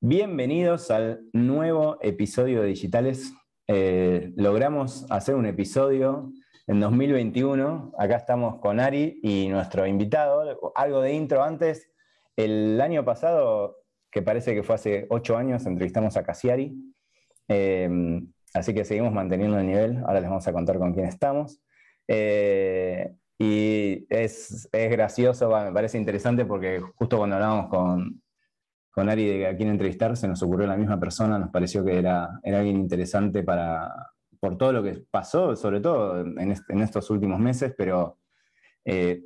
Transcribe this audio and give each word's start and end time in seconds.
Bienvenidos 0.00 0.92
al 0.92 1.24
nuevo 1.32 1.98
episodio 2.00 2.62
de 2.62 2.68
Digitales. 2.68 3.32
Eh, 3.66 4.32
logramos 4.36 5.10
hacer 5.10 5.34
un 5.34 5.44
episodio 5.44 6.30
en 6.68 6.78
2021. 6.78 7.94
Acá 7.98 8.14
estamos 8.14 8.60
con 8.60 8.78
Ari 8.78 9.18
y 9.24 9.48
nuestro 9.48 9.88
invitado. 9.88 10.72
Algo 10.76 11.00
de 11.00 11.14
intro 11.14 11.42
antes. 11.42 11.90
El 12.36 12.80
año 12.80 13.04
pasado, 13.04 13.78
que 14.12 14.22
parece 14.22 14.54
que 14.54 14.62
fue 14.62 14.76
hace 14.76 15.08
ocho 15.10 15.36
años, 15.36 15.66
entrevistamos 15.66 16.16
a 16.16 16.22
Casiari. 16.22 16.76
Eh, 17.48 18.20
así 18.54 18.72
que 18.72 18.84
seguimos 18.84 19.12
manteniendo 19.12 19.58
el 19.58 19.66
nivel. 19.66 19.96
Ahora 20.06 20.20
les 20.20 20.30
vamos 20.30 20.46
a 20.46 20.52
contar 20.52 20.78
con 20.78 20.94
quién 20.94 21.06
estamos. 21.06 21.60
Eh, 22.06 23.16
y 23.36 24.06
es, 24.10 24.68
es 24.70 24.90
gracioso, 24.92 25.50
me 25.50 25.72
parece 25.72 25.98
interesante 25.98 26.44
porque 26.44 26.80
justo 26.94 27.18
cuando 27.18 27.34
hablábamos 27.34 27.68
con, 27.68 28.22
con 28.98 29.08
Ari 29.08 29.26
de 29.26 29.46
a 29.46 29.56
quién 29.56 29.68
entrevistar, 29.68 30.16
se 30.16 30.26
nos 30.26 30.42
ocurrió 30.42 30.66
la 30.66 30.76
misma 30.76 30.98
persona, 30.98 31.38
nos 31.38 31.50
pareció 31.50 31.84
que 31.84 31.96
era, 31.96 32.40
era 32.42 32.58
alguien 32.58 32.78
interesante 32.78 33.44
para, 33.44 33.94
por 34.40 34.58
todo 34.58 34.72
lo 34.72 34.82
que 34.82 35.04
pasó, 35.08 35.54
sobre 35.54 35.80
todo 35.80 36.20
en, 36.20 36.80
estos 36.82 37.08
últimos 37.08 37.38
meses, 37.38 37.72
pero 37.78 38.18
eh, 38.84 39.22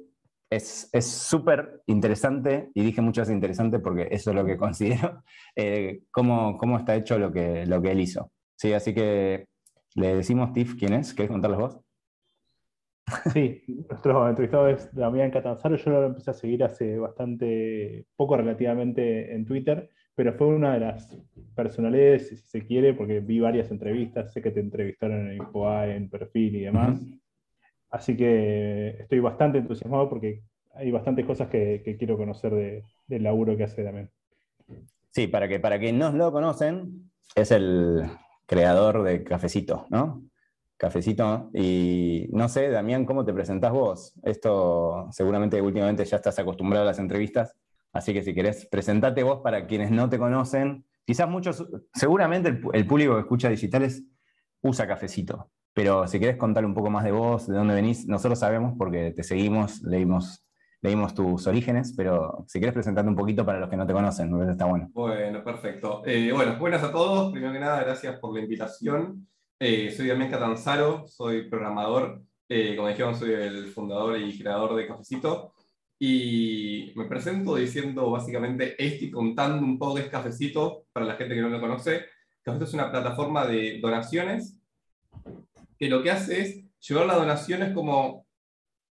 es 0.51 0.91
súper 1.01 1.81
interesante, 1.87 2.69
y 2.75 2.83
dije 2.83 3.01
muchas 3.01 3.31
interesante 3.31 3.79
porque 3.79 4.09
eso 4.11 4.29
es 4.29 4.37
lo 4.37 4.45
que 4.45 4.57
considero, 4.59 5.23
eh, 5.57 6.03
cómo, 6.11 6.59
cómo, 6.59 6.77
está 6.77 6.95
hecho 6.95 7.19
lo 7.19 7.33
que, 7.33 7.65
lo 7.65 7.81
que 7.81 7.93
él 7.93 8.01
hizo. 8.01 8.31
¿Sí? 8.55 8.75
Así 8.75 8.93
que 8.93 9.47
le 9.95 10.17
decimos, 10.17 10.53
Tiff, 10.53 10.75
¿quién 10.75 10.93
es? 10.93 11.15
¿Querés 11.15 11.31
contarles 11.31 11.59
vos? 11.59 11.81
Sí, 13.33 13.63
nuestro 13.89 14.29
entrevistado 14.29 14.69
es 14.69 14.95
Damián 14.95 15.31
Catanzaro. 15.31 15.77
Yo 15.77 15.91
lo 15.91 16.07
empecé 16.07 16.31
a 16.31 16.35
seguir 16.35 16.65
hace 16.65 16.99
bastante 16.99 18.07
poco 18.17 18.37
relativamente 18.37 19.35
en 19.35 19.45
Twitter, 19.45 19.91
pero 20.15 20.33
fue 20.35 20.47
una 20.47 20.75
de 20.75 20.81
las 20.81 21.19
personalidades, 21.55 22.29
si 22.29 22.37
se 22.37 22.67
quiere, 22.67 22.95
porque 22.95 23.21
vi 23.21 23.41
varias 23.41 23.71
entrevistas, 23.71 24.33
sé 24.33 24.41
que 24.41 24.51
te 24.51 24.61
entrevistaron 24.61 25.31
en 25.31 25.37
InfoA, 25.37 25.89
en 25.89 26.09
Perfil 26.09 26.57
y 26.57 26.61
demás. 26.61 27.01
Así 27.91 28.17
que 28.17 28.97
estoy 29.01 29.21
bastante 29.21 29.59
entusiasmado 29.59 30.09
porque 30.09 30.43
hay 30.75 30.91
bastantes 30.91 31.27
cosas 31.27 31.49
que, 31.49 31.97
quiero 31.99 32.17
conocer 32.17 32.83
del 33.07 33.23
laburo 33.23 33.57
que 33.57 33.65
hace 33.65 33.83
Damián. 33.83 34.11
Sí, 35.11 35.27
para 35.27 35.47
que 35.47 35.61
para 35.61 35.79
quienes 35.79 36.01
no 36.01 36.13
lo 36.13 36.33
conocen, 36.33 37.11
es 37.35 37.51
el 37.51 38.05
creador 38.47 39.03
de 39.03 39.23
Cafecito, 39.23 39.87
¿no? 39.91 40.23
Cafecito. 40.83 41.49
Y 41.55 42.27
no 42.33 42.49
sé, 42.49 42.69
Damián, 42.69 43.07
¿cómo 43.07 43.25
te 43.25 43.33
presentás 43.33 43.71
vos? 43.71 44.15
Esto 44.25 45.07
seguramente 45.13 45.63
últimamente 45.63 46.05
ya 46.05 46.17
estás 46.17 46.41
acostumbrado 46.41 46.85
a 46.85 46.89
las 46.89 46.99
entrevistas, 46.99 47.57
así 47.93 48.13
que 48.13 48.23
si 48.23 48.35
querés, 48.35 48.67
presentate 48.67 49.23
vos 49.23 49.43
para 49.45 49.69
quienes 49.69 49.93
no 49.93 50.11
te 50.11 50.19
conocen. 50.19 50.85
Quizás 51.07 51.29
muchos, 51.29 51.65
seguramente 51.95 52.61
el, 52.73 52.87
público 52.87 53.15
que 53.15 53.21
escucha 53.21 53.49
digitales 53.49 54.03
usa 54.61 54.89
cafecito, 54.89 55.53
pero 55.73 56.09
si 56.09 56.19
querés 56.19 56.37
contar 56.37 56.65
un 56.65 56.75
poco 56.75 56.91
más 56.91 57.05
de 57.05 57.13
vos, 57.13 57.47
de 57.47 57.55
dónde 57.55 57.75
venís, 57.75 58.09
nosotros 58.09 58.41
sabemos 58.41 58.75
porque 58.77 59.13
te 59.13 59.23
seguimos, 59.23 59.83
leímos, 59.83 60.45
leímos 60.81 61.15
tus 61.15 61.47
orígenes, 61.47 61.95
pero 61.97 62.45
si 62.49 62.59
querés 62.59 62.75
presentarte 62.75 63.09
un 63.09 63.17
poquito 63.17 63.47
para 63.47 63.61
los 63.61 63.71
que 63.71 63.77
no 63.77 63.87
te 63.87 63.93
conocen, 63.93 64.51
está 64.51 64.65
bueno. 64.65 64.89
Bueno, 64.93 65.45
perfecto. 65.45 66.03
Eh, 66.05 66.33
bueno, 66.33 66.59
buenas 66.59 66.83
a 66.83 66.91
todos. 66.91 67.31
Primero 67.31 67.53
que 67.53 67.61
nada, 67.61 67.85
gracias 67.85 68.19
por 68.19 68.35
la 68.35 68.41
invitación. 68.41 69.29
Eh, 69.65 69.93
soy 69.93 70.09
Damián 70.09 70.29
Catanzaro, 70.29 71.07
soy 71.07 71.49
programador. 71.49 72.21
Eh, 72.49 72.75
como 72.75 72.89
dijeron, 72.89 73.15
soy 73.15 73.31
el 73.31 73.69
fundador 73.69 74.19
y 74.19 74.37
creador 74.37 74.75
de 74.75 74.89
Cafecito. 74.89 75.55
Y 76.01 76.93
me 76.97 77.05
presento 77.05 77.55
diciendo 77.55 78.11
básicamente 78.11 78.75
esto 78.85 79.05
y 79.05 79.13
contando 79.13 79.65
un 79.65 79.79
poco 79.79 79.95
de 79.95 80.01
es 80.01 80.09
Cafecito 80.09 80.87
para 80.93 81.07
la 81.07 81.15
gente 81.15 81.37
que 81.37 81.43
no 81.43 81.49
lo 81.49 81.61
conoce. 81.61 82.07
Cafecito 82.43 82.65
es 82.65 82.75
una 82.75 82.91
plataforma 82.91 83.47
de 83.47 83.79
donaciones 83.81 84.59
que 85.79 85.89
lo 85.89 86.03
que 86.03 86.11
hace 86.11 86.41
es 86.41 86.65
llevar 86.81 87.07
las 87.07 87.19
donaciones 87.19 87.73
como 87.73 88.27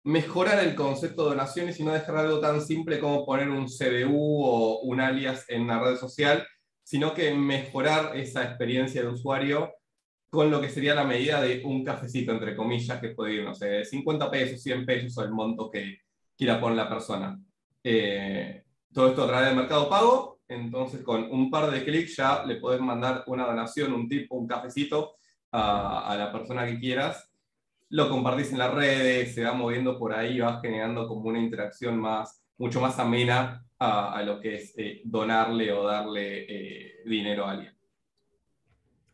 mejorar 0.03 0.63
el 0.63 0.73
concepto 0.73 1.25
de 1.25 1.35
donaciones 1.35 1.79
y 1.79 1.83
no 1.83 1.93
dejar 1.93 2.17
algo 2.17 2.39
tan 2.39 2.59
simple 2.59 2.99
como 2.99 3.23
poner 3.23 3.51
un 3.51 3.67
CBU 3.67 4.43
o 4.43 4.79
un 4.79 4.99
alias 4.99 5.45
en 5.47 5.61
una 5.61 5.79
red 5.79 5.97
social, 5.97 6.43
sino 6.83 7.13
que 7.13 7.35
mejorar 7.35 8.17
esa 8.17 8.43
experiencia 8.45 9.03
de 9.03 9.09
usuario 9.09 9.71
con 10.35 10.51
lo 10.51 10.61
que 10.61 10.69
sería 10.69 10.93
la 10.93 11.03
medida 11.03 11.41
de 11.41 11.63
un 11.65 11.83
cafecito, 11.83 12.31
entre 12.31 12.55
comillas, 12.55 12.99
que 12.99 13.09
puede 13.09 13.35
ir, 13.35 13.43
no 13.43 13.55
sé, 13.55 13.83
50 13.85 14.29
pesos, 14.29 14.61
100 14.61 14.85
pesos 14.85 15.17
o 15.17 15.23
el 15.23 15.31
monto 15.31 15.71
que 15.71 15.99
quiera 16.37 16.59
poner 16.59 16.77
la 16.77 16.89
persona. 16.89 17.39
Eh, 17.83 18.63
todo 18.93 19.09
esto 19.09 19.23
a 19.23 19.27
través 19.27 19.47
del 19.47 19.57
mercado 19.57 19.89
pago, 19.89 20.39
entonces 20.47 21.01
con 21.01 21.23
un 21.31 21.49
par 21.49 21.71
de 21.71 21.83
clics 21.83 22.17
ya 22.17 22.43
le 22.45 22.57
puedes 22.57 22.81
mandar 22.81 23.23
una 23.27 23.45
donación, 23.45 23.93
un 23.93 24.07
tipo, 24.07 24.35
un 24.35 24.47
cafecito 24.47 25.15
a, 25.51 26.15
la 26.17 26.31
persona 26.31 26.65
que 26.65 26.79
quieras. 26.79 27.31
Lo 27.89 28.09
compartís 28.09 28.51
en 28.51 28.59
las 28.59 28.73
redes, 28.73 29.33
se 29.33 29.43
va 29.43 29.53
moviendo 29.53 29.97
por 29.97 30.13
ahí, 30.13 30.39
va 30.39 30.59
generando 30.59 31.07
como 31.07 31.29
una 31.29 31.39
interacción 31.39 31.99
más, 31.99 32.43
mucho 32.57 32.81
más 32.81 32.99
amena 32.99 33.65
a, 33.79 34.21
lo 34.23 34.39
que 34.39 34.55
es 34.55 34.73
eh, 34.77 35.01
donarle 35.05 35.71
o 35.71 35.83
darle 35.83 36.45
eh, 36.47 37.03
dinero 37.05 37.45
a 37.45 37.51
alguien. 37.51 37.74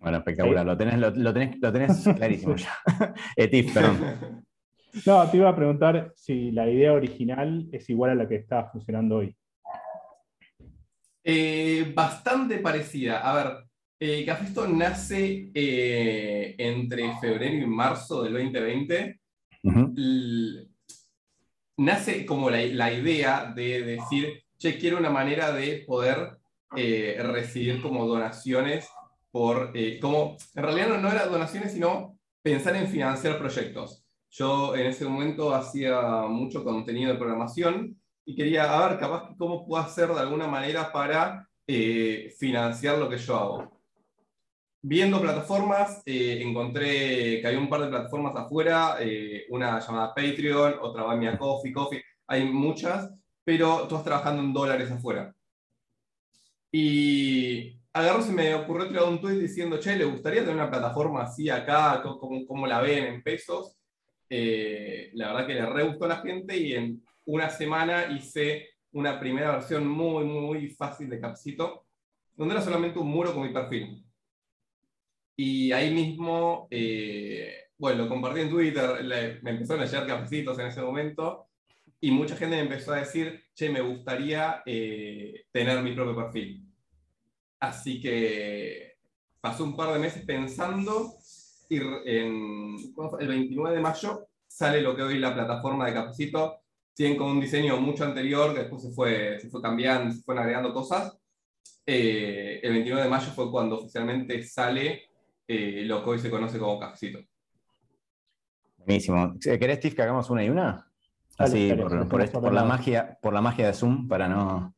Bueno, 0.02 0.18
espectacular, 0.18 0.66
lo 0.66 0.76
tenés, 0.76 0.98
lo, 0.98 1.14
tenés, 1.32 1.58
lo 1.62 1.72
tenés 1.72 2.04
clarísimo 2.16 2.56
ya. 2.56 2.74
Etif, 3.36 3.74
perdón. 3.74 4.46
No, 5.06 5.26
te 5.32 5.38
iba 5.38 5.48
a 5.48 5.56
preguntar 5.56 6.12
si 6.18 6.52
la 6.52 6.70
idea 6.70 6.92
original 6.92 7.66
es 7.72 7.90
igual 7.90 8.12
a 8.12 8.16
la 8.16 8.28
que 8.28 8.36
está 8.36 8.66
funcionando 8.66 9.20
hoy. 9.20 9.34
Eh, 11.24 11.94
bastante 11.96 12.58
parecida. 12.58 13.20
A 13.20 13.34
ver, 13.34 13.54
eh, 13.98 14.26
Cafesto 14.26 14.68
nace 14.68 15.50
eh, 15.54 16.56
entre 16.58 17.16
febrero 17.22 17.56
y 17.56 17.68
marzo 17.68 18.24
del 18.24 18.34
2020. 18.34 19.22
Nace 21.78 22.26
como 22.26 22.50
la, 22.50 22.62
la, 22.66 22.92
idea 22.92 23.54
de 23.56 23.84
decir, 23.84 24.44
che, 24.60 24.78
quiero 24.78 24.98
una 24.98 25.10
manera 25.10 25.54
de 25.54 25.86
poder 25.88 26.38
recibir 26.74 27.82
como 27.82 28.06
donaciones 28.06 28.90
por 29.32 29.72
eh, 29.74 30.00
como, 30.00 30.38
en 30.56 30.64
realidad 30.64 30.90
no, 30.90 30.98
no 30.98 31.12
era 31.12 31.26
donaciones, 31.26 31.72
sino 31.74 32.18
pensar 32.42 32.76
en 32.76 32.88
financiar 32.88 33.38
proyectos. 33.38 34.06
Yo 34.30 34.76
en 34.76 34.88
ese 34.88 35.06
momento 35.06 35.54
hacía 35.54 36.24
mucho 36.28 36.64
contenido 36.64 37.12
de 37.12 37.20
programación 37.20 37.98
y 38.26 38.36
quería, 38.36 38.72
a 38.72 38.90
ver, 38.90 39.00
capaz 39.00 39.36
cómo 39.38 39.66
puedo 39.66 39.82
hacer 39.82 40.10
de 40.10 40.20
alguna 40.20 40.48
manera 40.48 40.92
para 40.92 41.48
eh, 41.68 42.34
financiar 42.38 42.98
lo 42.98 43.10
que 43.10 43.18
yo 43.18 43.36
hago. 43.36 43.82
Viendo 44.84 45.22
plataformas, 45.22 46.02
eh, 46.06 46.42
encontré 46.42 47.40
que 47.40 47.48
hay 47.48 47.56
un 47.56 47.70
par 47.70 47.82
de 47.82 47.90
plataformas 47.90 48.36
afuera, 48.36 48.98
una 49.50 49.80
llamada 49.80 50.14
Patreon, 50.16 50.76
otra 50.82 51.04
va 51.04 51.16
Mia 51.16 51.38
Coffee, 51.38 51.72
Coffee, 51.72 52.04
hay 52.28 52.46
muchas, 52.46 53.12
pero 53.44 53.88
todas 53.88 54.04
trabajando 54.04 54.42
en 54.42 54.54
dólares 54.54 54.90
afuera. 54.90 55.36
Y 56.72 57.81
agarro 57.94 58.22
se 58.22 58.32
me 58.32 58.54
ocurrió 58.56 58.88
tirar 58.88 59.04
un 59.06 59.20
tweet 59.20 59.40
diciendo, 59.40 59.80
che, 59.80 59.96
¿le 59.96 60.06
gustaría 60.06 60.42
tener 60.42 60.56
una 60.56 60.70
plataforma 60.70 61.24
así 61.24 61.50
acá? 61.50 62.02
¿Cómo, 62.02 62.68
la 62.68 62.82
ven 62.82 63.06
en 63.06 63.24
pesos? 63.24 63.78
Eh, 64.30 65.12
la 65.14 65.34
verdad 65.34 65.48
que 65.48 65.54
le 65.56 65.66
re 65.66 65.84
gustó 65.84 66.06
a 66.06 66.10
la 66.10 66.22
gente 66.22 66.56
y 66.56 66.74
en 66.74 67.04
una 67.26 67.50
semana 67.50 68.06
hice 68.12 68.70
una 68.94 69.20
primera 69.20 69.52
versión 69.52 69.88
muy, 69.88 70.26
muy 70.26 70.70
fácil 70.70 71.10
de 71.10 71.20
Capcito, 71.20 71.86
donde 72.36 72.56
era 72.56 72.64
solamente 72.64 73.00
un 73.00 73.08
muro 73.08 73.34
con 73.34 73.44
mi 73.44 73.54
perfil. 73.54 74.04
Y 75.36 75.72
ahí 75.72 75.94
mismo, 75.94 76.68
eh, 76.70 77.70
bueno, 77.78 78.04
lo 78.04 78.10
compartí 78.10 78.42
en 78.42 78.50
Twitter, 78.50 79.04
me 79.42 79.52
empezaron 79.52 79.84
a 79.84 79.86
llegar 79.86 80.08
cafecitos 80.08 80.60
en 80.60 80.68
ese 80.68 80.82
momento, 80.82 81.48
y 82.00 82.12
mucha 82.12 82.36
gente 82.36 82.56
me 82.56 82.64
empezó 82.64 82.94
a 82.94 82.98
decir, 82.98 83.44
che, 83.54 83.70
me 83.70 83.82
gustaría 83.82 84.64
eh, 84.66 85.46
tener 85.52 85.82
mi 85.84 85.94
propio 85.94 86.16
perfil. 86.16 86.71
Así 87.62 88.02
que 88.02 88.98
pasó 89.40 89.64
un 89.64 89.76
par 89.76 89.94
de 89.94 90.00
meses 90.00 90.26
pensando 90.26 91.14
y 91.70 91.78
en, 91.78 92.76
el 93.20 93.28
29 93.28 93.76
de 93.76 93.82
mayo 93.82 94.28
sale 94.48 94.82
lo 94.82 94.96
que 94.96 95.04
hoy 95.04 95.14
es 95.16 95.22
la 95.22 95.34
plataforma 95.34 95.86
de 95.86 95.94
Cafecito. 95.94 96.58
Tienen 96.94 97.18
con 97.18 97.30
un 97.30 97.40
diseño 97.40 97.80
mucho 97.80 98.04
anterior 98.04 98.54
que 98.54 98.62
después 98.62 98.82
se 98.82 98.92
fue, 98.92 99.40
se 99.40 99.50
fue 99.50 99.62
cambiando, 99.62 100.14
se 100.14 100.22
fueron 100.24 100.44
agregando 100.44 100.74
cosas. 100.74 101.18
Eh, 101.86 102.60
el 102.64 102.72
29 102.72 103.04
de 103.04 103.10
mayo 103.10 103.32
fue 103.32 103.50
cuando 103.50 103.78
oficialmente 103.78 104.44
sale 104.44 105.04
eh, 105.48 105.84
lo 105.86 106.04
que 106.04 106.10
hoy 106.10 106.20
se 106.20 106.30
conoce 106.32 106.60
como 106.60 106.80
Cafecito. 106.80 107.20
Buenísimo. 108.78 109.36
¿Querés, 109.40 109.78
Steve, 109.78 109.96
que 109.96 110.02
hagamos 110.02 110.30
una 110.32 110.44
y 110.44 110.50
una? 110.50 110.92
Así, 111.38 111.72
por, 112.10 112.54
la 112.54 112.66
magia, 112.66 113.18
por 113.22 113.34
la 113.34 113.42
magia 113.42 113.68
de 113.68 113.74
Zoom, 113.74 114.08
para 114.08 114.28
no, 114.28 114.76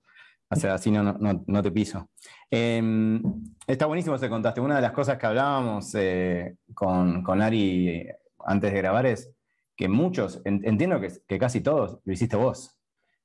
así 0.50 0.91
no, 0.91 1.03
no, 1.03 1.63
te 1.63 1.71
piso. 1.71 2.09
Em, 2.55 3.19
está 3.65 3.88
buenísimo 3.88 4.15
se 4.19 4.29
contaste. 4.29 4.61
Una 4.61 4.75
de 4.75 4.83
las 4.83 4.91
cosas 4.91 5.17
que 5.17 5.25
hablábamos 5.25 5.95
eh, 5.95 6.57
con, 6.75 7.23
con, 7.23 7.41
Ari 7.41 8.07
antes 8.45 8.71
de 8.71 8.77
grabar 8.77 9.07
es 9.07 9.33
que 9.75 9.89
muchos, 9.89 10.39
entiendo 10.45 11.01
que, 11.01 11.39
casi 11.39 11.61
todos 11.61 11.97
lo 12.05 12.13
hiciste 12.13 12.35
vos. 12.35 12.77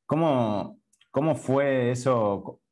¿Cómo, 0.06 0.78
¿Cómo 1.10 1.34
fue 1.34 1.90
eso? 1.90 2.62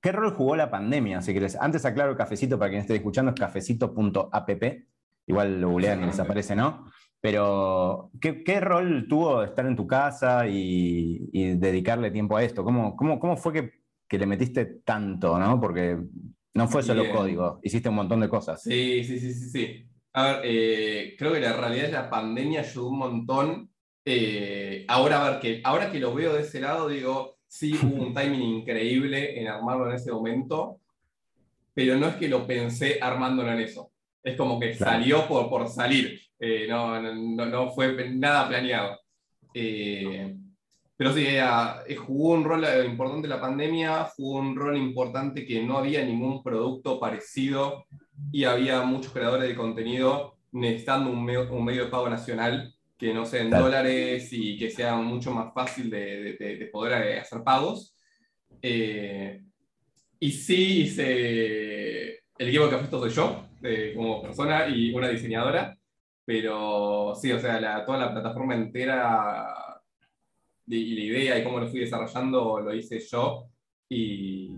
¿Qué 0.00 0.10
rol 0.10 0.32
jugó 0.32 0.56
la 0.56 0.70
pandemia? 0.70 1.20
Si 1.20 1.34
querés? 1.34 1.54
Antes 1.54 1.84
aclaro 1.84 2.16
cafecito 2.16 2.58
para 2.58 2.70
quien 2.70 2.80
esté 2.80 2.94
escuchando, 2.94 3.32
es 3.32 3.38
cafecito.app. 3.38 4.50
Igual 5.26 5.60
lo 5.60 5.68
googlean 5.68 6.02
y 6.02 6.06
les 6.06 6.18
aparece, 6.18 6.56
¿no? 6.56 6.86
Pero, 7.20 8.10
¿qué, 8.22 8.60
rol 8.60 9.06
tuvo 9.06 9.42
estar 9.42 9.66
en 9.66 9.76
tu 9.76 9.86
casa 9.86 10.46
y, 10.48 11.56
dedicarle 11.56 12.10
tiempo 12.10 12.38
a 12.38 12.42
esto? 12.42 12.64
¿Cómo, 12.64 12.96
cómo, 12.96 13.36
fue 13.36 13.52
que, 13.52 13.79
le 14.18 14.26
metiste 14.26 14.64
tanto, 14.84 15.38
¿no? 15.38 15.60
Porque 15.60 15.98
no 16.54 16.68
fue 16.68 16.82
solo 16.82 17.10
código, 17.10 17.60
hiciste 17.62 17.88
un 17.88 17.94
montón 17.96 18.20
de 18.20 18.28
cosas. 18.28 18.62
Sí, 18.62 19.04
sí, 19.04 19.18
sí, 19.18 19.32
sí. 19.32 19.50
sí. 19.50 19.86
A 20.12 20.24
ver, 20.24 20.40
eh, 20.44 21.14
creo 21.16 21.32
que 21.32 21.40
la 21.40 21.52
realidad 21.52 21.84
es 21.86 21.92
la 21.92 22.10
pandemia 22.10 22.60
ayudó 22.60 22.88
un 22.88 22.98
montón. 22.98 23.70
Eh, 24.04 24.84
ahora, 24.88 25.24
a 25.24 25.30
ver, 25.30 25.40
que, 25.40 25.60
ahora 25.62 25.90
que 25.90 26.00
lo 26.00 26.14
veo 26.14 26.32
de 26.34 26.42
ese 26.42 26.60
lado, 26.60 26.88
digo, 26.88 27.38
sí, 27.46 27.72
hubo 27.82 28.06
un 28.06 28.14
timing 28.14 28.42
increíble 28.42 29.40
en 29.40 29.48
armarlo 29.48 29.88
en 29.88 29.96
ese 29.96 30.10
momento, 30.10 30.80
pero 31.72 31.96
no 31.96 32.08
es 32.08 32.16
que 32.16 32.28
lo 32.28 32.46
pensé 32.46 32.98
armándolo 33.00 33.52
en 33.52 33.60
eso. 33.60 33.92
Es 34.22 34.36
como 34.36 34.58
que 34.58 34.74
salió 34.74 35.26
por, 35.26 35.48
por 35.48 35.68
salir. 35.68 36.20
Eh, 36.38 36.66
no, 36.68 37.00
no, 37.00 37.46
no, 37.46 37.70
fue 37.70 38.10
nada 38.10 38.48
planeado. 38.48 38.98
Eh, 39.54 40.36
pero 41.00 41.14
sí, 41.14 41.24
eh, 41.26 41.96
jugó 41.96 42.34
un 42.34 42.44
rol 42.44 42.62
importante 42.84 43.26
la 43.26 43.40
pandemia, 43.40 44.04
jugó 44.14 44.38
un 44.38 44.54
rol 44.54 44.76
importante 44.76 45.46
que 45.46 45.62
no 45.62 45.78
había 45.78 46.04
ningún 46.04 46.42
producto 46.42 47.00
parecido 47.00 47.86
y 48.30 48.44
había 48.44 48.82
muchos 48.82 49.10
creadores 49.10 49.48
de 49.48 49.54
contenido 49.54 50.36
necesitando 50.52 51.08
un 51.08 51.24
medio, 51.24 51.50
un 51.54 51.64
medio 51.64 51.86
de 51.86 51.90
pago 51.90 52.10
nacional 52.10 52.74
que 52.98 53.14
no 53.14 53.24
sea 53.24 53.40
en 53.40 53.48
dólares 53.48 54.28
y 54.30 54.58
que 54.58 54.68
sea 54.68 54.94
mucho 54.96 55.32
más 55.32 55.54
fácil 55.54 55.88
de, 55.88 56.36
de, 56.38 56.66
poder 56.70 57.18
hacer 57.18 57.42
pagos. 57.42 57.96
y 58.60 60.30
sí 60.32 60.82
hice 60.82 62.20
el 62.36 62.48
equipo 62.48 62.66
de 62.66 62.70
Café 62.72 62.90
soy 62.90 63.08
yo, 63.08 63.46
como 63.96 64.20
persona 64.20 64.68
y 64.68 64.92
una 64.92 65.08
diseñadora. 65.08 65.74
Pero 66.26 67.14
sí, 67.14 67.32
o 67.32 67.40
sea, 67.40 67.86
toda 67.86 67.96
la 67.96 68.12
plataforma 68.12 68.54
entera 68.54 69.69
y 70.76 70.94
la 70.94 71.04
idea 71.04 71.38
y 71.38 71.44
cómo 71.44 71.60
lo 71.60 71.68
fui 71.68 71.80
desarrollando 71.80 72.60
lo 72.60 72.74
hice 72.74 73.00
yo. 73.00 73.48
Y, 73.88 74.50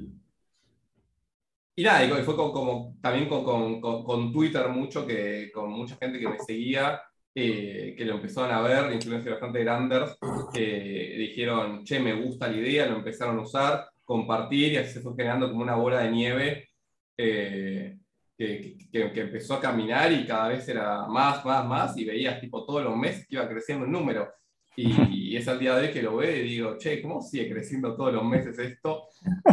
y 1.74 1.82
nada, 1.82 2.04
y 2.04 2.22
fue 2.22 2.36
como, 2.36 2.96
también 3.00 3.28
con, 3.28 3.44
con, 3.80 4.04
con, 4.04 4.32
Twitter 4.32 4.68
mucho, 4.68 5.06
que, 5.06 5.50
con 5.52 5.70
mucha 5.70 5.96
gente 5.96 6.18
que 6.20 6.28
me 6.28 6.38
seguía, 6.38 7.00
eh, 7.34 7.94
que 7.96 8.04
lo 8.04 8.16
empezaron 8.16 8.50
a 8.52 8.60
ver, 8.60 8.92
influencias 8.92 9.34
bastante 9.34 9.60
grandes, 9.60 10.16
que 10.52 11.14
dijeron, 11.18 11.84
che, 11.84 11.98
me 11.98 12.14
gusta 12.14 12.48
la 12.48 12.56
idea, 12.58 12.86
lo 12.86 12.96
empezaron 12.96 13.38
a 13.38 13.42
usar, 13.42 13.88
compartir 14.04 14.72
y 14.72 14.76
así 14.76 14.94
se 14.94 15.00
fue 15.00 15.14
generando 15.16 15.48
como 15.48 15.62
una 15.62 15.76
bola 15.76 16.00
de 16.00 16.10
nieve. 16.10 16.68
Eh, 17.16 17.96
que, 18.36 19.20
empezó 19.20 19.54
a 19.54 19.60
caminar 19.60 20.12
y 20.12 20.26
cada 20.26 20.48
vez 20.48 20.68
era 20.68 21.06
más, 21.06 21.44
más, 21.44 21.66
más, 21.66 21.96
y 21.96 22.04
veías 22.04 22.40
tipo 22.40 22.64
todos 22.64 22.82
los 22.82 22.96
meses 22.96 23.26
que 23.26 23.36
iba 23.36 23.48
creciendo 23.48 23.84
el 23.84 23.92
número. 23.92 24.28
Y, 24.76 25.36
es 25.36 25.48
al 25.48 25.58
día 25.58 25.74
de 25.74 25.86
hoy 25.86 25.92
que 25.92 26.02
lo 26.02 26.16
veo 26.16 26.36
y 26.36 26.42
digo, 26.42 26.76
che, 26.78 27.00
¿cómo 27.02 27.20
sigue 27.20 27.50
creciendo 27.50 27.94
todos 27.96 28.12
los 28.12 28.24
meses 28.24 28.58
esto? 28.58 29.04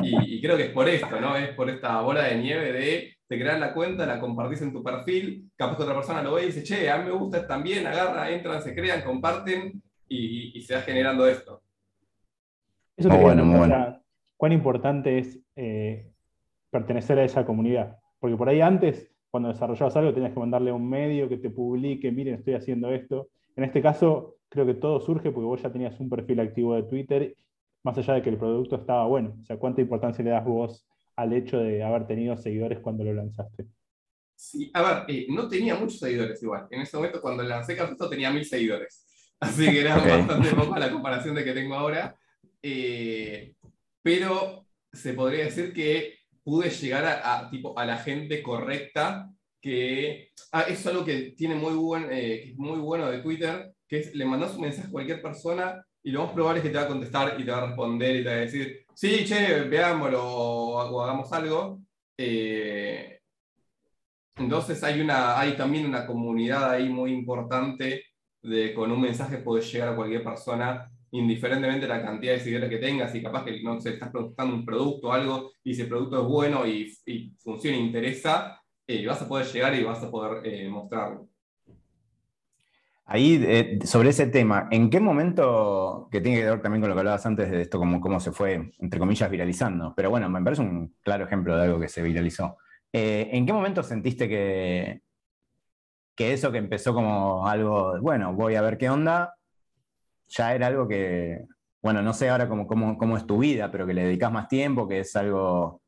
Y, 0.02 0.42
creo 0.42 0.58
que 0.58 0.66
es 0.66 0.72
por 0.72 0.88
esto, 0.88 1.20
¿no? 1.20 1.36
Es 1.36 1.50
por 1.50 1.70
esta 1.70 2.02
bola 2.02 2.24
de 2.24 2.38
nieve 2.38 2.72
de 2.72 3.14
te 3.28 3.40
creas 3.40 3.60
la 3.60 3.74
cuenta, 3.74 4.08
la 4.08 4.20
compartís 4.20 4.64
en 4.64 4.74
tu 4.74 4.82
perfil, 4.82 5.52
capaz 5.56 5.78
que 5.78 5.84
otra 5.84 5.94
persona 5.94 6.24
lo 6.24 6.34
ve 6.34 6.44
y 6.44 6.46
dice, 6.48 6.64
che, 6.64 6.90
a 6.90 6.98
mí 6.98 7.06
me 7.06 7.12
gusta 7.12 7.46
también, 7.46 7.86
agarra, 7.86 8.32
entran, 8.32 8.62
se 8.62 8.74
crean, 8.74 9.04
comparten 9.04 9.82
y, 10.08 10.60
se 10.62 10.74
va 10.74 10.82
generando 10.82 11.28
esto. 11.28 11.62
Eso 12.98 13.08
te 13.08 13.18
bueno, 13.18 14.02
cuán 14.36 14.52
importante 14.52 15.20
es 15.20 15.40
eh, 15.56 16.10
pertenecer 16.72 17.20
a 17.20 17.24
esa 17.24 17.46
comunidad. 17.46 17.98
Porque 18.20 18.36
por 18.36 18.50
ahí 18.50 18.62
antes, 18.62 19.12
cuando 19.30 19.50
desarrollabas 19.50 19.96
algo, 19.96 20.14
tenías 20.14 20.34
que 20.34 20.40
mandarle 20.40 20.72
a 20.72 20.74
un 20.74 20.90
medio 20.90 21.30
que 21.30 21.38
te 21.38 21.52
publique, 21.52 22.12
miren, 22.12 22.36
estoy 22.36 22.56
haciendo 22.56 22.92
esto. 22.92 23.30
En 23.56 23.64
este 23.64 23.82
caso, 23.82 24.39
creo 24.50 24.66
que 24.66 24.74
todo 24.74 25.00
surge 25.00 25.32
porque 25.32 25.46
vos 25.46 25.62
ya 25.62 25.72
tenías 25.72 26.00
un 26.00 26.10
perfil 26.10 26.40
activo 26.40 26.76
de 26.76 26.84
Twitter, 26.84 27.36
más 27.84 27.98
allá 27.98 28.16
de 28.16 28.22
que 28.22 28.30
el 28.30 28.38
producto 28.38 28.76
estaba 28.76 29.06
bueno. 29.06 29.38
O 29.42 29.46
sea, 29.46 29.58
¿cuánta 29.58 29.82
importancia 29.82 30.24
le 30.24 30.32
das 30.32 30.46
vos 30.46 30.88
al 31.16 31.34
hecho 31.34 31.60
de 31.60 31.84
haber 31.84 32.08
tenido 32.08 32.36
seguidores 32.38 32.80
cuando 32.80 33.04
lo 33.04 33.14
lanzaste? 33.14 33.68
Sí, 34.36 34.72
a 34.74 34.82
ver, 34.82 35.04
eh, 35.10 35.28
no 35.30 35.48
tenía 35.48 35.76
muchos 35.76 36.00
seguidores 36.00 36.42
igual. 36.42 36.68
En 36.72 36.82
ese 36.82 36.96
momento, 36.96 37.22
cuando 37.22 37.44
lancé 37.44 37.76
Cafeto, 37.76 38.10
tenía 38.10 38.32
mil 38.32 38.46
seguidores. 38.46 39.06
Así 39.40 39.70
que 39.70 39.82
era 39.82 39.98
bastante 39.98 40.50
poco 40.56 40.78
la 40.78 40.92
comparación 40.92 41.36
de 41.36 41.44
que 41.44 41.54
tengo 41.54 41.76
ahora. 41.76 42.16
Eh, 42.62 43.54
pero 44.02 44.66
se 44.92 45.14
podría 45.14 45.46
decir 45.46 45.74
que 45.74 46.16
pude 46.44 46.70
llegar 46.70 47.22
a, 47.24 47.50
tipo, 47.50 47.78
a 47.78 47.86
la 47.86 47.98
gente 47.98 48.42
correcta 48.42 49.30
que... 49.62 50.32
Ah, 50.52 50.64
es 50.64 50.86
algo 50.88 51.06
que 51.06 51.34
tiene 51.38 51.56
muy, 51.56 51.74
buen, 51.74 52.08
eh, 52.10 52.54
muy 52.58 52.80
bueno 52.80 53.12
de 53.12 53.20
Twitter, 53.20 53.74
que 53.90 54.00
es 54.00 54.16
le 54.16 54.26
mandas 54.26 54.56
un 54.56 54.62
mensaje 54.62 54.88
a 54.88 54.92
cualquier 54.92 55.22
persona 55.22 55.84
y 56.04 56.12
lo 56.12 56.24
más 56.24 56.34
probable 56.34 56.60
es 56.60 56.64
que 56.64 56.70
te 56.70 56.78
va 56.78 56.84
a 56.84 56.88
contestar 56.88 57.36
y 57.40 57.44
te 57.44 57.52
va 57.52 57.58
a 57.58 57.68
responder 57.68 58.16
y 58.16 58.24
te 58.24 58.30
va 58.30 58.36
a 58.36 58.40
decir, 58.40 58.86
sí, 58.94 59.26
che, 59.26 59.62
veámoslo 59.64 60.24
o, 60.24 61.02
hagamos 61.02 61.32
algo. 61.34 61.82
Eh, 62.18 63.20
entonces 64.38 64.82
hay, 64.84 65.02
una, 65.02 65.38
hay 65.40 65.58
también 65.58 65.86
una 65.86 66.06
comunidad 66.08 66.72
ahí 66.72 66.90
muy 66.90 67.12
importante 67.12 68.06
de 68.42 68.74
con 68.74 68.92
un 68.92 69.02
mensaje 69.02 69.40
puedes 69.40 69.72
llegar 69.72 69.90
a 69.90 69.96
cualquier 69.96 70.24
persona 70.24 70.86
indiferentemente 71.12 71.88
de 71.88 71.94
la 71.94 72.02
cantidad 72.02 72.34
de 72.34 72.40
seguidores 72.40 72.70
que 72.70 72.78
tengas, 72.78 73.14
y 73.16 73.24
capaz 73.24 73.44
que 73.44 73.62
no 73.64 73.82
se 73.82 73.92
estás 73.94 74.12
produciendo 74.12 74.56
un 74.56 74.66
producto 74.66 75.08
o 75.08 75.12
algo, 75.12 75.52
y 75.64 75.80
el 75.80 75.88
producto 75.88 76.22
es 76.22 76.28
bueno 76.28 76.68
y, 76.68 76.94
y 77.06 77.32
funciona 77.40 77.78
e 77.78 77.82
interesa, 77.82 78.62
eh, 78.88 79.06
vas 79.06 79.22
a 79.22 79.28
poder 79.28 79.48
llegar 79.48 79.76
y 79.76 79.84
vas 79.84 80.04
a 80.04 80.12
poder 80.12 80.46
eh, 80.46 80.70
mostrarlo. 80.70 81.29
Ahí, 83.12 83.44
eh, 83.44 83.80
sobre 83.86 84.10
ese 84.10 84.28
tema, 84.28 84.68
¿en 84.70 84.90
qué 84.90 85.00
momento, 85.00 86.08
que 86.12 86.22
tiene 86.22 86.40
que 86.40 86.46
ver 86.46 86.62
también 86.62 86.82
con 86.82 86.90
lo 86.90 86.96
que 86.96 87.00
hablabas 87.00 87.26
antes 87.26 87.50
de 87.50 87.62
esto, 87.62 87.80
como 87.80 88.00
cómo 88.00 88.20
se 88.20 88.32
fue, 88.32 88.72
entre 88.80 89.00
comillas, 89.00 89.30
viralizando? 89.32 89.94
Pero 89.96 90.12
bueno, 90.12 90.30
me 90.30 90.44
parece 90.44 90.62
un 90.62 90.96
claro 91.02 91.26
ejemplo 91.26 91.58
de 91.58 91.64
algo 91.64 91.80
que 91.80 91.88
se 91.88 92.04
viralizó. 92.04 92.58
¿En 92.92 93.46
qué 93.46 93.54
momento 93.54 93.82
sentiste 93.84 94.30
que, 94.30 95.02
que 96.20 96.34
eso 96.34 96.52
que 96.52 96.58
empezó 96.58 96.94
como 96.94 97.48
algo, 97.48 98.00
bueno, 98.02 98.34
voy 98.34 98.56
a 98.56 98.62
ver 98.62 98.78
qué 98.78 98.90
onda, 98.90 99.36
ya 100.28 100.54
era 100.54 100.68
algo 100.68 100.86
que, 100.86 101.46
bueno, 101.82 102.02
no 102.02 102.14
sé 102.14 102.30
ahora 102.30 102.50
cómo, 102.50 102.68
cómo, 102.68 103.18
es 103.18 103.26
tu 103.26 103.38
vida, 103.38 103.72
pero 103.72 103.88
que 103.88 103.94
le 103.94 104.04
dedicas 104.04 104.30
más 104.30 104.50
tiempo, 104.50 104.86
que 104.86 105.00
es 105.00 105.16
algo 105.16 105.79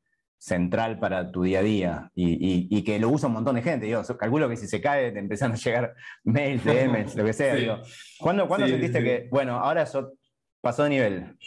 central 0.41 0.97
para 0.97 1.31
tu 1.31 1.43
día 1.43 1.59
a 1.59 1.61
día 1.61 2.11
y, 2.15 2.83
que 2.83 2.97
lo 2.97 3.09
usa 3.09 3.27
un 3.27 3.35
montón 3.35 3.55
de 3.55 3.61
gente. 3.61 3.87
Yo 3.87 4.01
calculo 4.17 4.49
que 4.49 4.57
si 4.57 4.67
se 4.67 4.81
cae 4.81 5.11
te 5.11 5.19
empiezan 5.19 5.51
a 5.51 5.55
llegar 5.55 5.93
mails, 6.23 6.65
DMs, 6.65 7.15
lo 7.15 7.25
que 7.25 7.33
sea. 7.33 7.81
¿Cuándo, 8.19 8.47
sentiste 8.67 9.03
que, 9.03 9.27
bueno, 9.29 9.57
ahora 9.57 9.83
eso 9.83 10.13
pasó 10.59 10.83
de 10.83 10.89
nivel? 10.89 11.37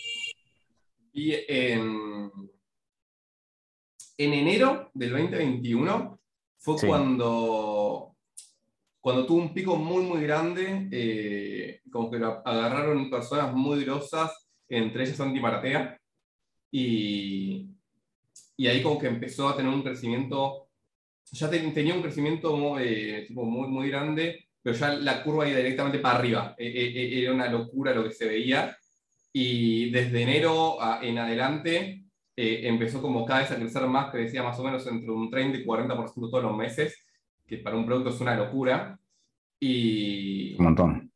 Y 1.13 1.35
en, 1.49 2.31
en 4.17 4.33
enero 4.33 4.91
del 4.95 5.11
2021 5.11 6.21
fue 6.59 6.77
cuando 6.87 8.15
cuando 9.01 9.27
tuvo 9.27 9.43
un 9.43 9.53
pico 9.53 9.77
muy, 9.77 10.03
muy 10.05 10.23
grande, 10.23 10.89
eh, 10.91 11.83
como 11.93 12.11
que 12.11 12.19
lo 12.19 12.41
agarraron 12.47 13.11
personas 13.11 13.53
muy 13.53 13.85
grosas, 13.85 14.49
entre 14.67 15.03
ellas 15.03 15.19
Santi 15.19 15.41
Maratea, 15.41 16.01
y, 16.71 17.74
y 18.57 18.67
ahí 18.67 18.83
como 18.83 18.99
que 18.99 19.09
empezó 19.09 19.49
a 19.49 19.57
tener 19.57 19.73
un 19.73 19.83
crecimiento, 19.83 20.69
ya 21.33 21.51
tenía 21.51 21.95
un 21.95 22.03
crecimiento 22.03 22.79
eh, 22.79 23.25
tipo 23.27 23.45
muy, 23.45 23.69
muy 23.69 23.89
grande, 23.89 24.49
pero 24.63 24.77
ya 24.77 24.95
la 24.95 25.23
curva 25.23 25.49
iba 25.49 25.59
directamente 25.59 25.99
para 25.99 26.19
arriba, 26.19 26.55
e, 26.57 26.67
e, 26.67 27.19
e, 27.19 27.23
era 27.23 27.33
una 27.33 27.49
locura 27.49 27.95
lo 27.95 28.05
que 28.05 28.13
se 28.13 28.27
veía, 28.27 28.77
y 29.33 29.91
desde 29.91 30.23
enero 30.23 30.79
en 31.03 31.19
adelante 31.19 32.05
eh, 32.37 32.61
empezó 32.65 33.01
como 33.01 33.25
cada 33.25 33.41
vez 33.41 33.51
a 33.51 33.57
crecer 33.57 33.87
más, 33.87 34.11
crecía 34.11 34.43
más 34.43 34.59
o 34.59 34.65
menos 34.65 34.87
entre 34.87 35.11
un 35.11 35.31
30 35.31 35.59
y 35.59 35.65
40% 35.65 36.31
todos 36.31 36.43
los 36.43 36.57
meses, 36.57 36.97
que 37.47 37.59
para 37.59 37.77
un 37.77 37.87
producto 37.87 38.11
es 38.11 38.21
una 38.21 38.37
locura. 38.37 38.99
Y, 39.61 40.55
un 40.59 40.65
montón. 40.65 41.13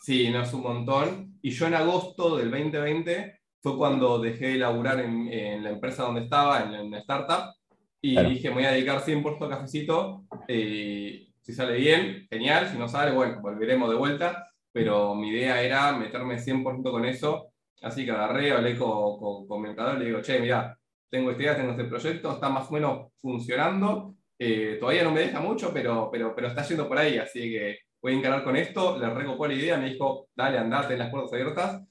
Sí, 0.00 0.28
no 0.30 0.42
es 0.42 0.52
un 0.52 0.62
montón. 0.62 1.38
Y 1.42 1.50
yo 1.50 1.66
en 1.66 1.74
agosto 1.74 2.36
del 2.36 2.50
2020 2.50 3.41
fue 3.62 3.76
cuando 3.76 4.18
dejé 4.18 4.48
de 4.48 4.58
laburar 4.58 5.00
en, 5.00 5.62
la 5.62 5.70
empresa 5.70 6.02
donde 6.02 6.22
estaba, 6.22 6.62
en, 6.62 6.86
una 6.86 6.98
startup, 6.98 7.54
y 8.00 8.20
dije, 8.24 8.48
me 8.48 8.56
voy 8.56 8.64
a 8.64 8.72
dedicar 8.72 9.00
100% 9.00 9.46
a 9.46 9.48
cafecito. 9.48 10.24
Eh, 10.48 11.28
si 11.40 11.52
sale 11.52 11.76
bien, 11.76 12.26
genial. 12.28 12.68
Si 12.68 12.76
no 12.76 12.88
sale, 12.88 13.12
bueno, 13.12 13.40
volveremos 13.40 13.88
de 13.88 13.96
vuelta. 13.96 14.48
Pero 14.72 15.14
mi 15.14 15.28
idea 15.28 15.62
era 15.62 15.92
meterme 15.92 16.38
100% 16.38 16.90
con 16.90 17.04
eso. 17.04 17.52
Así 17.80 18.04
que 18.04 18.10
agarré, 18.10 18.50
hablé 18.50 18.76
con, 18.76 19.18
con, 19.18 19.46
con 19.46 19.62
mi 19.62 19.68
y 19.70 19.98
le 19.98 20.04
digo, 20.04 20.20
che, 20.20 20.40
mira, 20.40 20.76
tengo 21.08 21.30
esta 21.30 21.42
idea, 21.42 21.56
tengo 21.56 21.72
este 21.72 21.84
proyecto, 21.84 22.32
está 22.32 22.48
más 22.48 22.68
o 22.68 22.72
menos 22.72 23.12
funcionando. 23.20 24.16
Eh, 24.38 24.78
todavía 24.80 25.04
no 25.04 25.12
me 25.12 25.20
deja 25.20 25.40
mucho, 25.40 25.72
pero, 25.72 26.08
pero, 26.10 26.34
pero 26.34 26.48
está 26.48 26.62
yendo 26.62 26.88
por 26.88 26.98
ahí, 26.98 27.18
así 27.18 27.50
que 27.50 27.78
voy 28.00 28.14
a 28.14 28.16
encarar 28.16 28.42
con 28.42 28.56
esto. 28.56 28.98
Le 28.98 29.08
recopó 29.10 29.46
la 29.46 29.54
idea, 29.54 29.76
me 29.76 29.90
dijo, 29.90 30.28
dale, 30.34 30.58
andate 30.58 30.94
en 30.94 30.98
las 31.00 31.10
puertas 31.10 31.32
abiertas. 31.32 31.82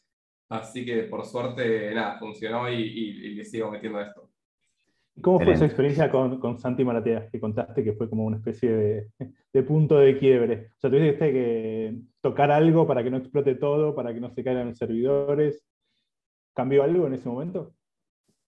Así 0.51 0.83
que 0.83 1.03
por 1.03 1.25
suerte, 1.25 1.95
nada, 1.95 2.19
funcionó 2.19 2.69
y, 2.69 3.35
le 3.35 3.45
sigo 3.45 3.71
metiendo 3.71 4.01
esto. 4.01 4.29
¿Cómo 5.21 5.39
fue 5.39 5.53
esa 5.53 5.65
experiencia 5.65 6.11
con, 6.11 6.41
con, 6.41 6.59
Santi 6.59 6.83
Maratea, 6.83 7.29
que 7.29 7.39
contaste 7.39 7.85
que 7.85 7.93
fue 7.93 8.09
como 8.09 8.25
una 8.25 8.35
especie 8.35 8.69
de, 9.53 9.63
punto 9.63 9.97
de 9.97 10.19
quiebre? 10.19 10.71
O 10.75 10.79
sea, 10.81 10.89
tuviste 10.89 11.31
que 11.31 11.95
tocar 12.19 12.51
algo 12.51 12.85
para 12.85 13.01
que 13.01 13.09
no 13.09 13.17
explote 13.17 13.55
todo, 13.55 13.95
para 13.95 14.13
que 14.13 14.19
no 14.19 14.29
se 14.29 14.43
caigan 14.43 14.67
los 14.67 14.77
servidores. 14.77 15.65
¿Cambió 16.53 16.83
algo 16.83 17.07
en 17.07 17.13
ese 17.13 17.29
momento? 17.29 17.73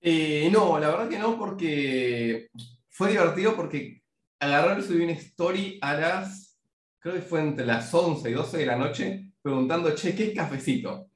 Eh, 0.01 0.49
no, 0.51 0.77
la 0.79 0.89
verdad 0.89 1.07
que 1.07 1.19
no, 1.19 1.39
porque 1.39 2.49
fue 2.89 3.11
divertido 3.11 3.55
porque 3.55 4.01
agarrar 4.41 4.77
y 4.77 4.81
subí 4.81 5.05
una 5.05 5.13
story 5.13 5.79
a 5.81 5.93
las, 5.93 6.59
creo 6.99 7.15
que 7.15 7.21
fue 7.21 7.39
entre 7.39 7.65
las 7.65 7.93
11 7.93 8.29
y 8.29 8.33
12 8.33 8.57
de 8.57 8.65
la 8.65 8.75
noche, 8.75 9.31
preguntando, 9.41 9.95
che, 9.95 10.13
¿qué 10.13 10.25
es 10.25 10.35
cafecito? 10.35 11.12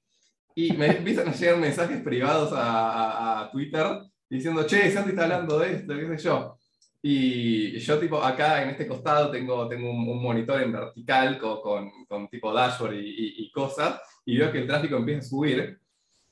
Y 0.57 0.73
me 0.73 0.87
empiezan 0.87 1.27
a 1.27 1.33
llegar 1.33 1.57
mensajes 1.57 2.01
privados 2.01 2.49
a 2.51 3.47
Twitter 3.51 3.85
diciendo, 4.27 4.65
che, 4.65 4.89
Santi 4.89 5.11
está 5.11 5.25
hablando 5.25 5.59
de 5.59 5.73
esto, 5.73 5.95
qué 5.95 6.17
sé 6.17 6.23
yo. 6.23 6.57
Y 6.99 7.77
yo, 7.77 7.99
tipo, 7.99 8.23
acá 8.23 8.63
en 8.63 8.69
este 8.69 8.87
costado 8.87 9.29
tengo, 9.29 9.67
tengo 9.67 9.91
un, 9.91 10.19
monitor 10.19 10.59
en 10.63 10.71
vertical 10.71 11.37
con, 11.37 11.91
con, 12.07 12.27
tipo 12.27 12.51
dashboard 12.51 12.95
y, 12.95 13.35
y, 13.37 13.51
cosas, 13.51 14.01
y 14.25 14.35
veo 14.35 14.51
que 14.51 14.57
el 14.57 14.65
tráfico 14.65 14.97
empieza 14.97 15.19
a 15.19 15.29
subir. 15.29 15.79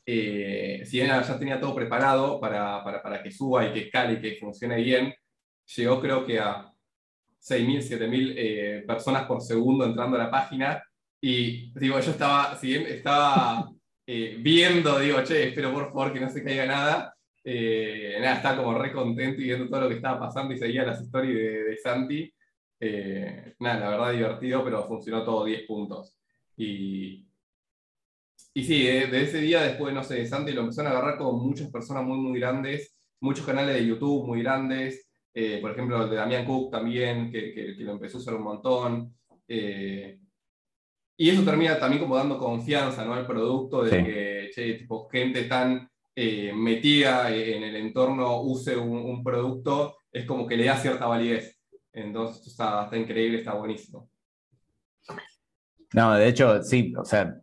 Eh, 0.04 0.82
si 0.88 0.98
bien 0.98 1.10
ya 1.10 1.38
tenía 1.38 1.60
todo 1.60 1.76
preparado 1.76 2.40
para, 2.40 2.84
para, 2.84 3.04
para, 3.04 3.22
que 3.22 3.30
suba 3.30 3.68
y 3.68 3.74
que 3.74 3.82
escale 3.82 4.14
y 4.14 4.22
que 4.22 4.40
funcione 4.40 4.78
bien, 4.78 5.14
llegó 5.76 6.02
creo 6.02 6.26
que 6.26 6.40
a 6.40 6.74
6.000, 7.44 8.00
7.000 8.00 8.34
eh, 8.36 8.84
personas 8.88 9.28
por 9.28 9.40
segundo 9.40 9.86
entrando 9.86 10.18
a 10.18 10.24
la 10.24 10.32
página. 10.32 10.84
Y 11.22 11.72
digo, 11.80 12.00
yo 12.00 12.10
estaba, 12.10 12.58
si 12.58 12.70
bien 12.70 12.88
estaba 12.88 13.70
eh, 14.08 14.38
viendo, 14.40 15.00
digo, 15.00 15.24
che, 15.24 15.50
espero 15.50 15.74
por 15.74 15.88
favor 15.88 16.14
que 16.14 16.20
no 16.20 16.30
se 16.30 16.44
caiga 16.44 16.66
nada, 16.66 17.16
eh, 17.44 18.18
nada, 18.20 18.36
estaba 18.38 18.64
como 18.64 18.78
re 18.78 18.92
contento 18.92 19.42
y 19.42 19.46
viendo 19.46 19.68
todo 19.68 19.82
lo 19.82 19.90
que 19.90 19.96
estaba 19.96 20.20
pasando 20.20 20.54
y 20.54 20.58
seguía 20.58 20.84
las 20.84 21.02
historias 21.02 21.36
de, 21.36 21.64
de 21.64 21.78
Santi. 21.78 22.34
Eh, 22.80 23.56
nada, 23.60 23.80
la 23.80 23.90
verdad 23.90 24.12
divertido, 24.14 24.64
pero 24.64 24.88
funcionó 24.88 25.24
todo 25.24 25.46
10 25.46 25.64
puntos. 25.68 26.18
Y, 26.58 27.28
y 28.54 28.64
sí, 28.64 28.84
de, 28.86 29.22
ese 29.24 29.40
día 29.40 29.62
después, 29.64 29.94
no 29.94 30.04
sé, 30.04 30.26
Santi 30.26 30.54
lo 30.54 30.62
empezaron 30.62 30.92
a 30.92 30.98
agarrar 30.98 31.18
con 31.18 31.40
muchas 31.40 31.70
personas 31.72 32.04
muy, 32.04 32.18
muy 32.18 32.40
grandes, 32.40 32.96
muchos 33.20 33.46
canales 33.46 33.76
de 33.76 33.86
YouTube 33.86 34.26
muy 34.28 34.42
grandes, 34.42 35.08
eh, 35.34 35.60
por 35.62 35.72
ejemplo 35.72 36.04
el 36.04 36.10
de 36.10 36.16
Damián 36.16 36.46
Cook 36.46 36.72
también, 36.72 37.32
que, 37.32 37.54
que, 37.54 37.76
lo 37.80 37.94
empezó 37.94 38.18
a 38.18 38.22
usar 38.22 38.36
un 38.36 38.44
montón. 38.44 39.16
Y 41.18 41.30
eso 41.30 41.44
termina 41.44 41.80
también 41.80 42.02
como 42.02 42.18
dando 42.18 42.38
confianza 42.38 43.06
¿no? 43.06 43.14
al 43.14 43.26
producto 43.26 43.84
de 43.84 44.04
que, 44.04 44.50
che, 44.54 44.74
tipo, 44.74 45.08
gente 45.10 45.44
tan 45.44 45.90
eh, 46.14 46.52
metida 46.54 47.34
en 47.34 47.64
el 47.64 47.76
entorno 47.78 48.42
use 48.42 48.76
un, 48.76 49.24
producto, 49.24 49.98
es 50.12 50.26
como 50.26 50.46
que 50.46 50.58
le 50.58 50.66
da 50.66 50.76
cierta 50.76 51.06
validez. 51.06 51.60
Entonces 51.94 52.46
está, 52.48 52.84
está 52.84 52.98
increíble, 52.98 53.38
está 53.38 53.54
buenísimo. 53.54 54.10
No, 55.94 56.16
de 56.16 56.28
hecho, 56.28 56.62
sí, 56.62 56.94
o 56.98 57.06
sea, 57.06 57.42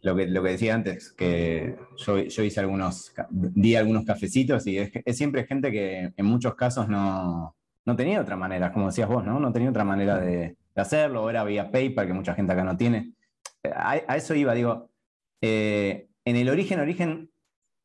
lo 0.00 0.16
que, 0.16 0.26
lo 0.26 0.42
que 0.42 0.50
decía 0.50 0.74
antes, 0.74 1.12
que 1.12 1.76
yo, 1.98 2.18
yo, 2.18 2.42
hice 2.42 2.60
algunos, 2.60 3.14
di 3.30 3.76
algunos 3.76 4.06
cafecitos 4.06 4.66
y 4.66 4.78
es, 4.78 4.90
siempre 5.16 5.46
gente 5.46 5.70
que 5.70 6.12
en 6.16 6.26
muchos 6.26 6.54
casos 6.54 6.88
no, 6.88 7.54
no, 7.84 7.96
tenía 7.96 8.22
otra 8.22 8.36
manera, 8.36 8.72
como 8.72 8.86
decías 8.86 9.08
vos, 9.08 9.24
¿no? 9.24 9.38
No 9.38 9.52
tenía 9.52 9.68
otra 9.68 9.84
manera 9.84 10.18
de, 10.18 10.56
hacerlo, 10.80 11.28
era 11.28 11.44
vía 11.44 11.70
PayPal, 11.70 12.06
que 12.06 12.12
mucha 12.12 12.34
gente 12.34 12.52
acá 12.52 12.64
no 12.64 12.76
tiene. 12.76 13.12
A, 13.74 13.96
eso 14.16 14.34
iba, 14.34 14.54
digo, 14.54 14.90
eh, 15.40 16.08
en 16.24 16.36
el 16.36 16.48
origen, 16.48 16.80
origen, 16.80 17.30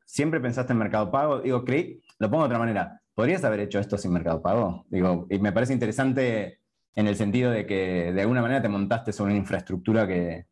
siempre 0.05 0.39
pensaste 0.39 0.73
en 0.73 0.79
Mercado 0.79 1.11
Pago. 1.11 1.39
Digo, 1.41 1.63
creí, 1.65 2.01
lo 2.19 2.29
pongo 2.29 2.43
de 2.43 2.47
otra 2.47 2.59
manera. 2.59 3.01
¿Podrías 3.13 3.43
haber 3.43 3.61
hecho 3.61 3.79
esto 3.79 3.97
sin 3.97 4.13
Mercado 4.13 4.41
Pago? 4.41 4.85
Digo, 4.89 5.27
y 5.29 5.39
me 5.39 5.51
parece 5.51 5.73
interesante 5.73 6.59
en 6.95 7.07
el 7.07 7.15
sentido 7.15 7.51
de 7.51 7.65
que 7.65 8.11
de 8.13 8.21
alguna 8.21 8.41
manera 8.41 8.61
te 8.61 8.69
montaste 8.69 9.11
sobre 9.11 9.33
una 9.33 9.41
infraestructura 9.41 10.07
que, 10.07 10.45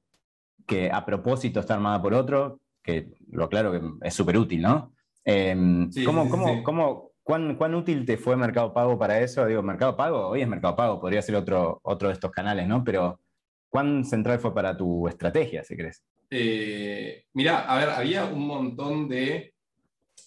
que 0.66 0.92
a 0.92 1.06
propósito 1.06 1.60
está 1.60 1.76
armada 1.76 2.02
por 2.02 2.14
otro, 2.14 2.60
que 2.84 3.12
lo 3.30 3.46
aclaro 3.46 3.72
que 3.72 4.08
es 4.08 4.14
súper 4.14 4.38
útil, 4.38 4.62
¿no? 4.62 4.94
Em, 5.24 5.90
¿cómo, 6.06 6.30
cómo, 6.64 7.12
cuán, 7.26 7.56
cuán, 7.56 7.74
útil 7.74 8.06
te 8.06 8.18
fue 8.18 8.38
Mercado 8.38 8.72
Pago 8.72 9.00
para 9.00 9.20
eso? 9.20 9.46
Digo, 9.48 9.64
Mercado 9.64 9.98
Pago, 9.98 10.28
hoy 10.28 10.42
es 10.42 10.48
Mercado 10.48 10.76
Pago, 10.76 11.02
podría 11.02 11.24
ser 11.24 11.36
otro, 11.36 11.80
otro 11.82 12.10
de 12.10 12.14
estos 12.14 12.32
canales, 12.32 12.68
¿no? 12.68 12.84
Pero 12.84 13.20
¿cuán 13.68 14.06
central 14.06 14.40
fue 14.40 14.54
para 14.54 14.78
tu 14.78 15.08
estrategia, 15.08 15.64
si 15.64 15.76
crees? 15.76 16.04
Eh, 16.30 17.26
mira, 17.34 17.66
a 17.66 17.80
ver, 17.80 17.90
había 17.90 18.26
un 18.26 18.46
montón 18.46 19.10
de 19.10 19.56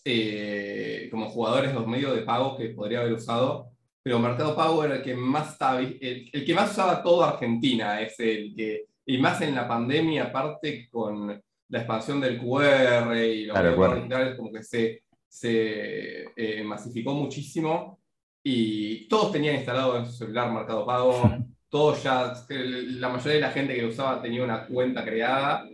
eh, 0.04 1.08
como 1.10 1.30
jugadores 1.30 1.70
de 1.70 1.74
los 1.74 1.86
medios 1.86 2.16
de 2.16 2.22
pago 2.22 2.56
que 2.56 2.70
podría 2.70 3.00
haber 3.00 3.12
usado, 3.12 3.70
pero 4.02 4.18
Mercado 4.18 4.56
Pago 4.56 4.84
era 4.84 4.96
el 4.96 5.02
que 5.02 5.14
más 5.14 5.52
estaba, 5.52 5.80
el, 5.80 6.44
que 6.44 6.54
más 6.54 6.72
usaba 6.72 7.00
toda 7.00 7.30
Argentina, 7.30 8.00
es 8.00 8.18
el 8.18 8.54
que, 8.56 8.86
y 9.06 9.18
más 9.18 9.40
en 9.40 9.54
la 9.54 9.68
pandemia, 9.68 10.24
aparte 10.24 10.88
con 10.90 11.40
la 11.68 11.78
expansión 11.78 12.20
del 12.20 12.38
QR 12.38 13.16
y 13.16 13.44
los 13.44 13.56
medios 13.56 13.94
digitales, 13.94 14.36
como 14.36 14.50
que 14.50 14.64
se, 14.64 15.04
se 15.28 16.24
eh, 16.34 16.62
masificó 16.64 17.14
muchísimo 17.14 18.00
y 18.42 19.06
todos 19.08 19.32
tenían 19.32 19.56
instalado 19.56 19.98
en 19.98 20.06
su 20.06 20.12
celular 20.12 20.52
Mercado 20.52 20.86
Pago, 20.86 21.22
todos 21.68 22.02
ya, 22.02 22.32
la 22.48 23.08
mayoría 23.08 23.34
de 23.34 23.40
la 23.40 23.50
gente 23.50 23.74
que 23.74 23.82
lo 23.82 23.88
usaba 23.88 24.22
tenía 24.22 24.42
una 24.42 24.66
cuenta 24.66 25.04
creada 25.04 25.68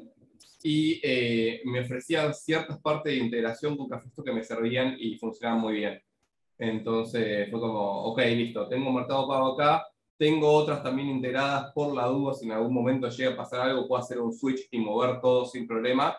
y 0.62 0.98
eh, 1.02 1.60
me 1.66 1.80
ofrecían 1.80 2.34
ciertas 2.34 2.80
partes 2.80 3.12
de 3.12 3.18
integración 3.18 3.76
con 3.76 3.88
Cafesto 3.88 4.24
que 4.24 4.32
me 4.32 4.42
servían 4.42 4.96
y 4.98 5.16
funcionaban 5.18 5.60
muy 5.60 5.74
bien. 5.74 6.02
Entonces 6.58 7.50
fue 7.50 7.60
como, 7.60 8.04
ok, 8.04 8.18
listo, 8.28 8.68
tengo 8.68 8.90
Mercado 8.92 9.28
Pago 9.28 9.52
acá, 9.52 9.86
tengo 10.16 10.50
otras 10.50 10.82
también 10.82 11.08
integradas 11.08 11.72
por 11.72 11.94
la 11.94 12.06
duda, 12.06 12.34
si 12.34 12.46
en 12.46 12.52
algún 12.52 12.72
momento 12.72 13.08
llega 13.08 13.32
a 13.32 13.36
pasar 13.36 13.60
algo, 13.60 13.86
puedo 13.86 14.02
hacer 14.02 14.20
un 14.20 14.32
switch 14.32 14.68
y 14.70 14.78
mover 14.78 15.20
todo 15.20 15.44
sin 15.44 15.66
problema. 15.66 16.16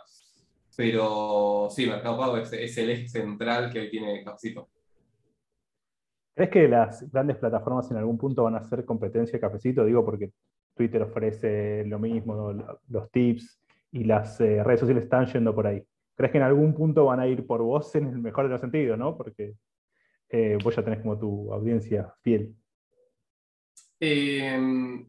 Pero 0.76 1.68
sí, 1.70 1.88
Mercado 1.88 2.18
Pago 2.18 2.38
es, 2.38 2.52
es 2.54 2.78
el 2.78 2.90
eje 2.90 3.08
central 3.08 3.72
que 3.72 3.80
hoy 3.80 3.90
tiene 3.90 4.24
Cafecito. 4.24 4.70
¿Crees 6.34 6.50
que 6.50 6.68
las 6.68 7.10
grandes 7.12 7.38
plataformas 7.38 7.90
en 7.92 7.98
algún 7.98 8.18
punto 8.18 8.44
van 8.44 8.56
a 8.56 8.60
hacer 8.60 8.84
competencia 8.84 9.34
de 9.34 9.40
Cafecito? 9.40 9.86
Digo, 9.86 10.04
porque 10.04 10.32
Twitter 10.76 11.02
ofrece 11.02 11.86
lo 11.86 11.98
mismo, 11.98 12.54
los 12.90 13.12
tips, 13.12 13.62
y 13.96 14.04
las 14.04 14.42
eh, 14.42 14.62
redes 14.62 14.82
sociales 14.82 15.06
están 15.06 15.26
yendo 15.28 15.56
por 15.56 15.68
ahí. 15.68 15.82
¿Crees 16.16 16.32
que 16.34 16.38
en 16.38 16.44
algún 16.44 16.74
punto 16.74 17.06
van 17.06 17.22
a 17.22 17.28
ir 17.28 17.48
por 17.48 17.62
vos 17.62 17.96
en 17.96 18.08
el 18.08 18.20
mejor 18.20 18.46
de 18.46 18.52
los 18.52 18.62
sentidos, 18.62 19.00
¿no? 19.00 19.16
Porque 19.16 19.56
eh, 20.30 20.58
vos 20.62 20.76
ya 20.76 20.84
tenés 20.84 21.00
como 21.00 21.18
tu 21.18 21.54
audiencia 21.54 22.14
fiel. 22.22 22.54
Em, 24.02 25.08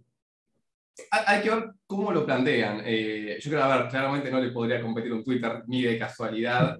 hay 1.10 1.42
que 1.42 1.50
ver 1.50 1.70
cómo 1.86 2.12
lo 2.12 2.24
plantean. 2.24 2.82
Eh, 2.84 3.38
yo 3.40 3.50
creo, 3.50 3.62
a 3.62 3.76
ver, 3.76 3.88
claramente 3.88 4.30
no 4.30 4.40
le 4.40 4.50
podría 4.50 4.80
competir 4.80 5.12
un 5.12 5.24
Twitter 5.24 5.62
ni 5.66 5.82
de 5.82 5.98
casualidad. 5.98 6.78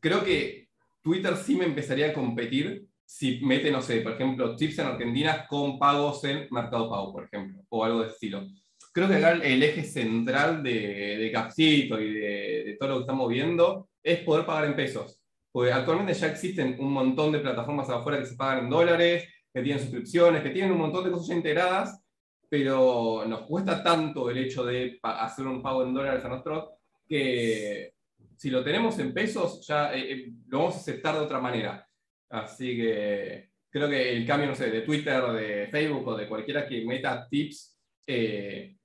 creo 0.00 0.24
que 0.24 0.68
Twitter 1.02 1.36
sí 1.36 1.56
me 1.56 1.64
empezaría 1.64 2.10
a 2.10 2.12
competir 2.12 2.86
si 3.04 3.40
mete, 3.44 3.70
no 3.70 3.82
sé, 3.82 4.00
por 4.00 4.12
ejemplo, 4.12 4.56
tips 4.56 4.78
en 4.78 4.86
Argentina 4.86 5.46
con 5.46 5.78
pagos 5.78 6.24
en 6.24 6.48
Mercado 6.50 6.88
Pago, 6.88 7.12
por 7.12 7.24
ejemplo, 7.24 7.62
o 7.68 7.84
algo 7.84 8.02
de 8.02 8.08
estilo 8.08 8.46
creo 8.92 9.08
que 9.08 9.16
acá 9.16 9.32
el 9.32 9.62
eje 9.62 9.82
central 9.82 10.62
de, 10.62 11.16
de 11.18 11.32
Capcito 11.32 12.00
y 12.00 12.12
de, 12.12 12.76
todo 12.78 12.90
lo 12.90 12.94
que 12.96 13.00
estamos 13.02 13.28
viendo 13.28 13.88
es 14.02 14.20
poder 14.20 14.46
pagar 14.46 14.66
en 14.66 14.76
pesos. 14.76 15.18
Porque 15.50 15.72
actualmente 15.72 16.14
ya 16.14 16.28
existen 16.28 16.76
un 16.78 16.92
montón 16.92 17.32
de 17.32 17.40
plataformas 17.40 17.88
afuera 17.90 18.18
que 18.18 18.26
se 18.26 18.36
pagan 18.36 18.64
en 18.64 18.70
dólares, 18.70 19.28
que 19.52 19.62
tienen 19.62 19.82
suscripciones, 19.82 20.42
que 20.42 20.50
tienen 20.50 20.72
un 20.72 20.78
montón 20.78 21.04
de 21.04 21.10
cosas 21.10 21.28
ya 21.28 21.34
integradas, 21.34 22.00
pero 22.48 23.24
nos 23.26 23.42
cuesta 23.42 23.82
tanto 23.82 24.30
el 24.30 24.38
hecho 24.38 24.64
de 24.64 24.98
hacer 25.02 25.46
un 25.46 25.62
pago 25.62 25.82
en 25.84 25.94
dólares 25.94 26.24
a 26.24 26.28
nosotros 26.28 26.70
que 27.08 27.94
si 28.36 28.50
lo 28.50 28.64
tenemos 28.64 28.98
en 28.98 29.12
pesos 29.12 29.66
ya 29.66 29.94
eh, 29.94 30.12
eh, 30.12 30.32
lo 30.48 30.58
vamos 30.58 30.76
a 30.76 30.78
aceptar 30.78 31.14
de 31.14 31.20
otra 31.20 31.40
manera. 31.40 31.86
Así 32.28 32.76
que 32.76 33.50
creo 33.70 33.88
que 33.88 34.16
el 34.16 34.26
cambio, 34.26 34.48
no 34.48 34.54
sé, 34.54 34.70
de 34.70 34.82
Twitter, 34.82 35.22
de 35.32 35.68
Facebook 35.68 36.08
o 36.08 36.16
de 36.16 36.28
cualquiera 36.28 36.66
que 36.66 36.84
meta 36.84 37.26
tips, 37.28 37.78
eh, 38.06 38.76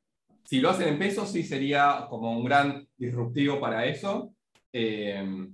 si 0.47 0.61
lo 0.61 0.69
hacen 0.69 0.87
en 0.87 0.99
pesos, 0.99 1.29
sí 1.29 1.43
sería 1.43 2.05
como 2.09 2.31
un 2.31 2.45
gran 2.45 2.87
disruptivo 2.95 3.59
para 3.59 3.85
eso. 3.85 4.33
Eh, 4.71 5.49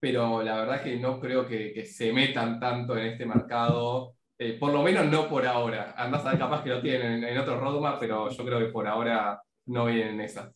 pero 0.00 0.42
la 0.42 0.56
verdad 0.56 0.82
que 0.82 0.96
no 0.98 1.20
creo 1.20 1.46
que, 1.46 1.84
se 1.84 2.12
metan 2.12 2.60
tanto 2.60 2.96
en 2.96 3.06
este 3.06 3.26
mercado, 3.26 4.14
eh, 4.38 4.56
por 4.58 4.72
lo 4.72 4.82
menos 4.82 5.06
no 5.06 5.28
por 5.28 5.46
ahora. 5.46 5.94
Andás 5.96 6.24
a 6.24 6.30
ver, 6.30 6.38
capaz 6.38 6.62
que 6.62 6.70
lo 6.70 6.80
tienen 6.80 7.24
en, 7.24 7.38
otro 7.38 7.58
roadmap, 7.58 7.98
pero 7.98 8.28
yo 8.28 8.44
creo 8.44 8.58
que 8.58 8.66
por 8.66 8.86
ahora 8.86 9.42
no 9.66 9.86
vienen 9.86 10.14
en 10.14 10.20
esa. 10.20 10.52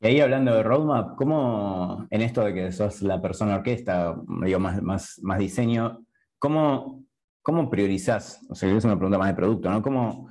Y 0.00 0.06
ahí 0.06 0.20
hablando 0.20 0.54
de 0.54 0.62
roadmap, 0.62 1.16
¿cómo 1.16 2.06
en 2.10 2.22
esto 2.22 2.44
de 2.44 2.54
que 2.54 2.72
sos 2.72 3.02
la 3.02 3.20
persona 3.20 3.56
orquesta, 3.56 4.14
digo, 4.44 4.60
más, 4.60 4.80
más, 4.80 5.18
más 5.22 5.38
diseño, 5.40 6.04
¿cómo, 6.38 7.04
cómo 7.42 7.68
priorizás? 7.68 8.46
O 8.48 8.54
sea, 8.54 8.70
es 8.74 8.84
una 8.84 8.96
pregunta 8.96 9.18
más 9.18 9.28
de 9.28 9.34
producto, 9.34 9.68
¿no? 9.68 9.82
¿Cómo, 9.82 10.30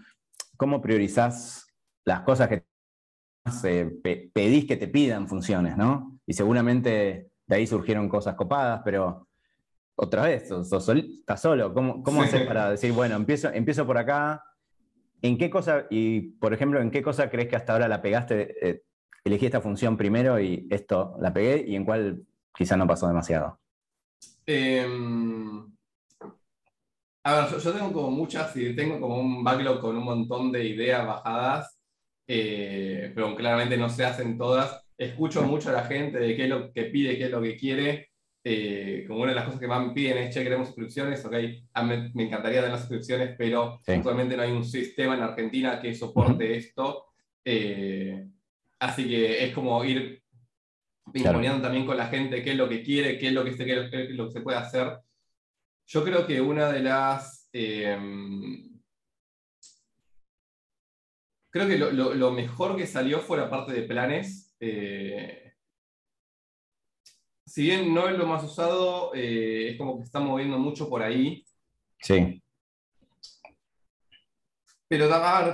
cómo 0.56 0.82
priorizás 0.82 1.68
las 2.06 2.22
cosas 2.22 2.48
que 2.48 2.64
eh, 3.64 4.30
pedís 4.34 4.66
que 4.66 4.78
te 4.78 4.88
pidan 4.88 5.28
funciones, 5.28 5.76
¿no? 5.76 6.20
Y 6.26 6.34
seguramente 6.34 7.30
de 7.48 7.56
ahí 7.56 7.66
surgieron 7.66 8.10
cosas 8.10 8.36
copadas, 8.36 8.82
pero 8.84 9.28
otra 9.96 10.24
vez, 10.24 10.52
estás 10.52 11.42
solo. 11.42 11.74
¿Cómo, 11.74 12.04
cómo 12.04 12.22
haces 12.22 12.46
para 12.46 12.72
decir, 12.72 12.92
bueno, 12.92 13.16
empiezo, 13.16 13.50
empiezo 13.52 13.86
por 13.86 13.98
acá? 13.98 14.44
¿En 15.22 15.38
qué 15.38 15.50
cosa, 15.50 15.88
y 15.90 16.22
por 16.22 16.54
ejemplo, 16.54 16.80
en 16.80 16.92
qué 16.92 17.02
cosa 17.02 17.30
crees 17.30 17.48
que 17.48 17.56
hasta 17.56 17.74
ahora 17.74 17.88
la 17.88 18.02
pegaste? 18.02 18.70
Eh, 18.70 18.84
elegí 19.24 19.48
esta 19.48 19.62
función 19.62 19.98
primero 19.98 20.40
y 20.40 20.68
esto 20.70 21.16
la 21.20 21.34
pegué, 21.34 21.66
y 21.68 21.76
en 21.76 21.86
cuál 21.86 22.24
quizá 22.56 22.78
no 22.78 22.86
pasó 22.86 23.08
demasiado. 23.08 23.60
Em, 24.46 25.66
a 27.24 27.34
ver, 27.34 27.60
yo, 27.60 27.74
tengo 27.74 27.92
como 27.92 28.12
muchas, 28.12 28.56
y 28.56 28.76
tengo 28.76 29.00
como 29.00 29.20
un 29.20 29.44
backlog 29.44 29.82
con 29.82 29.98
un 29.98 30.04
montón 30.04 30.52
de 30.52 30.64
ideas 30.64 31.08
bajadas, 31.08 31.80
eh, 32.28 33.12
pero 33.16 33.36
claramente 33.36 33.78
no 33.78 33.90
se 33.90 34.06
hacen 34.06 34.38
todas. 34.38 34.87
Escucho 34.98 35.44
mucho 35.44 35.70
a 35.70 35.74
la 35.74 35.86
gente 35.86 36.18
de 36.18 36.36
qué 36.36 36.44
es 36.44 36.50
lo 36.50 36.72
que 36.74 36.86
pide, 36.86 37.18
qué 37.18 37.26
es 37.26 37.32
lo 37.32 37.42
que 37.42 37.56
quiere, 37.56 38.10
eh, 38.44 39.04
como 39.06 39.20
una 39.20 39.32
de 39.32 39.36
las 39.36 39.46
cosas 39.46 39.60
que 39.60 39.68
más 39.68 39.86
me 39.86 39.94
piden 39.94 40.18
es, 40.20 40.34
che, 40.34 40.42
queremos 40.42 40.68
suscripciones, 40.68 41.24
ok, 41.26 41.34
me, 41.84 42.12
me, 42.14 42.24
encantaría 42.24 42.60
tener 42.60 42.72
las 42.72 42.80
suscripciones, 42.80 43.36
pero 43.38 43.82
actualmente 43.86 44.38
no 44.38 44.44
hay 44.44 44.52
un 44.52 44.64
sistema 44.64 45.16
en 45.16 45.24
Argentina 45.24 45.82
que 45.82 45.94
soporte 45.94 46.56
esto. 46.56 47.08
Eh, 47.44 48.26
así 48.80 49.08
que 49.08 49.44
es 49.44 49.54
como 49.54 49.84
ir 49.84 50.24
pimponeando 51.12 51.62
también 51.62 51.86
con 51.86 51.98
la 51.98 52.08
gente 52.08 52.42
qué 52.42 52.52
es 52.52 52.58
lo 52.58 52.70
que 52.70 52.84
quiere, 52.84 53.18
qué 53.18 53.28
es 53.28 53.34
lo 53.34 53.44
que 53.44 53.54
se, 53.54 53.66
qué 53.66 54.08
lo 54.12 54.28
que 54.28 54.32
se 54.32 54.42
puede 54.42 54.58
hacer. 54.58 55.00
Yo 55.86 56.04
creo 56.04 56.26
que 56.26 56.42
una 56.42 56.72
de 56.72 56.82
las... 56.82 57.50
Em, 57.54 58.80
creo 61.50 61.68
que 61.68 61.78
lo, 61.78 62.14
lo, 62.14 62.32
mejor 62.32 62.76
que 62.76 62.86
salió 62.86 63.20
fue 63.20 63.38
la 63.38 63.50
parte 63.50 63.74
de 63.74 63.84
planes. 63.84 64.47
Eh, 64.60 65.54
si 67.46 67.64
bien 67.64 67.94
no 67.94 68.08
es 68.10 68.18
lo 68.18 68.26
más 68.26 68.44
usado, 68.44 69.12
eh, 69.16 69.70
es 69.70 69.78
como 69.78 69.98
que 69.98 70.04
está 70.04 70.20
moviendo 70.20 70.58
mucho 70.58 70.90
por 70.90 71.02
ahí. 71.02 71.46
Sí. 72.00 72.42
Pero 74.88 75.10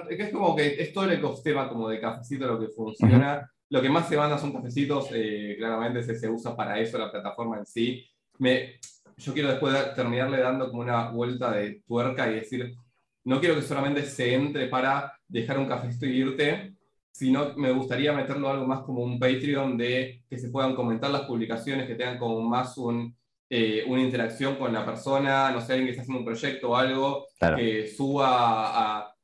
es 0.10 0.32
como 0.32 0.56
que 0.56 0.82
es 0.82 0.94
todo 0.94 1.06
el 1.06 1.14
ecosistema 1.14 1.68
como 1.68 1.90
de 1.90 2.00
cafecito 2.00 2.48
lo 2.48 2.60
que 2.60 2.68
funciona. 2.68 3.50
Lo 3.70 3.82
que 3.82 3.90
más 3.90 4.08
se 4.08 4.18
manda 4.18 4.38
son 4.38 4.54
cafecitos, 4.54 5.10
eh, 5.12 5.56
claramente 5.58 6.04
se, 6.04 6.16
se, 6.16 6.30
usa 6.30 6.56
para 6.56 6.80
eso 6.80 6.98
la 6.98 7.12
plataforma 7.12 7.58
en 7.58 7.66
sí. 7.66 8.06
Me, 8.38 8.80
yo 9.18 9.34
quiero 9.34 9.50
después 9.50 9.96
terminarle 9.96 10.40
dando 10.40 10.70
como 10.70 10.82
una 10.82 11.10
vuelta 11.10 11.52
de 11.52 11.82
tuerca 11.88 12.30
y 12.30 12.36
decir, 12.36 12.76
no 13.24 13.40
quiero 13.40 13.56
que 13.56 13.62
solamente 13.62 14.04
se 14.04 14.34
entre 14.34 14.68
para 14.68 15.18
dejar 15.28 15.58
un 15.58 15.68
cafecito 15.68 16.06
y 16.06 16.18
irte, 16.18 16.73
sino 17.14 17.54
me 17.56 17.72
gustaría 17.72 18.12
meterlo 18.12 18.50
algo 18.50 18.66
más 18.66 18.82
como 18.82 19.04
un 19.04 19.20
Patreon 19.20 19.78
de 19.78 20.24
que 20.28 20.40
se 20.40 20.50
puedan 20.50 20.76
comentar 20.76 21.12
las 21.12 21.22
publicaciones, 21.22 21.88
que 21.88 21.94
tengan 21.94 22.18
como 22.18 22.42
más 22.42 22.76
un, 22.76 23.16
eh, 23.48 23.86
una 23.88 24.02
interacción 24.02 24.56
con 24.56 24.74
la 24.74 24.84
persona, 24.84 25.52
no 25.52 25.62
sé, 25.62 25.74
alguien 25.74 25.86
que 25.86 25.92
está 25.92 26.02
haciendo 26.02 26.22
un 26.22 26.26
proyecto 26.26 26.72
o 26.72 26.76
algo, 26.76 27.28
que 27.56 27.88
suba 27.88 28.98
a, 29.00 29.16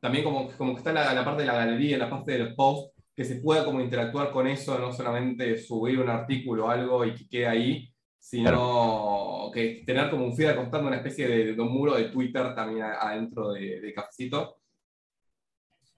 también 0.00 0.24
como, 0.24 0.50
como 0.56 0.72
que 0.72 0.78
está 0.78 0.90
en 0.90 0.96
la, 0.96 1.24
parte 1.24 1.42
de 1.42 1.46
la 1.46 1.54
galería, 1.54 1.94
en 1.94 2.00
la 2.00 2.10
parte 2.10 2.32
de 2.32 2.38
los 2.40 2.54
posts, 2.54 2.92
que 3.14 3.24
se 3.24 3.36
pueda 3.36 3.64
como 3.64 3.80
interactuar 3.80 4.32
con 4.32 4.48
eso, 4.48 4.76
no 4.80 4.92
solamente 4.92 5.56
subir 5.58 6.00
un 6.00 6.08
artículo 6.08 6.66
o 6.66 6.70
algo 6.70 7.04
y 7.04 7.14
que 7.14 7.28
quede 7.28 7.46
ahí, 7.46 7.94
sino 8.18 9.48
que 9.54 9.84
tener 9.86 10.10
como 10.10 10.24
un 10.24 10.36
feed 10.36 10.48
acostando 10.48 10.88
una 10.88 10.96
especie 10.96 11.28
de, 11.28 11.60
un 11.60 11.72
muro 11.72 11.94
de 11.94 12.06
Twitter 12.06 12.52
también 12.52 12.82
adentro 12.82 13.52
de, 13.52 13.80
de 13.80 13.94
Cafecito. 13.94 14.56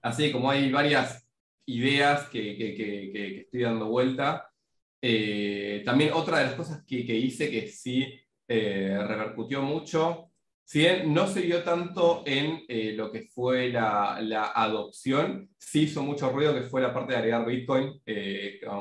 Así 0.03 0.31
como 0.31 0.51
hay 0.51 0.71
varias 0.71 1.30
ideas 1.65 2.27
que, 2.29 3.41
estoy 3.41 3.61
dando 3.61 3.87
vuelta. 3.87 4.49
Eh, 5.01 5.81
también 5.83 6.11
otra 6.13 6.39
de 6.39 6.45
las 6.45 6.53
cosas 6.53 6.83
que, 6.85 6.97
hice 6.97 7.49
que 7.49 7.67
sí 7.67 8.19
eh, 8.47 8.97
repercutió 9.07 9.61
mucho, 9.61 10.29
si 10.63 10.79
bien 10.79 11.13
no 11.13 11.27
se 11.27 11.41
vio 11.41 11.63
tanto 11.63 12.23
en 12.25 12.63
eh, 12.67 12.93
lo 12.95 13.11
que 13.11 13.23
fue 13.23 13.69
la, 13.69 14.51
adopción, 14.53 15.49
sí 15.57 15.83
hizo 15.83 16.03
mucho 16.03 16.29
ruido 16.29 16.53
que 16.53 16.61
fue 16.61 16.81
la 16.81 16.93
parte 16.93 17.13
de 17.13 17.17
agregar 17.17 17.45
Bitcoin 17.45 18.01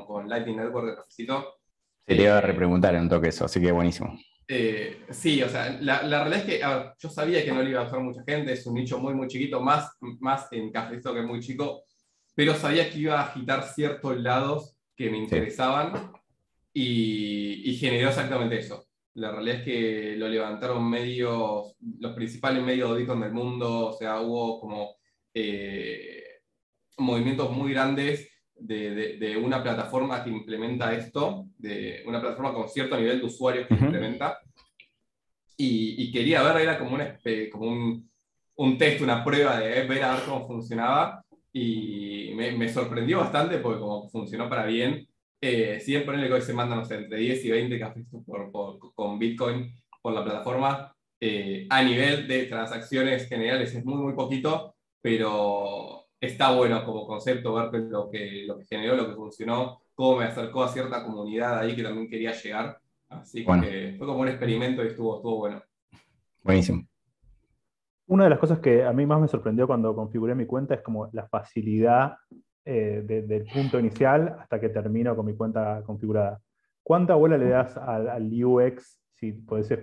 con, 0.07 0.29
Lightning 0.29 0.57
Network 0.57 0.89
de 0.89 0.97
Cafecito. 0.97 1.55
Se 2.07 2.15
te 2.15 2.23
iba 2.23 2.39
a 2.39 2.43
repreguntar 2.43 2.95
en 2.95 3.03
un 3.03 3.09
toque 3.09 3.29
eso, 3.29 3.45
así 3.45 3.61
que 3.61 3.73
buenísimo. 3.73 4.19
sí, 5.11 5.43
o 5.43 5.49
sea, 5.49 5.79
la, 5.81 6.01
realidad 6.01 6.41
es 6.41 6.45
que 6.45 6.61
yo 6.99 7.09
sabía 7.09 7.45
que 7.45 7.53
no 7.53 7.63
le 7.63 7.71
iba 7.71 7.81
a 7.81 7.87
usar 7.87 8.01
mucha 8.01 8.23
gente, 8.25 8.53
es 8.53 8.67
un 8.67 8.75
nicho 8.75 8.99
muy, 8.99 9.15
muy 9.15 9.27
chiquito, 9.27 9.61
más, 9.61 9.97
más 10.21 10.49
en 10.53 10.71
Cafecito 10.71 11.15
que 11.15 11.23
muy 11.23 11.41
chico, 11.41 11.85
pero 12.41 12.55
sabía 12.55 12.91
que 12.91 13.01
iba 13.01 13.21
a 13.21 13.25
agitar 13.25 13.63
ciertos 13.65 14.19
lados 14.19 14.75
que 14.97 15.11
me 15.11 15.19
interesaban 15.19 16.11
y, 16.73 17.77
generó 17.79 18.09
exactamente 18.09 18.61
eso. 18.61 18.87
La 19.13 19.31
realidad 19.31 19.57
es 19.57 19.65
que 19.65 20.17
lo 20.17 20.27
levantaron 20.27 20.89
medios, 20.89 21.77
los 21.99 22.15
principales 22.15 22.63
medios 22.63 22.93
de 22.93 23.01
Bitcoin 23.01 23.21
del 23.21 23.33
mundo, 23.33 23.89
o 23.89 23.93
sea, 23.93 24.23
hubo 24.23 24.59
como 24.59 24.97
eh, 25.35 26.41
movimientos 26.97 27.51
muy 27.51 27.75
grandes 27.75 28.33
de, 28.55 29.19
de, 29.19 29.37
una 29.37 29.63
plataforma 29.63 30.25
que 30.25 30.31
implementa 30.31 30.95
esto, 30.95 31.45
de 31.59 32.03
una 32.07 32.23
plataforma 32.23 32.55
con 32.55 32.71
cierto 32.71 32.97
nivel 32.97 33.21
de 33.21 33.27
usuarios 33.27 33.69
que 33.69 33.75
implementa. 33.75 34.39
Y, 35.59 36.05
y, 36.05 36.11
quería 36.11 36.43
ver, 36.43 36.63
era 36.63 36.79
como, 36.79 36.95
una, 36.95 37.19
como 37.53 37.67
un, 37.67 38.11
un 38.55 38.79
test, 38.79 39.03
una 39.03 39.23
prueba 39.23 39.61
de 39.61 39.85
ver 39.85 40.03
a 40.05 40.15
ver 40.15 40.25
cómo 40.25 40.47
funcionaba 40.47 41.23
y 41.53 42.33
me, 42.35 42.69
sorprendió 42.69 43.19
bastante 43.19 43.59
porque 43.59 43.81
como 43.81 44.09
funcionó 44.09 44.49
para 44.49 44.67
bien, 44.67 45.09
eh, 45.41 45.81
si 45.81 45.93
bien 45.93 46.05
ponerle 46.05 46.29
que 46.29 46.35
hoy 46.35 46.43
se 46.43 46.53
mandan, 46.53 46.81
entre 46.81 47.19
10 47.19 47.45
y 47.45 47.51
20 47.51 47.79
cafés 47.79 48.07
por, 48.27 48.51
con 48.95 49.19
Bitcoin 49.19 49.73
por 50.03 50.13
la 50.13 50.25
plataforma, 50.25 50.95
eh, 51.21 51.67
a 51.69 51.83
nivel 51.83 52.27
de 52.27 52.45
transacciones 52.45 53.29
generales 53.29 53.75
es 53.75 53.85
muy, 53.85 54.03
muy 54.03 54.15
poquito, 54.15 54.75
pero 55.01 56.07
está 56.21 56.55
bueno 56.55 56.85
como 56.85 57.07
concepto 57.07 57.55
ver 57.55 57.83
lo 57.83 58.11
que, 58.11 58.45
lo 58.47 58.59
que 58.59 58.65
generó, 58.67 58.97
lo 58.97 59.09
que 59.09 59.15
funcionó, 59.15 59.83
cómo 59.95 60.19
me 60.19 60.25
acercó 60.25 60.65
a 60.65 60.73
cierta 60.73 61.05
comunidad 61.05 61.59
ahí 61.59 61.75
que 61.75 61.83
también 61.83 62.09
quería 62.09 62.33
llegar. 62.33 62.79
Así 63.09 63.45
que 63.45 63.95
fue 63.99 64.07
como 64.07 64.21
un 64.21 64.29
experimento 64.29 64.85
y 64.85 64.89
estuvo, 64.89 65.17
estuvo 65.17 65.39
bueno. 65.39 65.63
Buenísimo. 66.43 66.90
Una 68.11 68.25
de 68.25 68.31
las 68.31 68.41
cosas 68.41 68.59
que 68.59 68.83
a 68.83 68.93
mí 68.93 69.07
más 69.07 69.21
me 69.21 69.29
sorprendió 69.29 69.69
cuando 69.69 69.95
configuré 69.95 70.35
mi 70.35 70.45
cuenta 70.45 70.75
es 70.75 70.83
como 70.83 71.09
la 71.13 71.29
facilidad 71.29 72.17
eh, 72.65 73.05
del 73.05 73.45
punto 73.45 73.79
inicial 73.79 74.37
hasta 74.41 74.59
que 74.59 74.69
termino 74.69 75.15
con 75.15 75.27
mi 75.27 75.37
cuenta 75.37 75.81
configurada. 75.87 76.41
¿Cuánta 76.83 77.15
bola 77.15 77.39
le 77.39 77.51
das 77.51 77.77
al, 77.77 78.29
UX, 78.45 79.01
si, 79.15 79.33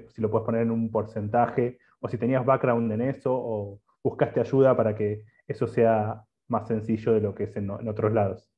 si 0.09 0.21
lo 0.21 0.29
puedes 0.29 0.45
poner 0.45 0.63
en 0.63 0.71
un 0.71 0.91
porcentaje, 0.91 1.79
o 2.01 2.09
si 2.09 2.17
tenías 2.17 2.45
background 2.45 2.91
en 2.91 3.01
eso, 3.03 3.31
o 3.33 3.79
buscaste 4.03 4.41
ayuda 4.41 4.75
para 4.75 4.93
que 4.93 5.23
eso 5.47 5.65
sea 5.65 6.21
más 6.49 6.67
sencillo 6.67 7.13
de 7.13 7.21
lo 7.21 7.33
que 7.33 7.45
es 7.45 7.55
en, 7.55 7.69
otros 7.69 8.11
lados? 8.11 8.51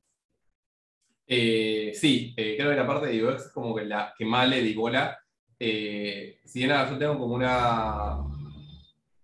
Eh, 1.28 1.92
sí, 1.94 2.34
eh, 2.36 2.56
creo 2.58 2.72
que 2.72 2.76
la 2.76 2.88
parte 2.88 3.06
de 3.06 3.24
UX 3.24 3.46
es 3.46 3.52
como 3.52 3.76
que 3.76 3.86
la 3.86 4.16
que 4.18 4.26
más 4.26 4.50
le 4.50 4.64
di 4.64 4.74
bola. 4.74 5.20
si 5.60 6.40
bien 6.56 6.72
yo 6.90 6.98
tengo 6.98 7.20
como 7.20 7.36
una, 7.36 8.29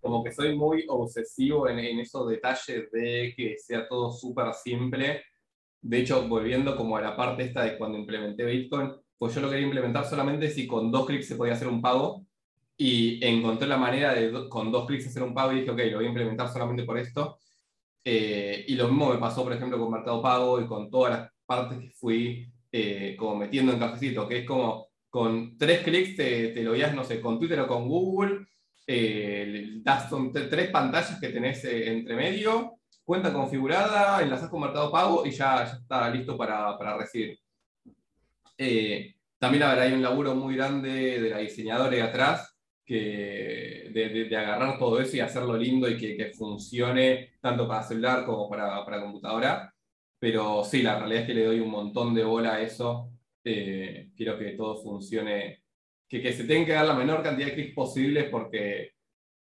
como 0.06 0.24
que 0.24 0.32
soy 0.32 0.56
muy 0.56 0.86
obsesivo 0.88 1.68
en, 1.68 1.80
esos 2.00 2.30
detalles 2.30 2.92
de 2.92 3.34
que 3.36 3.58
sea 3.58 3.88
todo 3.88 4.12
súper 4.12 4.54
simple. 4.54 5.24
De 5.82 6.00
hecho, 6.00 6.28
volviendo 6.28 6.78
como 6.78 6.96
a 6.96 7.02
la 7.02 7.18
parte 7.18 7.42
esta 7.42 7.64
de 7.64 7.76
cuando 7.76 7.98
implementé 7.98 8.46
Bitcoin, 8.46 8.92
pues 9.18 9.34
yo 9.34 9.42
lo 9.42 9.50
quería 9.50 9.66
implementar 9.66 10.06
solamente 10.06 10.52
si 10.52 10.68
con 10.68 10.92
dos 10.92 11.08
clics 11.08 11.28
se 11.28 11.36
podía 11.36 11.54
hacer 11.54 11.68
un 11.68 11.82
pago 11.82 12.24
y 12.78 13.26
encontré 13.26 13.68
la 13.68 13.78
manera 13.78 14.14
de 14.14 14.48
con 14.48 14.72
dos 14.72 14.86
clics 14.86 15.08
hacer 15.08 15.24
un 15.24 15.34
pago 15.34 15.54
y 15.54 15.62
dije, 15.62 15.72
ok, 15.72 15.80
lo 15.90 15.98
voy 15.98 16.06
a 16.06 16.10
implementar 16.10 16.50
solamente 16.54 16.84
por 16.84 17.00
esto. 17.00 17.40
Eh, 18.04 18.64
y 18.68 18.76
lo 18.76 18.88
mismo 18.88 19.12
me 19.12 19.18
pasó, 19.18 19.44
por 19.44 19.54
ejemplo, 19.54 19.80
con 19.80 19.92
Mercado 19.92 20.22
Pago 20.22 20.62
y 20.62 20.68
con 20.68 20.92
todas 20.92 21.20
las 21.20 21.32
partes 21.48 21.80
que 21.80 21.90
fui 21.90 22.48
eh, 22.72 23.16
como 23.18 23.38
metiendo 23.38 23.74
en 23.74 23.80
cafecito, 23.80 24.28
que 24.28 24.40
es 24.40 24.46
como 24.46 24.88
con 25.10 25.58
tres 25.58 25.82
clics 25.82 26.16
te, 26.16 26.50
te 26.50 26.62
lo 26.62 26.74
veías, 26.74 26.94
no 26.94 27.04
sé, 27.04 27.20
con 27.20 27.40
Twitter 27.40 27.60
o 27.62 27.68
con 27.68 27.88
Google, 27.88 28.46
eh, 28.88 29.82
son 30.10 30.32
tres 30.32 30.70
pantallas 30.70 31.20
que 31.20 31.30
tenés 31.30 31.64
eh, 31.66 31.92
entre 31.92 32.16
medio, 32.16 32.80
cuenta 33.04 33.34
configurada, 33.34 34.22
enlazás 34.22 34.50
con 34.50 34.62
Mercado 34.62 34.92
Pago 34.92 35.26
y 35.26 35.32
ya, 35.32 35.64
está 35.64 36.10
listo 36.10 36.38
para, 36.38 36.78
para 36.78 36.98
recibir. 36.98 37.40
Eh, 38.58 39.16
también 39.40 39.64
hay 39.64 39.94
un 39.94 40.02
laburo 40.02 40.36
muy 40.36 40.56
grande 40.56 41.20
de 41.20 41.30
la 41.30 41.40
diseñadora 41.40 41.96
de 41.96 42.02
atrás, 42.02 42.56
que, 42.86 43.90
de, 43.92 44.10
de, 44.30 44.38
agarrar 44.38 44.78
todo 44.78 45.00
eso 45.00 45.18
y 45.18 45.20
hacerlo 45.20 45.58
lindo 45.58 45.90
y 45.90 45.98
que, 45.98 46.16
que 46.16 46.32
funcione 46.34 47.34
tanto 47.42 47.68
para 47.68 47.84
celular 47.84 48.26
como 48.26 48.48
para, 48.50 48.86
para, 48.86 49.02
computadora. 49.02 49.74
Pero 50.20 50.64
sí, 50.64 50.84
la 50.84 50.98
realidad 51.00 51.22
es 51.22 51.28
que 51.28 51.34
le 51.34 51.46
doy 51.46 51.60
un 51.60 51.72
montón 51.72 52.14
de 52.14 52.24
bola 52.24 52.56
a 52.56 52.62
eso. 52.62 53.12
quiero 53.44 54.38
que 54.38 54.52
todo 54.58 54.78
funcione 54.84 55.65
que, 56.08 56.34
se 56.34 56.44
tienen 56.44 56.66
que 56.66 56.74
dar 56.74 56.86
la 56.86 56.94
menor 56.94 57.24
cantidad 57.24 57.48
de 57.48 57.54
clics 57.56 57.74
posibles 57.74 58.30
porque 58.30 58.92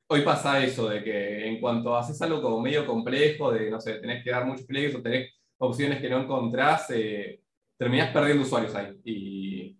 hoy 0.08 0.22
pasa 0.22 0.64
eso, 0.64 0.88
de 0.88 1.02
que 1.02 1.46
en 1.46 1.60
cuanto 1.60 1.96
haces 1.96 2.20
algo 2.22 2.42
como 2.42 2.60
medio 2.60 2.86
complejo, 2.86 3.52
de, 3.52 3.70
no 3.70 3.80
sé, 3.80 3.94
tenés 3.94 4.22
que 4.22 4.30
dar 4.30 4.46
muchos 4.46 4.66
clics 4.66 4.94
o 4.94 5.02
tenés 5.02 5.32
opciones 5.58 6.00
que 6.00 6.08
no 6.08 6.22
encontrás, 6.22 6.90
eh, 6.90 7.40
terminás 7.76 8.12
perdiendo 8.12 8.42
usuarios 8.42 8.74
ahí. 8.74 9.00
Y, 9.04 9.76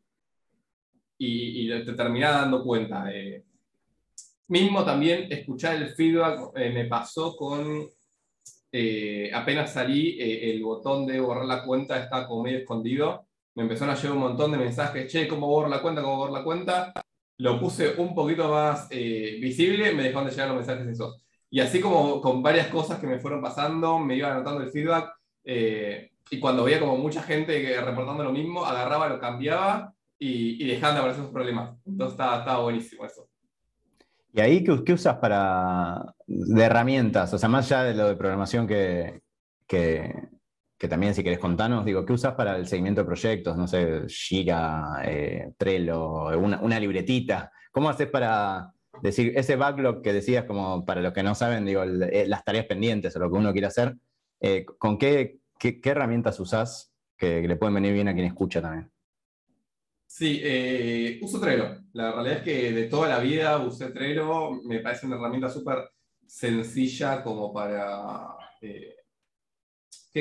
y, 1.19 1.85
te 1.85 1.93
terminás 1.95 2.43
dando 2.43 2.63
cuenta. 2.63 3.11
Eh. 3.13 3.45
Mismo 4.49 4.85
también 4.85 5.31
escuchar 5.31 5.77
el 5.77 5.95
feedback 5.95 6.53
eh, 6.57 6.71
me 6.71 6.85
pasó 6.85 7.37
con, 7.37 7.89
eh, 8.71 9.31
apenas 9.33 9.73
salí, 9.73 10.19
el 10.21 10.63
botón 10.63 11.07
de 11.07 11.21
borrar 11.21 11.47
la 11.47 11.65
cuenta 11.65 11.99
está 11.99 12.27
como 12.27 12.43
medio 12.43 12.59
escondido. 12.59 13.26
Me 13.57 13.63
empezaron 13.63 13.95
a 13.95 13.99
llegar 13.99 14.13
un 14.13 14.23
montón 14.23 14.53
de 14.53 14.59
mensajes, 14.59 15.11
che, 15.11 15.27
¿cómo 15.27 15.49
borro 15.49 15.69
la 15.69 15.83
cuenta? 15.83 16.03
¿Cómo 16.03 16.19
borro 16.19 16.33
la 16.33 16.45
cuenta? 16.45 16.93
Lo 17.39 17.59
puse 17.59 17.95
un 17.97 18.15
poquito 18.15 18.49
más 18.49 18.89
visible, 18.89 19.93
me 19.93 20.05
dejaron 20.05 20.27
de 20.27 20.31
llegar 20.31 20.49
los 20.49 20.59
mensajes 20.59 20.87
esos. 20.87 21.23
Y 21.51 21.61
así 21.61 21.81
como 21.81 22.21
con 22.21 22.43
varias 22.43 22.69
cosas 22.69 22.99
que 22.99 23.07
me 23.07 23.19
fueron 23.19 23.41
pasando, 23.41 23.99
me 23.99 24.17
iba 24.17 24.31
anotando 24.31 24.63
el 24.63 24.71
feedback. 24.71 25.11
y 25.45 26.39
cuando 26.39 26.65
veía 26.65 26.81
como 26.81 26.97
mucha 26.97 27.23
gente 27.23 27.81
reportando 27.81 28.25
lo 28.25 28.33
mismo, 28.33 28.65
agarraba, 28.65 29.09
lo 29.09 29.19
cambiaba 29.19 29.95
y, 30.19 30.63
y 30.63 30.67
dejaban 30.69 30.97
de 30.97 31.01
aparecer 31.01 31.23
esos 31.23 31.33
problemas. 31.33 31.77
Entonces 31.87 32.13
estaba, 32.13 32.61
buenísimo 32.61 33.05
eso. 33.05 33.29
¿Y 34.33 34.41
ahí 34.41 34.65
qué, 34.65 34.93
usas 34.93 35.17
para 35.17 36.15
de 36.27 36.63
herramientas? 36.63 37.33
O 37.33 37.39
sea, 37.39 37.49
más 37.49 37.71
allá 37.71 37.85
de 37.85 37.95
lo 37.95 38.09
de 38.09 38.17
programación 38.17 38.67
que, 38.67 39.23
que, 39.67 40.13
que, 40.79 40.89
también 40.89 41.15
si 41.15 41.23
querés 41.23 41.39
contarnos, 41.39 41.85
digo, 41.85 42.05
¿qué 42.05 42.13
usas 42.13 42.35
para 42.35 42.57
el 42.57 42.67
seguimiento 42.67 43.01
de 43.01 43.07
proyectos? 43.07 43.57
No 43.57 43.67
sé, 43.67 44.03
Gira, 44.09 45.03
eh, 45.05 45.53
Trello, 45.57 46.39
una, 46.39 46.61
una, 46.61 46.79
libretita. 46.79 47.51
¿Cómo 47.73 47.89
haces 47.89 48.09
para 48.09 48.73
decir 49.03 49.33
ese 49.37 49.57
backlog 49.57 50.03
que 50.03 50.13
decías, 50.13 50.45
como 50.45 50.85
para 50.85 51.01
los 51.01 51.13
que 51.13 51.23
no 51.23 51.35
saben, 51.35 51.65
digo, 51.65 51.83
eh, 51.83 52.27
las 52.27 52.45
tareas 52.45 52.67
pendientes 52.67 53.15
o 53.17 53.19
lo 53.19 53.31
que 53.31 53.39
uno 53.39 53.53
quiere 53.53 53.67
hacer? 53.67 53.97
Eh, 54.41 54.65
¿Con 54.79 54.99
qué, 54.99 55.39
qué, 55.59 55.81
herramientas 55.85 56.39
usás 56.41 56.93
que 57.17 57.47
le 57.47 57.57
pueden 57.57 57.75
venir 57.75 57.93
bien 57.95 58.09
a 58.09 58.15
quien 58.15 58.27
escucha 58.27 58.61
también? 58.61 58.91
Sí, 60.07 60.41
eh, 60.43 61.19
uso 61.23 61.41
Trello. 61.41 61.83
La 61.93 62.13
realidad 62.13 62.39
es 62.39 62.43
que 62.43 62.73
de 62.73 62.85
toda 62.85 63.09
la 63.09 63.19
vida 63.19 63.59
usé 63.59 63.91
Trello. 63.91 64.63
Me 64.63 64.81
parece 64.81 65.07
una 65.07 65.17
herramienta 65.17 65.49
súper 65.49 65.91
sencilla 66.27 67.23
como 67.23 67.53
para... 67.53 68.37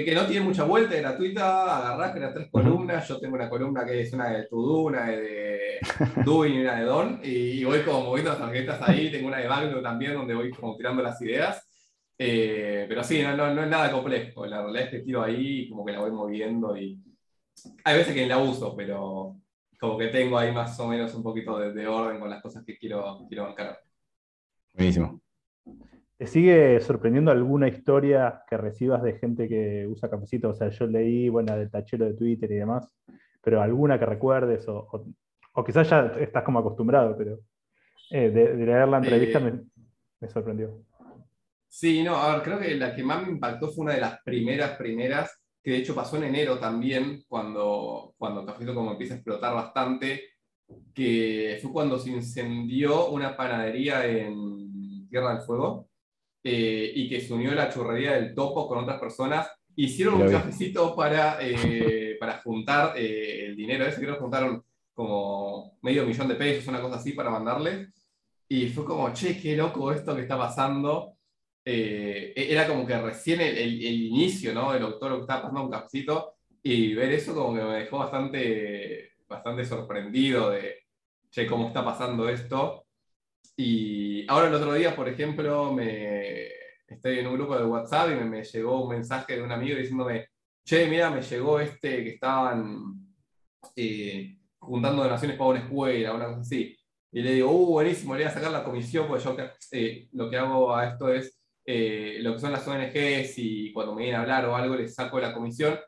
que, 0.03 0.13
no 0.13 0.25
tiene 0.25 0.45
mucha 0.45 0.63
vuelta, 0.63 0.95
es 0.95 1.01
gratuita, 1.01 1.77
agarrás, 1.77 2.11
creas 2.13 2.33
tres 2.33 2.49
columnas. 2.51 3.07
Yo 3.07 3.19
tengo 3.19 3.35
una 3.35 3.49
columna 3.49 3.85
que 3.85 4.01
es 4.01 4.11
una 4.11 4.29
de 4.29 4.43
To 4.47 4.57
una 4.57 5.05
de 5.05 5.79
Doing 6.25 6.53
y 6.55 6.59
una 6.61 6.75
de 6.75 6.83
Don. 6.83 7.19
Y, 7.23 7.63
voy 7.63 7.81
como 7.81 8.01
moviendo 8.01 8.31
las 8.31 8.39
tarjetas 8.39 8.81
ahí. 8.81 9.09
Tengo 9.09 9.27
una 9.27 9.37
de 9.37 9.47
Backlog 9.47 9.81
también 9.81 10.13
donde 10.15 10.35
voy 10.35 10.51
como 10.51 10.75
tirando 10.75 11.01
las 11.01 11.21
ideas. 11.21 11.65
Eh, 12.17 12.85
pero 12.89 13.03
sí, 13.03 13.21
no, 13.21 13.35
no, 13.37 13.53
no, 13.53 13.63
es 13.63 13.69
nada 13.69 13.91
complejo. 13.91 14.45
La 14.45 14.61
realidad 14.61 14.85
es 14.85 14.89
que 14.89 14.99
tiro 14.99 15.23
ahí 15.23 15.61
y 15.61 15.69
como 15.69 15.85
que 15.85 15.93
la 15.93 15.99
voy 15.99 16.11
moviendo. 16.11 16.75
y 16.75 17.01
Hay 17.85 17.97
veces 17.97 18.13
que 18.13 18.25
la 18.25 18.37
uso, 18.39 18.75
pero 18.75 19.37
como 19.79 19.97
que 19.97 20.07
tengo 20.07 20.37
ahí 20.37 20.51
más 20.51 20.77
o 20.79 20.87
menos 20.87 21.13
un 21.13 21.23
poquito 21.23 21.57
de, 21.59 21.87
orden 21.87 22.19
con 22.19 22.29
las 22.29 22.41
cosas 22.41 22.63
que 22.65 22.77
quiero, 22.77 23.25
quiero 23.29 23.43
bancar. 23.43 23.79
Buenísimo. 24.73 25.21
¿Te 26.17 26.27
sigue 26.27 26.79
sorprendiendo 26.79 27.29
alguna 27.31 27.67
historia 27.67 28.43
que 28.49 28.55
recibas 28.55 29.03
de 29.03 29.19
gente 29.19 29.49
que 29.49 29.85
usa 29.85 30.09
cafecito? 30.09 30.49
O 30.49 30.55
sea, 30.55 30.69
yo 30.69 30.87
leí, 30.87 31.27
bueno, 31.27 31.57
del 31.57 31.69
tachero 31.69 32.05
de 32.05 32.13
Twitter 32.13 32.49
y 32.51 32.55
demás, 32.55 32.89
pero 33.41 33.61
alguna 33.61 33.99
que 33.99 34.05
recuerdes 34.05 34.65
o, 34.69 34.87
o, 35.53 35.63
quizás 35.63 35.89
ya 35.89 36.13
estás 36.19 36.43
como 36.43 36.59
acostumbrado, 36.59 37.17
pero 37.17 37.39
eh, 38.11 38.29
de, 38.29 38.55
leer 38.55 38.87
la 38.87 38.99
entrevista 38.99 39.41
me, 39.41 39.59
me, 40.21 40.29
sorprendió. 40.29 40.85
Sí, 41.67 42.01
no, 42.01 42.15
a 42.15 42.35
ver, 42.35 42.43
creo 42.43 42.59
que 42.59 42.75
la 42.75 42.95
que 42.95 43.03
más 43.03 43.25
me 43.25 43.33
impactó 43.33 43.69
fue 43.69 43.83
una 43.83 43.95
de 43.95 44.01
las 44.01 44.21
primeras, 44.23 44.77
primeras, 44.77 45.37
que 45.61 45.71
de 45.71 45.77
hecho 45.77 45.93
pasó 45.93 46.15
en 46.15 46.23
enero 46.23 46.57
también, 46.59 47.25
cuando, 47.27 48.13
cuando 48.17 48.45
Cafecito 48.45 48.73
como 48.73 48.91
empieza 48.91 49.15
a 49.15 49.17
explotar 49.17 49.53
bastante, 49.53 50.29
que 50.93 51.59
fue 51.61 51.73
cuando 51.73 51.99
se 51.99 52.11
incendió 52.11 53.09
una 53.09 53.35
panadería 53.35 54.05
en 54.05 55.09
Tierra 55.09 55.35
del 55.35 55.43
Fuego 55.43 55.89
eh, 56.47 56.91
y 56.93 57.09
que 57.09 57.19
se 57.19 57.33
unió 57.33 57.55
la 57.55 57.71
churrería 57.71 58.13
del 58.13 58.35
topo 58.35 58.67
con 58.67 58.77
otras 58.77 58.99
personas. 58.99 59.49
Hicieron 59.75 60.21
un 60.21 60.29
cafecito 60.29 60.95
para, 60.95 61.39
eh, 61.41 62.17
para 62.19 62.37
juntar 62.43 62.93
eh, 62.95 63.47
el 63.47 63.55
dinero 63.55 63.83
ese, 63.83 63.99
creo 63.99 64.13
que 64.13 64.21
juntaron 64.21 64.63
como 64.93 65.79
medio 65.81 66.05
millón 66.05 66.27
de 66.27 66.35
pesos, 66.35 66.67
una 66.67 66.79
cosa 66.79 66.97
así, 66.97 67.13
para 67.13 67.31
mandarle. 67.31 67.87
Y 68.47 68.67
fue 68.67 68.85
como, 68.85 69.11
che, 69.11 69.41
qué 69.41 69.57
loco 69.57 69.91
esto 69.91 70.15
que 70.15 70.21
está 70.21 70.37
pasando. 70.37 71.17
Eh, 71.65 72.31
e-, 72.35 72.53
era 72.53 72.67
como 72.67 72.85
que 72.85 72.95
recién 72.95 73.41
el, 73.41 73.57
el, 73.57 74.01
inicio, 74.03 74.53
¿no? 74.53 74.71
El 74.75 74.81
doctor 74.81 75.15
que 75.15 75.21
estaba 75.21 75.41
pasando 75.41 75.63
un 75.63 75.71
cafecito 75.71 76.35
y 76.61 76.93
ver 76.93 77.11
eso 77.11 77.33
como 77.33 77.55
que 77.57 77.63
me 77.63 77.73
dejó 77.79 77.97
bastante, 77.97 79.13
bastante 79.27 79.65
sorprendido 79.65 80.51
de, 80.51 80.83
che, 81.31 81.47
cómo 81.47 81.67
está 81.67 81.83
pasando 81.83 82.29
esto. 82.29 82.84
Y 83.57 84.25
ahora 84.29 84.47
el 84.47 84.53
otro 84.53 84.73
día, 84.73 84.95
por 84.95 85.07
ejemplo, 85.07 85.71
me, 85.73 86.47
estoy 86.87 87.19
en 87.19 87.27
un 87.27 87.33
grupo 87.35 87.57
de 87.57 87.65
WhatsApp 87.65 88.09
y 88.11 88.23
me, 88.25 88.43
llegó 88.43 88.83
un 88.83 88.89
mensaje 88.89 89.35
de 89.35 89.41
un 89.41 89.51
amigo 89.51 89.77
diciéndome, 89.77 90.29
che, 90.63 90.87
mira, 90.87 91.09
me 91.09 91.21
llegó 91.21 91.59
este 91.59 92.03
que 92.03 92.09
estaban 92.11 93.15
eh, 93.75 94.37
juntando 94.59 95.03
donaciones 95.03 95.37
para 95.37 95.49
una 95.51 95.59
escuela, 95.59 96.13
una 96.13 96.25
cosa 96.27 96.41
así. 96.41 96.77
Y 97.11 97.21
le 97.21 97.33
digo, 97.33 97.51
uh, 97.51 97.65
buenísimo, 97.67 98.13
le 98.15 98.23
voy 98.23 98.31
a 98.31 98.33
sacar 98.33 98.51
la 98.51 98.63
comisión, 98.63 99.07
porque 99.07 99.23
yo 99.23 99.37
eh, 99.71 100.07
lo 100.11 100.29
que 100.29 100.37
hago 100.37 100.75
a 100.75 100.87
esto 100.87 101.09
es 101.09 101.39
eh, 101.65 102.17
lo 102.21 102.33
que 102.33 102.39
son 102.39 102.51
las 102.51 102.67
ONGs 102.67 103.37
y 103.37 103.71
cuando 103.73 103.95
me 103.95 104.03
vienen 104.03 104.19
a 104.19 104.23
hablar 104.23 104.45
o 104.45 104.55
algo 104.55 104.75
les 104.75 104.93
saco 104.93 105.19
la 105.19 105.33
comisión, 105.33 105.79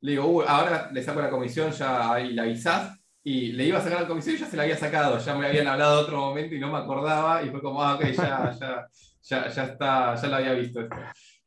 le 0.00 0.12
digo, 0.12 0.26
uh, 0.26 0.42
ahora 0.42 0.90
le 0.92 1.02
saco 1.02 1.20
la 1.20 1.30
comisión, 1.30 1.72
ya 1.72 2.12
ahí 2.12 2.32
la 2.32 2.44
avisás, 2.44 2.98
y 3.22 3.52
le 3.52 3.66
iba 3.66 3.78
a 3.78 3.82
sacar 3.82 4.02
la 4.02 4.08
comisión 4.08 4.36
y 4.36 4.38
ya 4.38 4.46
se 4.46 4.56
la 4.56 4.62
había 4.62 4.76
sacado, 4.76 5.18
ya 5.18 5.34
me 5.34 5.46
habían 5.46 5.66
hablado 5.66 6.00
otro 6.00 6.16
momento 6.18 6.54
y 6.54 6.58
no 6.58 6.72
me 6.72 6.78
acordaba, 6.78 7.42
y 7.42 7.50
fue 7.50 7.60
como, 7.60 7.82
ah, 7.82 7.96
ok, 7.96 8.04
ya, 8.12 8.56
ya, 8.58 8.88
ya, 9.22 9.48
ya 9.48 9.64
está, 9.64 10.14
ya 10.14 10.28
lo 10.28 10.36
había 10.36 10.52
visto 10.54 10.80
esto. 10.80 10.96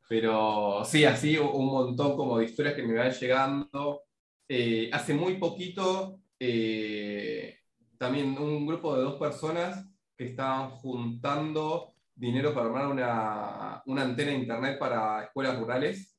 Pero 0.07 0.83
sí, 0.85 1.05
así 1.05 1.37
un 1.37 1.65
montón 1.65 2.15
como 2.15 2.37
de 2.37 2.45
historias 2.45 2.75
que 2.75 2.83
me 2.83 2.93
van 2.93 3.11
llegando. 3.11 4.03
Eh, 4.47 4.89
hace 4.93 5.13
muy 5.13 5.37
poquito, 5.37 6.19
eh, 6.39 7.57
también 7.97 8.37
un 8.37 8.67
grupo 8.67 8.95
de 8.95 9.03
dos 9.03 9.15
personas 9.15 9.87
que 10.15 10.25
estaban 10.25 10.69
juntando 10.71 11.95
dinero 12.13 12.53
para 12.53 12.67
armar 12.67 12.87
una, 12.87 13.81
una 13.87 14.03
antena 14.03 14.31
de 14.31 14.37
internet 14.37 14.77
para 14.77 15.23
escuelas 15.23 15.57
rurales, 15.57 16.15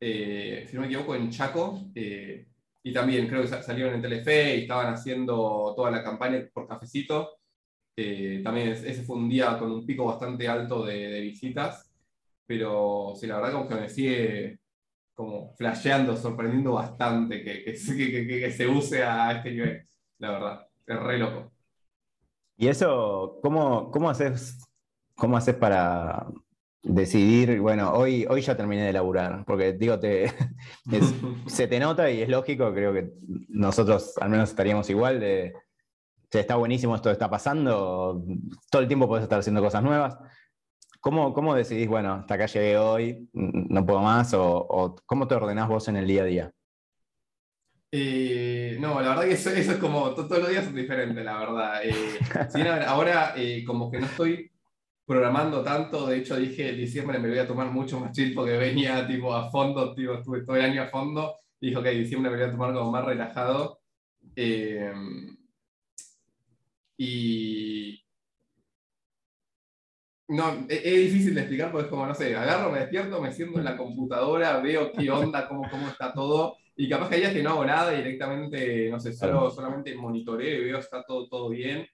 eh, 0.00 0.66
si 0.68 0.74
no 0.74 0.80
me 0.80 0.88
equivoco, 0.88 1.14
en 1.14 1.30
Chaco. 1.30 1.80
Y 2.86 2.92
también 2.92 3.26
creo 3.26 3.42
que 3.42 3.48
salieron 3.48 3.94
en 3.94 4.00
Telefe 4.00 4.58
y 4.58 4.62
estaban 4.62 4.94
haciendo 4.94 5.74
toda 5.74 5.90
la 5.90 6.04
campaña 6.04 6.46
por 6.54 6.68
cafecito. 6.68 7.38
También 7.96 8.68
ese 8.68 9.02
fue 9.02 9.16
un 9.16 9.28
día 9.28 9.58
con 9.58 9.72
un 9.72 9.84
pico 9.84 10.04
bastante 10.04 10.46
alto 10.46 10.84
de, 10.84 11.20
visitas, 11.20 11.92
pero 12.46 13.14
sí, 13.16 13.26
la 13.26 13.38
verdad 13.38 13.52
como 13.54 13.68
que 13.68 13.74
me 13.74 13.88
sigue 13.88 14.60
como 15.16 15.52
flasheando, 15.56 16.16
sorprendiendo 16.16 16.74
bastante 16.74 17.42
que, 17.42 17.64
que, 17.64 17.72
que, 17.74 18.26
que, 18.28 18.52
se 18.52 18.68
use 18.68 19.02
a 19.02 19.32
este 19.32 19.50
nivel, 19.50 19.84
la 20.18 20.30
verdad, 20.30 20.68
es 20.86 21.00
re 21.00 21.18
loco. 21.18 21.52
¿Y 22.56 22.68
eso, 22.68 23.40
cómo, 23.42 23.90
cómo 23.90 24.08
haces 24.10 24.60
¿Cómo 25.16 25.36
haces 25.36 25.54
para 25.54 26.26
decidir, 26.88 27.60
bueno, 27.60 27.92
hoy, 27.92 28.26
hoy 28.28 28.40
ya 28.40 28.56
terminé 28.56 28.84
de 28.84 28.92
laburar? 28.92 29.44
Porque 29.44 29.72
digo, 29.72 29.98
te, 29.98 30.32
se 31.46 31.66
te 31.66 31.78
nota 31.78 32.10
y 32.10 32.22
es 32.22 32.28
lógico, 32.28 32.72
creo 32.72 32.92
que 32.92 33.12
nosotros 33.48 34.14
al 34.20 34.30
menos 34.30 34.50
estaríamos 34.50 34.88
igual 34.90 35.20
de, 35.20 35.52
está 36.40 36.56
buenísimo 36.56 36.94
esto 36.94 37.10
está 37.10 37.30
pasando, 37.30 38.24
todo 38.70 38.82
el 38.82 38.88
tiempo 38.88 39.08
puedes 39.08 39.24
estar 39.24 39.38
haciendo 39.38 39.62
cosas 39.62 39.82
nuevas. 39.82 40.16
¿Cómo, 41.00 41.32
¿Cómo, 41.32 41.54
decidís, 41.54 41.86
bueno, 41.86 42.14
hasta 42.14 42.34
acá 42.34 42.46
llegué 42.46 42.76
hoy, 42.78 43.28
no 43.32 43.86
puedo 43.86 44.00
más? 44.00 44.34
O, 44.34 44.96
cómo 45.06 45.28
te 45.28 45.36
ordenás 45.36 45.68
vos 45.68 45.86
en 45.88 45.96
el 45.96 46.06
día 46.06 46.22
a 46.22 46.26
día? 46.26 46.52
Eh, 47.92 48.76
no, 48.80 49.00
la 49.00 49.10
verdad 49.10 49.22
que 49.22 49.32
eso, 49.32 49.50
es 49.50 49.68
como, 49.76 50.10
todos 50.14 50.38
los 50.40 50.48
días 50.48 50.64
es 50.64 50.74
diferente, 50.74 51.22
la 51.22 51.38
verdad. 51.38 51.80
Eh, 51.84 52.84
ahora 52.86 53.34
eh, 53.36 53.62
como 53.64 53.90
que 53.90 54.00
no 54.00 54.06
estoy 54.06 54.50
programando 55.06 55.62
tanto, 55.62 56.06
de 56.06 56.18
hecho 56.18 56.36
dije 56.36 56.70
en 56.70 56.76
diciembre 56.76 57.18
me 57.18 57.28
voy 57.28 57.38
a 57.38 57.46
tomar 57.46 57.70
mucho 57.70 58.00
más 58.00 58.12
chill 58.12 58.34
porque 58.34 58.56
venía 58.56 59.06
tipo 59.06 59.32
a 59.34 59.50
fondo, 59.50 59.94
tipo, 59.94 60.14
estuve 60.14 60.44
todo 60.44 60.56
el 60.56 60.64
año 60.64 60.82
a 60.82 60.88
fondo, 60.88 61.36
dijo 61.60 61.82
que 61.82 61.90
en 61.92 62.02
diciembre 62.02 62.30
me 62.30 62.38
voy 62.38 62.46
a 62.46 62.50
tomar 62.50 62.74
como 62.74 62.90
más 62.90 63.04
relajado. 63.04 63.80
Eh, 64.34 64.92
y 66.98 68.02
no, 70.28 70.66
es, 70.68 70.82
difícil 70.82 71.34
de 71.34 71.42
explicar 71.42 71.70
porque 71.70 71.84
es 71.86 71.90
como, 71.90 72.06
no 72.06 72.14
sé, 72.14 72.34
agarro, 72.34 72.72
me 72.72 72.80
despierto, 72.80 73.20
me 73.20 73.32
siento 73.32 73.58
en 73.58 73.64
la 73.64 73.76
computadora, 73.76 74.58
veo 74.60 74.90
qué 74.92 75.10
onda, 75.10 75.46
cómo, 75.46 75.68
cómo 75.70 75.88
está 75.88 76.12
todo, 76.12 76.56
y 76.74 76.88
capaz 76.88 77.08
que 77.08 77.14
hay 77.14 77.20
días 77.20 77.32
que 77.32 77.42
no 77.42 77.50
hago 77.50 77.64
nada 77.64 77.92
directamente, 77.92 78.90
no 78.90 78.98
sé, 78.98 79.12
solo, 79.12 79.50
solamente 79.50 79.94
monitoreo 79.94 80.62
y 80.62 80.64
veo 80.64 80.78
está 80.78 81.04
todo, 81.04 81.28
todo 81.28 81.48
bien. 81.50 81.86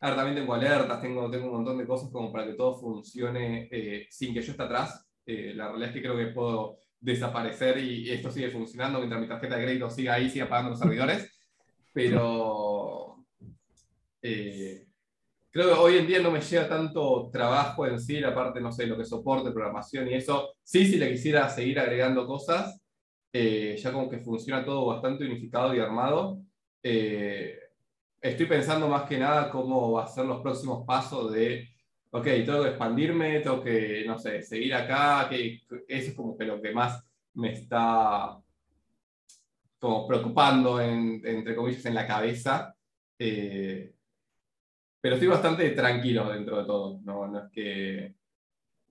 Ahora 0.00 0.16
también 0.16 0.36
tengo 0.36 0.54
alertas, 0.54 1.00
tengo, 1.00 1.30
tengo 1.30 1.46
un 1.46 1.52
montón 1.54 1.78
de 1.78 1.86
cosas 1.86 2.10
como 2.10 2.32
para 2.32 2.46
que 2.46 2.54
todo 2.54 2.78
funcione 2.78 3.68
eh, 3.70 4.06
sin 4.10 4.32
que 4.34 4.42
yo 4.42 4.52
esté 4.52 4.62
atrás. 4.62 5.06
Eh, 5.26 5.52
la 5.54 5.66
realidad 5.68 5.88
es 5.90 5.94
que 5.94 6.02
creo 6.02 6.16
que 6.16 6.26
puedo 6.28 6.78
desaparecer 7.00 7.78
y 7.78 8.10
esto 8.10 8.30
sigue 8.30 8.50
funcionando 8.50 8.98
mientras 8.98 9.20
mi 9.20 9.28
tarjeta 9.28 9.56
de 9.56 9.64
crédito 9.64 9.90
siga 9.90 10.14
ahí, 10.14 10.30
siga 10.30 10.48
pagando 10.48 10.70
los 10.70 10.78
servidores. 10.78 11.30
Pero, 11.92 13.16
Eh, 14.22 14.86
creo 15.50 15.66
que 15.68 15.80
hoy 15.80 15.96
en 15.98 16.06
día 16.06 16.20
no 16.20 16.30
me 16.30 16.40
llega 16.40 16.68
tanto 16.68 17.30
trabajo 17.32 17.86
en 17.86 18.00
sí, 18.00 18.20
la 18.20 18.34
parte, 18.34 18.60
no 18.60 18.72
sé, 18.72 18.86
lo 18.86 18.96
que 18.96 19.04
soporte, 19.04 19.52
programación 19.52 20.08
y 20.08 20.14
eso. 20.14 20.54
Sí, 20.62 20.86
si 20.86 20.96
le 20.98 21.10
quisiera 21.12 21.48
seguir 21.48 21.78
agregando 21.78 22.26
cosas, 22.26 22.80
eh, 23.32 23.76
ya 23.80 23.92
como 23.92 24.08
que 24.10 24.18
funciona 24.20 24.64
todo 24.64 24.86
bastante 24.86 25.24
unificado 25.24 25.74
y 25.74 25.80
armado. 25.80 26.40
Eh, 26.82 27.58
estoy 28.20 28.46
pensando 28.46 28.88
más 28.88 29.08
que 29.08 29.18
nada 29.18 29.50
cómo 29.50 29.92
va 29.92 30.04
a 30.04 30.08
ser 30.08 30.26
los 30.26 30.40
próximos 30.40 30.84
pasos 30.86 31.32
de, 31.32 31.68
ok, 32.10 32.24
tengo 32.24 32.62
que 32.62 32.68
expandirme, 32.70 33.40
tengo 33.40 33.62
que, 33.62 34.04
no 34.06 34.18
sé, 34.18 34.42
seguir 34.42 34.74
acá, 34.74 35.28
que 35.28 35.62
eso 35.88 36.10
es 36.10 36.14
como 36.14 36.36
que 36.36 36.44
lo 36.44 36.60
que 36.60 36.72
más 36.72 37.04
me 37.34 37.52
está 37.52 38.38
como 39.78 40.06
preocupando, 40.06 40.80
entre 40.80 41.54
comillas, 41.54 41.84
en 41.86 41.94
la 41.94 42.06
cabeza. 42.06 42.74
Eh, 43.18 43.92
pero 45.00 45.14
estoy 45.14 45.28
bastante 45.28 45.70
tranquilo 45.70 46.30
dentro 46.32 46.58
de 46.58 46.64
todo. 46.64 47.00
No, 47.04 47.38
es 47.38 47.50
que. 47.52 48.14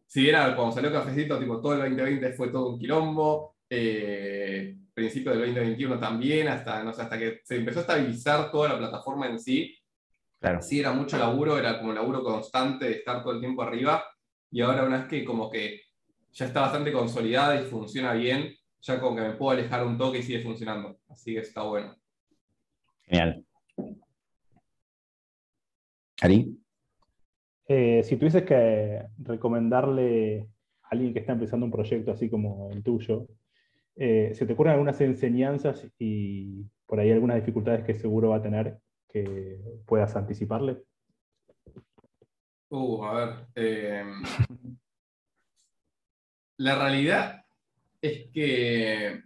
Si 0.06 0.22
bien 0.22 0.36
cuando 0.56 0.72
salió 0.72 0.92
Cafecito, 0.92 1.38
tipo, 1.38 1.60
todo 1.60 1.74
el 1.74 1.80
2020 1.80 2.32
fue 2.34 2.50
todo 2.50 2.70
un 2.70 2.80
quilombo. 2.80 3.58
Eh, 3.70 4.78
principio 4.98 5.30
del 5.32 5.54
2021 5.54 6.00
también, 6.00 6.48
hasta, 6.48 6.84
no 6.84 6.92
sé, 6.92 7.04
hasta 7.04 7.20
que 7.20 7.42
se 7.44 7.58
empezó 7.58 7.80
a 7.80 7.82
estabilizar 7.84 8.50
toda 8.50 8.70
la 8.70 8.78
plataforma 8.80 9.28
en 9.28 9.40
sí. 9.40 9.78
Claro. 10.40 10.60
Sí, 10.60 10.80
era 10.80 10.92
mucho 10.92 11.20
laburo, 11.20 11.56
era 11.56 11.78
como 11.78 11.94
laburo 11.94 12.24
constante 12.24 12.86
de 12.86 12.92
estar 12.94 13.22
todo 13.22 13.34
el 13.34 13.40
tiempo 13.40 13.62
arriba. 13.62 14.04
Y 14.50 14.62
ahora, 14.62 14.84
una 14.84 14.98
vez 14.98 15.08
que 15.08 15.24
como 15.24 15.52
que 15.52 15.82
ya 16.34 16.48
está 16.48 16.62
bastante 16.62 16.92
consolidada 16.92 17.62
y 17.62 17.66
funciona 17.66 18.14
bien, 18.14 18.56
ya 18.82 19.00
como 19.00 19.16
que 19.16 19.22
me 19.22 19.36
puedo 19.36 19.52
alejar 19.52 19.86
un 19.86 20.00
toque 20.00 20.18
y 20.18 20.24
sigue 20.24 20.42
funcionando. 20.42 20.98
Así 21.10 21.34
que 21.34 21.42
está 21.42 21.62
bueno. 21.62 21.96
Genial. 23.04 23.46
¿Ari? 26.22 26.58
Eh, 27.68 28.02
si 28.04 28.16
tuvieses 28.18 28.44
que 28.44 29.04
recomendarle 29.20 30.50
a 30.82 30.88
alguien 30.90 31.14
que 31.14 31.20
está 31.20 31.34
empezando 31.34 31.68
un 31.68 31.72
proyecto 31.72 32.12
así 32.12 32.32
como 32.32 32.72
el 32.72 32.82
tuyo, 32.82 33.28
eh, 33.98 34.32
¿se 34.34 34.46
te 34.46 34.54
ocurren 34.54 34.74
algunas 34.74 35.02
enseñanzas 35.02 35.88
y 35.98 36.64
por 36.86 37.00
ahí 37.00 37.12
algunas 37.12 37.38
dificultades 37.38 37.84
que 37.84 37.96
seguro 37.96 38.30
va 38.30 38.38
a 38.38 38.42
tener 38.42 38.78
que 39.10 39.60
puedas 39.86 40.16
anticiparle? 40.16 40.84
Uh, 42.70 43.04
a 43.04 43.14
ver. 43.14 43.48
Eh, 43.56 44.06
la 46.58 46.76
realidad 46.76 47.46
es 48.02 48.30
que 48.32 49.22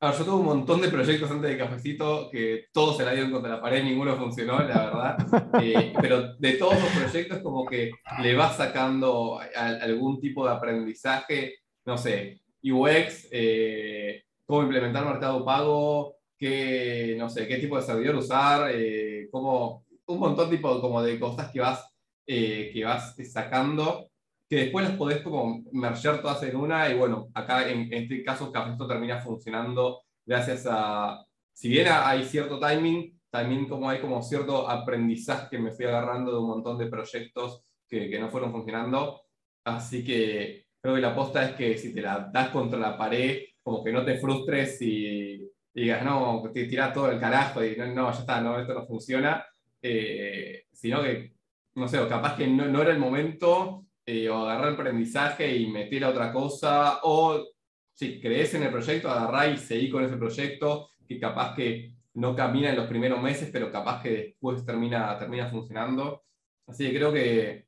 yo 0.00 0.24
tuve 0.24 0.34
un 0.36 0.44
montón 0.44 0.80
de 0.80 0.88
proyectos 0.88 1.30
antes 1.30 1.50
de 1.50 1.58
Cafecito 1.58 2.30
que 2.30 2.66
todos 2.72 2.96
se 2.96 3.04
la 3.04 3.12
dieron 3.12 3.32
contra 3.32 3.56
la 3.56 3.60
pared, 3.60 3.82
ninguno 3.82 4.16
funcionó, 4.16 4.58
la 4.60 4.66
verdad. 4.66 5.16
Eh, 5.60 5.92
pero 6.00 6.34
de 6.36 6.52
todos 6.52 6.74
los 6.74 6.90
proyectos, 6.90 7.38
como 7.38 7.66
que 7.66 7.90
le 8.22 8.34
vas 8.36 8.56
sacando 8.56 9.40
algún 9.56 10.20
tipo 10.20 10.46
de 10.46 10.52
aprendizaje, 10.54 11.56
no 11.84 11.98
sé, 11.98 12.40
UX, 12.62 13.28
eh, 13.30 14.24
cómo 14.44 14.62
implementar 14.62 15.04
mercado 15.04 15.44
pago, 15.44 16.16
qué, 16.36 17.14
no 17.18 17.28
sé, 17.28 17.46
qué 17.46 17.58
tipo 17.58 17.76
de 17.76 17.82
servidor 17.82 18.16
usar, 18.16 18.70
eh, 18.72 19.28
cómo, 19.30 19.84
un 20.06 20.18
montón 20.18 20.50
tipo, 20.50 20.80
como 20.80 21.02
de 21.02 21.18
cosas 21.18 21.50
que 21.50 21.60
vas, 21.60 21.84
que 22.26 22.82
vas 22.84 23.16
sacando 23.32 24.08
que 24.48 24.56
después 24.56 24.88
las 24.88 24.96
podés 24.96 25.20
como 25.22 25.62
merger 25.72 26.22
todas 26.22 26.42
en 26.42 26.56
una. 26.56 26.90
Y 26.90 26.96
bueno, 26.96 27.28
acá 27.34 27.68
en, 27.68 27.92
este 27.92 28.22
caso 28.22 28.50
esto 28.54 28.86
termina 28.86 29.20
funcionando 29.20 30.02
gracias 30.24 30.66
a, 30.68 31.24
si 31.52 31.68
bien 31.68 31.88
hay 31.90 32.24
cierto 32.24 32.58
timing, 32.58 33.18
también 33.30 33.68
como 33.68 33.90
hay 33.90 34.00
como 34.00 34.22
cierto 34.22 34.68
aprendizaje 34.68 35.48
que 35.50 35.58
me 35.58 35.72
fui 35.72 35.84
agarrando 35.84 36.32
de 36.32 36.38
un 36.38 36.46
montón 36.46 36.78
de 36.78 36.86
proyectos 36.86 37.62
que, 37.88 38.08
que 38.08 38.18
no 38.18 38.30
fueron 38.30 38.52
funcionando, 38.52 39.22
así 39.64 40.04
que 40.04 40.66
creo 40.88 40.94
que 40.94 41.02
la 41.02 41.10
aposta 41.10 41.44
es 41.44 41.54
que 41.54 41.76
si 41.76 41.92
te 41.92 42.00
la 42.00 42.30
das 42.32 42.48
contra 42.48 42.78
la 42.78 42.96
pared, 42.96 43.42
como 43.62 43.84
que 43.84 43.92
no 43.92 44.04
te 44.06 44.18
frustres 44.18 44.80
y, 44.80 45.46
digas, 45.74 46.02
no, 46.02 46.42
te 46.50 46.64
tiras 46.64 46.94
todo 46.94 47.10
el 47.10 47.20
carajo 47.20 47.62
y 47.62 47.76
no, 47.76 47.86
no, 47.86 48.10
ya 48.10 48.20
está, 48.20 48.40
no, 48.40 48.58
esto 48.58 48.72
no 48.72 48.86
funciona, 48.86 49.44
eh, 49.82 50.64
sino 50.72 51.02
que, 51.02 51.34
no 51.74 51.86
sé, 51.88 51.98
capaz 52.08 52.36
que 52.36 52.46
no, 52.46 52.66
no 52.66 52.80
era 52.80 52.92
el 52.92 52.98
momento 52.98 53.84
eh, 54.06 54.30
o 54.30 54.38
agarrar 54.38 54.68
el 54.68 54.74
aprendizaje 54.74 55.54
y 55.56 55.66
meter 55.66 56.04
a 56.04 56.08
otra 56.08 56.32
cosa, 56.32 57.00
o 57.02 57.44
si 57.92 58.18
crees 58.18 58.54
en 58.54 58.62
el 58.62 58.70
proyecto, 58.70 59.10
agarrar 59.10 59.52
y 59.52 59.58
seguir 59.58 59.92
con 59.92 60.04
ese 60.04 60.16
proyecto, 60.16 60.92
que 61.06 61.20
capaz 61.20 61.54
que 61.54 61.92
no 62.14 62.34
camina 62.34 62.70
en 62.70 62.76
los 62.76 62.86
primeros 62.86 63.20
meses, 63.22 63.50
pero 63.52 63.70
capaz 63.70 64.02
que 64.02 64.10
después 64.10 64.64
termina, 64.64 65.18
termina 65.18 65.50
funcionando. 65.50 66.24
Así 66.66 66.86
que 66.86 66.96
creo 66.96 67.12
que 67.12 67.67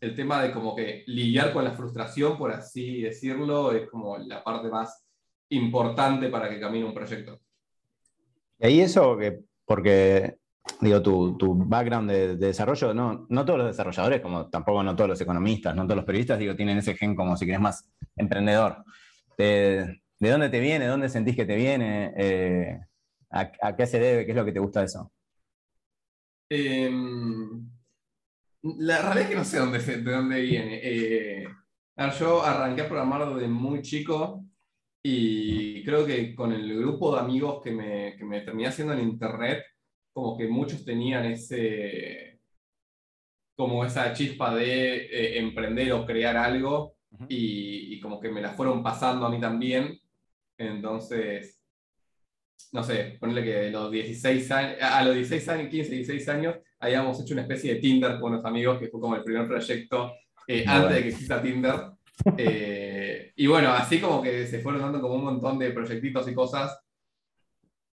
el 0.00 0.14
tema 0.14 0.42
de 0.42 0.52
como 0.52 0.74
que 0.74 1.04
lidiar 1.06 1.52
con 1.52 1.64
la 1.64 1.72
frustración, 1.72 2.38
por 2.38 2.52
así 2.52 3.02
decirlo, 3.02 3.72
es 3.72 3.88
como 3.88 4.16
la 4.18 4.42
parte 4.42 4.68
más 4.68 5.04
importante 5.50 6.28
para 6.28 6.48
que 6.48 6.60
camine 6.60 6.84
un 6.84 6.94
proyecto. 6.94 7.38
Y 8.58 8.66
ahí 8.66 8.80
eso, 8.80 9.16
que, 9.18 9.40
porque 9.64 10.36
digo, 10.80 11.02
tu, 11.02 11.36
tu 11.36 11.54
background 11.54 12.10
de, 12.10 12.36
desarrollo, 12.36 12.94
no, 12.94 13.26
no 13.28 13.44
todos 13.44 13.58
los 13.58 13.68
desarrolladores, 13.68 14.20
como 14.20 14.48
tampoco 14.48 14.82
no 14.82 14.96
todos 14.96 15.10
los 15.10 15.20
economistas, 15.20 15.74
no 15.74 15.84
todos 15.84 15.96
los 15.96 16.04
periodistas, 16.04 16.38
digo, 16.38 16.56
tienen 16.56 16.78
ese 16.78 16.94
gen 16.94 17.14
como 17.14 17.36
si 17.36 17.46
querés 17.46 17.60
más 17.60 17.88
emprendedor. 18.16 18.84
¿De, 19.36 20.00
dónde 20.18 20.48
te 20.48 20.60
viene? 20.60 20.86
¿Dónde 20.86 21.08
sentís 21.08 21.36
que 21.36 21.46
te 21.46 21.56
viene? 21.56 22.12
Eh, 22.16 22.80
a, 23.30 23.76
qué 23.76 23.86
se 23.86 23.98
debe? 23.98 24.24
¿Qué 24.24 24.32
es 24.32 24.36
lo 24.36 24.44
que 24.44 24.52
te 24.52 24.60
gusta 24.60 24.80
de 24.80 24.86
eso? 24.86 25.10
Em, 26.48 27.70
la 28.62 29.02
realidad 29.02 29.22
es 29.22 29.28
que 29.28 29.36
no 29.36 29.44
sé 29.44 29.58
dónde, 29.58 29.78
de 29.78 30.12
dónde 30.12 30.40
viene. 30.40 30.80
Eh, 30.82 31.48
yo 32.18 32.42
arranqué 32.42 32.82
a 32.82 32.88
programar 32.88 33.34
desde 33.34 33.48
muy 33.48 33.82
chico 33.82 34.44
y 35.02 35.82
creo 35.84 36.06
que 36.06 36.34
con 36.34 36.52
el 36.52 36.78
grupo 36.78 37.14
de 37.14 37.20
amigos 37.20 37.62
que 37.62 37.70
me, 37.72 38.16
que 38.16 38.24
me 38.24 38.40
terminé 38.42 38.68
haciendo 38.68 38.92
en 38.94 39.00
internet, 39.00 39.64
como 40.12 40.36
que 40.36 40.48
muchos 40.48 40.84
tenían 40.84 41.24
ese, 41.26 42.40
como 43.56 43.84
esa 43.84 44.12
chispa 44.12 44.54
de 44.54 44.96
eh, 45.06 45.38
emprender 45.38 45.92
o 45.92 46.06
crear 46.06 46.36
algo 46.36 46.96
y, 47.28 48.00
como 48.00 48.20
que 48.20 48.30
me 48.30 48.40
la 48.40 48.54
fueron 48.54 48.82
pasando 48.82 49.26
a 49.26 49.30
mí 49.30 49.40
también. 49.40 49.98
Entonces, 50.56 51.60
no 52.72 52.82
sé, 52.82 53.18
ponerle 53.20 53.44
que 53.44 53.68
a 53.68 53.70
los 53.70 53.90
16 53.90 54.50
años, 54.50 54.76
a 54.80 55.04
los 55.04 55.14
16 55.14 55.48
años, 55.48 55.68
15, 55.70 55.90
16 55.90 56.28
años, 56.28 56.56
habíamos 56.80 57.20
hecho 57.20 57.34
una 57.34 57.42
especie 57.42 57.74
de 57.74 57.80
Tinder 57.80 58.18
con 58.18 58.32
los 58.32 58.44
amigos, 58.44 58.78
que 58.78 58.88
fue 58.88 59.00
como 59.00 59.14
el 59.14 59.22
primer 59.22 59.46
proyecto 59.46 60.12
eh, 60.46 60.64
antes 60.66 60.96
de 60.96 61.02
que 61.02 61.08
exista 61.10 61.40
Tinder. 61.40 61.74
Eh, 62.36 63.32
y 63.36 63.46
bueno, 63.46 63.70
así 63.70 64.00
como 64.00 64.22
que 64.22 64.46
se 64.46 64.60
fueron 64.60 64.82
dando 64.82 65.00
como 65.00 65.14
un 65.14 65.24
montón 65.24 65.58
de 65.58 65.70
proyectitos 65.70 66.28
y 66.28 66.34
cosas 66.34 66.78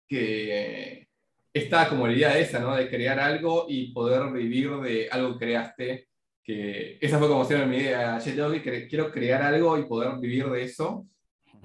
que, 0.08 1.08
está 1.54 1.88
como 1.88 2.06
la 2.06 2.12
idea 2.12 2.38
esa, 2.38 2.58
¿no? 2.58 2.74
De 2.74 2.88
crear 2.88 3.18
algo 3.20 3.66
y 3.68 3.92
poder 3.92 4.32
vivir 4.32 4.70
de 4.80 5.08
algo 5.10 5.38
que 5.38 5.44
creaste. 5.46 6.08
Que 6.42 6.98
esa 7.00 7.18
fue 7.18 7.28
como 7.28 7.44
siempre 7.44 7.68
mi 7.68 7.76
idea. 7.78 8.18
que 8.62 8.88
quiero 8.88 9.10
crear 9.10 9.40
algo 9.42 9.78
y 9.78 9.84
poder 9.84 10.18
vivir 10.18 10.50
de 10.50 10.64
eso. 10.64 11.06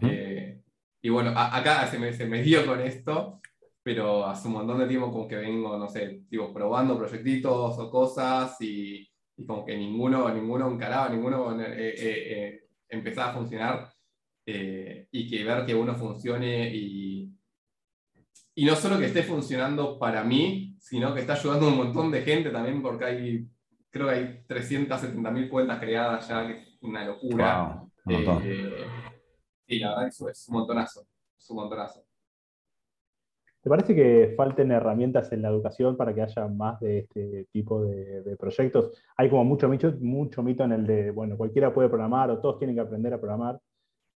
Eh, 0.02 0.62
y 1.02 1.10
bueno, 1.10 1.34
acá 1.36 1.88
se 1.88 1.98
me, 1.98 2.14
se 2.14 2.26
me 2.26 2.44
dio 2.44 2.66
con 2.66 2.80
esto, 2.82 3.42
pero 3.84 4.26
hace 4.26 4.48
un 4.48 4.56
montón 4.56 4.80
de 4.80 4.88
tiempo 4.88 5.12
como 5.12 5.28
que 5.28 5.36
vengo, 5.36 5.78
no 5.78 5.88
sé, 5.88 6.24
digo, 6.30 6.54
probando 6.54 6.98
proyectitos 6.98 7.78
o 7.78 7.90
cosas 7.90 8.60
y, 8.62 9.10
y 9.38 9.46
como 9.46 9.66
que 9.66 9.78
ninguno, 9.78 10.30
ninguno 10.34 10.72
encaraba, 10.72 11.10
ninguno 11.10 11.60
eh, 11.62 11.94
eh, 11.98 12.64
empezaba 12.90 13.32
a 13.32 13.36
funcionar. 13.36 13.90
y 14.46 15.30
que 15.30 15.44
ver 15.44 15.66
que 15.66 15.76
uno 15.76 15.96
funcione 15.96 16.76
y, 16.76 17.32
y 18.60 18.66
no 18.66 18.76
solo 18.76 19.00
que 19.00 19.06
esté 19.06 19.24
funcionando 19.24 19.98
para 19.98 20.22
mí, 20.24 20.76
sino 20.82 21.14
que 21.14 21.22
está 21.22 21.34
ayudando 21.34 21.68
a 21.68 21.70
un 21.70 21.78
montón 21.78 22.12
de 22.12 22.24
gente 22.24 22.50
también, 22.50 22.82
porque 22.82 23.06
hay, 23.06 23.48
creo 23.90 24.08
que 24.08 24.14
hay 24.14 24.44
370.000 24.48 25.50
cuentas 25.50 25.80
creadas 25.80 26.28
ya, 26.28 26.46
que 26.46 26.54
es 26.54 26.78
una 26.82 27.06
locura. 27.06 27.82
Eh, 28.06 28.86
y 29.68 29.80
la 29.80 29.92
verdad, 29.92 30.08
eso 30.08 30.28
es 30.28 30.46
un 30.50 30.56
montonazo. 30.56 31.08
Es 31.38 31.50
un 31.50 31.56
montonazo. 31.56 32.04
¿Te 33.62 33.70
parece 33.70 33.94
que 33.94 34.34
falten 34.38 34.72
herramientas 34.72 35.32
en 35.34 35.42
la 35.42 35.50
educación 35.50 35.98
para 35.98 36.14
que 36.14 36.22
haya 36.22 36.48
más 36.48 36.80
de 36.80 37.00
este 37.00 37.48
tipo 37.52 37.84
de, 37.84 38.36
proyectos? 38.40 38.92
Hay 39.18 39.30
como 39.30 39.44
mucho 39.44 39.68
mito, 39.68 39.94
mucho 40.00 40.42
mito 40.44 40.64
en 40.64 40.72
el 40.72 40.88
de, 40.88 41.12
bueno, 41.12 41.38
cualquiera 41.38 41.74
puede 41.74 41.90
programar 41.90 42.32
o 42.32 42.40
todos 42.40 42.58
tienen 42.58 42.76
que 42.76 42.82
aprender 42.82 43.14
a 43.14 43.20
programar 43.20 43.60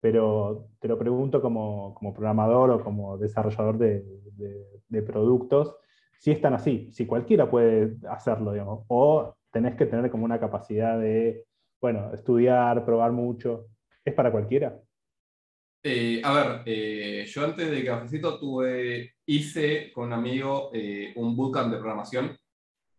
pero 0.02 0.68
te 0.80 0.88
lo 0.88 0.98
pregunto 0.98 1.40
como, 1.40 1.94
programador 2.12 2.72
o 2.72 2.82
como 2.82 3.16
desarrollador 3.18 3.78
de, 3.78 5.02
productos, 5.06 5.76
si 6.18 6.32
están 6.32 6.54
así, 6.54 6.90
si 6.92 7.06
cualquiera 7.06 7.48
puede 7.48 7.96
hacerlo, 8.10 8.52
digamos, 8.52 8.84
o 8.88 9.36
tenés 9.52 9.76
que 9.76 9.86
tener 9.86 10.10
como 10.10 10.24
una 10.24 10.40
capacidad 10.40 10.98
de, 10.98 11.44
bueno, 11.80 12.12
estudiar, 12.12 12.84
probar 12.84 13.12
mucho, 13.12 13.66
¿es 14.04 14.12
para 14.12 14.32
cualquiera? 14.32 14.76
Eh, 15.84 16.20
a 16.22 16.32
ver, 16.32 16.62
eh, 16.66 17.26
yo 17.26 17.44
antes 17.44 17.68
de 17.68 17.84
Cafecito 17.84 18.38
tuve, 18.38 19.14
hice 19.26 19.90
con 19.92 20.06
un 20.06 20.12
amigo 20.12 20.70
eh, 20.72 21.12
un 21.16 21.34
bootcamp 21.34 21.72
de 21.72 21.78
programación 21.78 22.38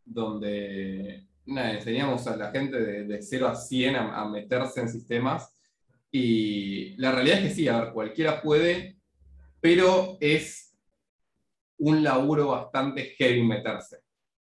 donde 0.04 1.28
enseñamos 1.46 2.28
a 2.28 2.36
la 2.36 2.52
gente 2.52 2.78
de, 3.06 3.22
0 3.22 3.48
a 3.48 3.56
100 3.56 3.96
a, 3.96 4.28
meterse 4.28 4.82
en 4.82 4.90
sistemas 4.90 5.56
y 6.12 6.96
la 6.98 7.14
realidad 7.14 7.40
es 7.40 7.44
que 7.46 7.56
sí, 7.56 7.68
a 7.70 7.80
ver, 7.80 7.94
cualquiera 7.94 8.42
puede, 8.42 8.98
pero 9.62 10.18
es 10.20 10.76
un 11.78 12.04
laburo 12.04 12.50
bastante 12.50 13.16
heavy 13.18 13.44
meterse. 13.44 14.00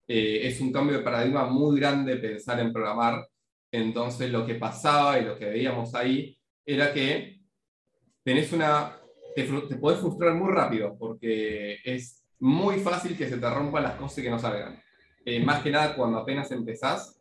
es 0.06 0.60
un 0.60 0.72
cambio 0.72 0.98
de 0.98 1.04
paradigma 1.04 1.46
muy 1.46 1.80
grande 1.80 2.16
pensar 2.16 2.60
en 2.60 2.72
programar, 2.72 3.28
entonces 3.72 4.30
lo 4.30 4.46
que 4.46 4.54
pasaba 4.54 5.18
y 5.18 5.24
lo 5.24 5.36
que 5.36 5.46
veíamos 5.46 5.94
ahí 5.96 6.38
era 6.64 6.92
que 6.92 7.37
tenés 8.28 8.52
una, 8.52 8.94
te, 9.34 9.42
te 9.42 9.76
podés 9.76 10.00
frustrar 10.00 10.34
muy 10.34 10.52
rápido 10.52 10.94
porque 10.98 11.78
es 11.82 12.22
muy 12.38 12.78
fácil 12.78 13.16
que 13.16 13.26
se 13.26 13.38
te 13.38 13.48
rompan 13.48 13.84
las 13.84 13.94
cosas 13.94 14.18
y 14.18 14.22
que 14.22 14.28
no 14.28 14.38
salgan. 14.38 14.82
Eh, 15.24 15.42
más 15.42 15.62
que 15.62 15.70
nada 15.70 15.96
cuando 15.96 16.18
apenas 16.18 16.50
empezás 16.50 17.18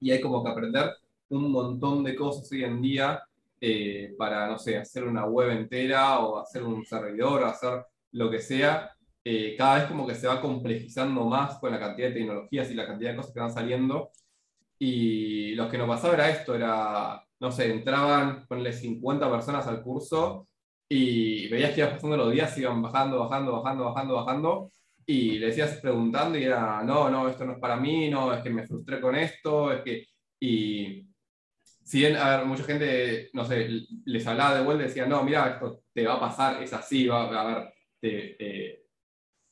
y 0.00 0.10
hay 0.10 0.20
como 0.20 0.42
que 0.42 0.50
aprender 0.50 0.90
un 1.28 1.52
montón 1.52 2.02
de 2.02 2.16
cosas 2.16 2.50
hoy 2.50 2.64
en 2.64 2.82
día 2.82 3.22
eh, 3.60 4.12
para, 4.18 4.48
no 4.48 4.58
sé, 4.58 4.76
hacer 4.76 5.04
una 5.04 5.24
web 5.24 5.50
entera 5.50 6.18
o 6.18 6.40
hacer 6.40 6.64
un 6.64 6.84
servidor 6.84 7.44
o 7.44 7.46
hacer 7.46 7.84
lo 8.10 8.28
que 8.28 8.40
sea. 8.40 8.90
Eh, 9.22 9.54
cada 9.56 9.76
vez 9.76 9.84
como 9.84 10.04
que 10.04 10.16
se 10.16 10.26
va 10.26 10.40
complejizando 10.40 11.26
más 11.26 11.60
con 11.60 11.70
la 11.70 11.78
cantidad 11.78 12.08
de 12.08 12.14
tecnologías 12.14 12.68
y 12.72 12.74
la 12.74 12.88
cantidad 12.88 13.12
de 13.12 13.18
cosas 13.18 13.32
que 13.32 13.40
van 13.40 13.52
saliendo. 13.52 14.10
Y 14.80 15.54
lo 15.54 15.68
que 15.68 15.78
nos 15.78 15.86
pasaba 15.86 16.14
era 16.14 16.28
esto, 16.28 16.56
era 16.56 17.22
no 17.40 17.52
sé, 17.52 17.70
entraban, 17.70 18.46
ponle 18.46 18.72
50 18.72 19.30
personas 19.30 19.66
al 19.66 19.82
curso 19.82 20.48
y 20.88 21.48
veías 21.48 21.72
que 21.72 21.80
iban 21.80 21.94
pasando 21.94 22.16
los 22.16 22.32
días, 22.32 22.56
iban 22.58 22.82
bajando, 22.82 23.20
bajando, 23.20 23.52
bajando, 23.52 23.84
bajando, 23.84 24.14
bajando, 24.14 24.72
y 25.06 25.38
le 25.38 25.46
decías 25.46 25.78
preguntando 25.80 26.38
y 26.38 26.44
era, 26.44 26.82
no, 26.82 27.10
no, 27.10 27.28
esto 27.28 27.44
no 27.44 27.52
es 27.52 27.58
para 27.58 27.76
mí, 27.76 28.10
no, 28.10 28.32
es 28.32 28.42
que 28.42 28.50
me 28.50 28.66
frustré 28.66 29.00
con 29.00 29.14
esto, 29.14 29.72
es 29.72 29.82
que, 29.82 30.06
y 30.40 31.06
si 31.84 32.00
bien, 32.00 32.16
a 32.16 32.38
ver, 32.38 32.46
mucha 32.46 32.64
gente, 32.64 33.30
no 33.32 33.44
sé, 33.44 33.68
les 34.04 34.26
hablaba 34.26 34.56
de 34.56 34.64
vuelta 34.64 34.84
y 34.84 34.88
decía, 34.88 35.06
no, 35.06 35.22
mira, 35.22 35.48
esto 35.54 35.82
te 35.94 36.06
va 36.06 36.14
a 36.14 36.20
pasar, 36.20 36.62
es 36.62 36.72
así, 36.72 37.06
va 37.06 37.40
a 37.40 37.44
ver, 37.46 37.72
te, 38.00 38.84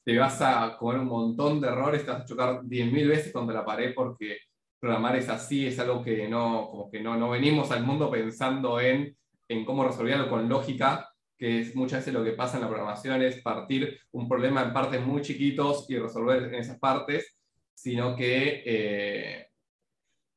te 0.07 0.19
vas 0.19 0.41
a 0.41 0.77
comer 0.79 1.01
un 1.01 1.09
montón 1.09 1.61
de 1.61 1.67
errores, 1.67 2.05
te 2.05 2.13
vas 2.13 2.23
a 2.23 2.25
chocar 2.25 2.63
10.000 2.63 3.09
veces 3.09 3.33
contra 3.33 3.57
la 3.57 3.65
pared 3.65 3.93
porque 3.95 4.39
programar 4.87 5.17
es 5.17 5.29
así, 5.29 5.67
es 5.67 5.79
algo 5.81 6.03
que 6.03 6.29
no, 6.29 6.69
como 6.71 6.91
que 6.91 7.01
no, 7.01 7.17
no 7.17 7.31
venimos 7.31 7.73
al 7.73 7.85
mundo 7.85 8.09
pensando 8.09 8.81
en, 8.81 9.17
en 9.49 9.65
cómo 9.65 9.85
resolverlo 9.85 10.29
con 10.29 10.49
lógica, 10.49 11.11
que 11.37 11.61
es 11.61 11.75
muchas 11.75 12.01
veces 12.01 12.15
lo 12.15 12.23
que 12.23 12.33
pasa 12.33 12.57
en 12.57 12.63
la 12.63 12.69
programación, 12.69 13.21
es 13.23 13.43
partir 13.43 13.99
un 14.13 14.29
problema 14.29 14.63
en 14.63 14.73
partes 14.73 15.05
muy 15.05 15.23
chiquitos 15.23 15.91
y 15.91 15.99
resolver 15.99 16.45
en 16.45 16.55
esas 16.55 16.79
partes, 16.79 17.37
sino 17.75 18.15
que 18.15 18.63
eh, 18.65 19.49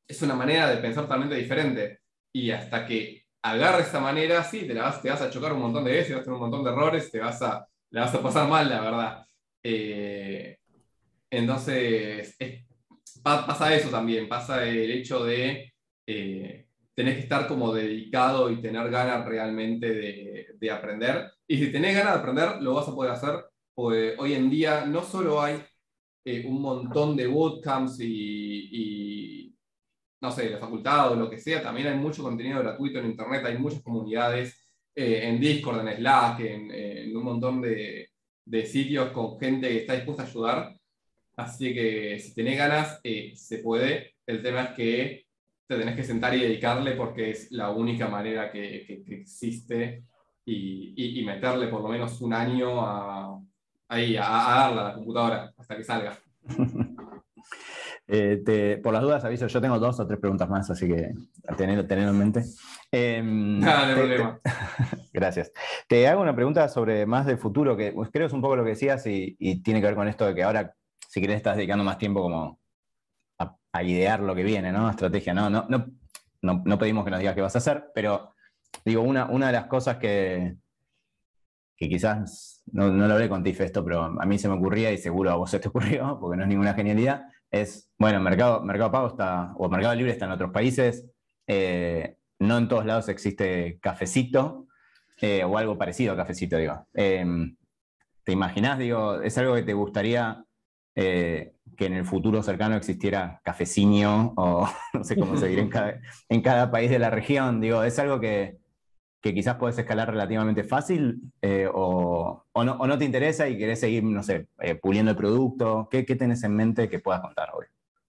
es 0.06 0.20
una 0.22 0.34
manera 0.34 0.68
de 0.68 0.78
pensar 0.78 1.04
totalmente 1.04 1.36
diferente. 1.36 2.00
Y 2.32 2.50
hasta 2.50 2.84
que 2.84 3.26
agarres 3.42 3.86
esa 3.86 4.00
manera, 4.00 4.42
sí, 4.42 4.66
te, 4.66 4.74
la 4.74 4.82
vas, 4.82 5.00
te 5.00 5.10
vas 5.10 5.22
a 5.22 5.30
chocar 5.30 5.52
un 5.52 5.60
montón 5.60 5.84
de 5.84 5.92
veces, 5.92 6.12
vas 6.12 6.22
a 6.22 6.24
tener 6.24 6.34
un 6.34 6.50
montón 6.50 6.64
de 6.64 6.70
errores, 6.70 7.10
te 7.10 7.20
vas 7.20 7.40
a, 7.42 7.66
la 7.90 8.00
vas 8.02 8.14
a 8.14 8.22
pasar 8.22 8.48
mal, 8.48 8.68
la 8.68 8.80
verdad. 8.80 9.26
Eh, 9.62 10.58
entonces, 11.30 12.34
es 12.38 12.69
pasa 13.22 13.74
eso 13.74 13.90
también, 13.90 14.28
pasa 14.28 14.66
el 14.66 14.90
hecho 14.90 15.24
de 15.24 15.72
eh, 16.06 16.66
tener 16.94 17.14
que 17.14 17.20
estar 17.20 17.46
como 17.46 17.72
dedicado 17.74 18.50
y 18.50 18.60
tener 18.60 18.90
ganas 18.90 19.26
realmente 19.26 19.92
de, 19.92 20.46
de, 20.58 20.70
aprender. 20.70 21.30
Y 21.46 21.58
si 21.58 21.72
tenés 21.72 21.96
ganas 21.96 22.14
de 22.14 22.18
aprender, 22.20 22.62
lo 22.62 22.74
vas 22.74 22.88
a 22.88 22.94
poder 22.94 23.12
hacer, 23.12 23.44
porque 23.74 24.14
hoy 24.18 24.34
en 24.34 24.50
día 24.50 24.84
no 24.86 25.02
solo 25.02 25.40
hay 25.42 25.62
eh, 26.24 26.44
un 26.46 26.60
montón 26.60 27.16
de 27.16 27.26
bootcamps 27.26 28.00
y, 28.00 29.56
no 30.20 30.30
sé, 30.30 30.50
la 30.50 30.58
facultad 30.58 31.12
o 31.12 31.16
lo 31.16 31.30
que 31.30 31.38
sea, 31.38 31.62
también 31.62 31.88
hay 31.88 31.98
mucho 31.98 32.22
contenido 32.22 32.60
gratuito 32.60 32.98
en 32.98 33.06
Internet, 33.06 33.44
hay 33.46 33.58
muchas 33.58 33.82
comunidades 33.82 34.60
eh, 34.94 35.28
en 35.28 35.40
Discord, 35.40 35.86
en 35.86 35.96
Slack, 35.96 36.40
en, 36.40 36.70
en 36.70 37.16
un 37.16 37.24
montón 37.24 37.60
de, 37.62 38.10
de 38.44 38.66
sitios 38.66 39.10
con 39.12 39.38
gente 39.38 39.68
que 39.68 39.78
está 39.78 39.94
dispuesta 39.94 40.24
a 40.24 40.26
ayudar 40.26 40.79
Así 41.40 41.74
que 41.74 42.18
si 42.18 42.34
tenés 42.34 42.58
ganas, 42.58 43.00
eh, 43.02 43.32
se 43.34 43.58
puede. 43.58 44.14
El 44.26 44.42
tema 44.42 44.62
es 44.62 44.70
que 44.70 45.26
te 45.66 45.78
tenés 45.78 45.96
que 45.96 46.04
sentar 46.04 46.34
y 46.34 46.40
dedicarle 46.40 46.92
porque 46.92 47.30
es 47.30 47.50
la 47.52 47.70
única 47.70 48.08
manera 48.08 48.50
que, 48.50 49.04
existe 49.06 50.04
y, 50.44 51.22
meterle 51.24 51.68
por 51.68 51.82
lo 51.82 51.88
menos 51.88 52.20
un 52.20 52.34
año 52.34 52.80
a, 52.80 53.40
ahí, 53.88 54.16
a, 54.16 54.22
darle 54.22 54.80
a 54.80 54.84
la 54.84 54.94
computadora 54.94 55.52
hasta 55.56 55.76
que 55.76 55.84
salga. 55.84 56.18
Eh, 58.12 58.80
por 58.82 58.92
las 58.92 59.02
dudas, 59.02 59.24
aviso, 59.24 59.46
yo 59.46 59.60
tengo 59.60 59.78
dos 59.78 60.00
o 60.00 60.04
tres 60.06 60.18
preguntas 60.18 60.50
más, 60.50 60.68
así 60.68 60.88
que 60.88 61.12
tenerlo, 61.56 61.86
en 61.88 62.18
mente. 62.18 62.42
Eh, 62.90 63.22
no, 63.24 63.70
hay 63.70 63.94
problema. 63.94 64.40
gracias. 65.12 65.52
Te 65.86 66.08
hago 66.08 66.20
una 66.20 66.34
pregunta 66.34 66.66
sobre 66.68 67.06
más 67.06 67.24
del 67.24 67.38
futuro, 67.38 67.76
que 67.76 67.94
creo 68.10 68.26
es 68.26 68.32
un 68.32 68.40
poco 68.40 68.56
lo 68.56 68.64
que 68.64 68.70
decías 68.70 69.06
y, 69.06 69.36
y, 69.38 69.62
tiene 69.62 69.80
que 69.80 69.86
ver 69.86 69.94
con 69.94 70.08
esto 70.08 70.26
de 70.26 70.34
que 70.34 70.42
ahora 70.42 70.74
si 71.10 71.20
querés, 71.20 71.38
estás 71.38 71.56
dedicando 71.56 71.82
más 71.82 71.98
tiempo 71.98 72.22
como 72.22 72.60
a, 73.38 73.82
idear 73.82 74.20
lo 74.20 74.32
que 74.32 74.44
viene, 74.44 74.70
¿no? 74.70 74.88
Estrategia, 74.88 75.34
no, 75.34 75.50
no, 75.50 75.66
no, 75.68 76.62
no, 76.64 76.78
pedimos 76.78 77.04
que 77.04 77.10
nos 77.10 77.18
digas 77.18 77.34
qué 77.34 77.40
vas 77.40 77.54
a 77.56 77.58
hacer, 77.58 77.90
pero 77.92 78.32
digo, 78.84 79.02
una, 79.02 79.26
una 79.26 79.48
de 79.48 79.52
las 79.54 79.66
cosas 79.66 79.96
que, 79.96 80.54
que 81.76 81.88
quizás, 81.88 82.62
no, 82.70 82.92
no 82.92 83.08
lo 83.08 83.14
hablé 83.14 83.28
con 83.28 83.42
Tiff 83.42 83.60
esto, 83.60 83.84
pero 83.84 84.04
a 84.04 84.24
mí 84.24 84.38
se 84.38 84.48
me 84.48 84.54
ocurría 84.54 84.92
y 84.92 84.98
seguro 84.98 85.32
a 85.32 85.34
vos 85.34 85.50
se 85.50 85.58
te 85.58 85.66
ocurrió, 85.66 86.16
porque 86.20 86.36
no 86.36 86.44
es 86.44 86.48
ninguna 86.48 86.74
genialidad, 86.74 87.24
es, 87.50 87.90
bueno, 87.98 88.20
Mercado, 88.20 88.62
mercado 88.62 88.92
Pago 88.92 89.08
está, 89.08 89.52
o 89.56 89.68
Mercado 89.68 89.96
Libre 89.96 90.12
está 90.12 90.26
en 90.26 90.32
otros 90.32 90.52
países, 90.52 91.10
eh, 91.48 92.18
no 92.38 92.56
en 92.56 92.68
todos 92.68 92.86
lados 92.86 93.08
existe 93.08 93.80
cafecito, 93.80 94.68
eh, 95.20 95.42
o 95.42 95.58
algo 95.58 95.76
parecido 95.76 96.12
a 96.12 96.16
cafecito, 96.16 96.56
digo. 96.56 96.86
Eh, 96.94 97.26
¿Te 98.22 98.32
imaginás, 98.32 98.78
digo, 98.78 99.20
es 99.22 99.36
algo 99.38 99.56
que 99.56 99.64
te 99.64 99.72
gustaría 99.72 100.44
eh, 100.94 101.52
que 101.76 101.86
en 101.86 101.94
el 101.94 102.04
futuro 102.04 102.42
cercano 102.42 102.76
existiera 102.76 103.40
cafecinio 103.44 104.34
o 104.36 104.68
no 104.92 105.04
sé 105.04 105.16
cómo 105.16 105.36
se 105.36 105.48
dirá 105.48 105.62
en 106.28 106.42
cada, 106.42 106.70
país 106.70 106.90
de 106.90 106.98
la 106.98 107.10
región. 107.10 107.60
Digo, 107.60 107.82
es 107.82 107.98
algo 107.98 108.20
que, 108.20 108.58
quizás 109.22 109.56
puedes 109.56 109.78
escalar 109.78 110.10
relativamente 110.10 110.64
fácil 110.64 111.20
eh, 111.42 111.68
o, 111.72 112.44
no, 112.54 112.98
te 112.98 113.04
interesa 113.04 113.48
y 113.48 113.56
querés 113.56 113.80
seguir, 113.80 114.02
no 114.02 114.22
sé, 114.22 114.48
eh, 114.60 114.74
puliendo 114.74 115.12
el 115.12 115.16
producto. 115.16 115.88
¿Qué, 115.90 116.04
¿Qué, 116.04 116.16
tenés 116.16 116.42
en 116.42 116.56
mente 116.56 116.88
que 116.88 116.98
puedas 116.98 117.20
contar 117.20 117.50
hoy? 117.54 117.66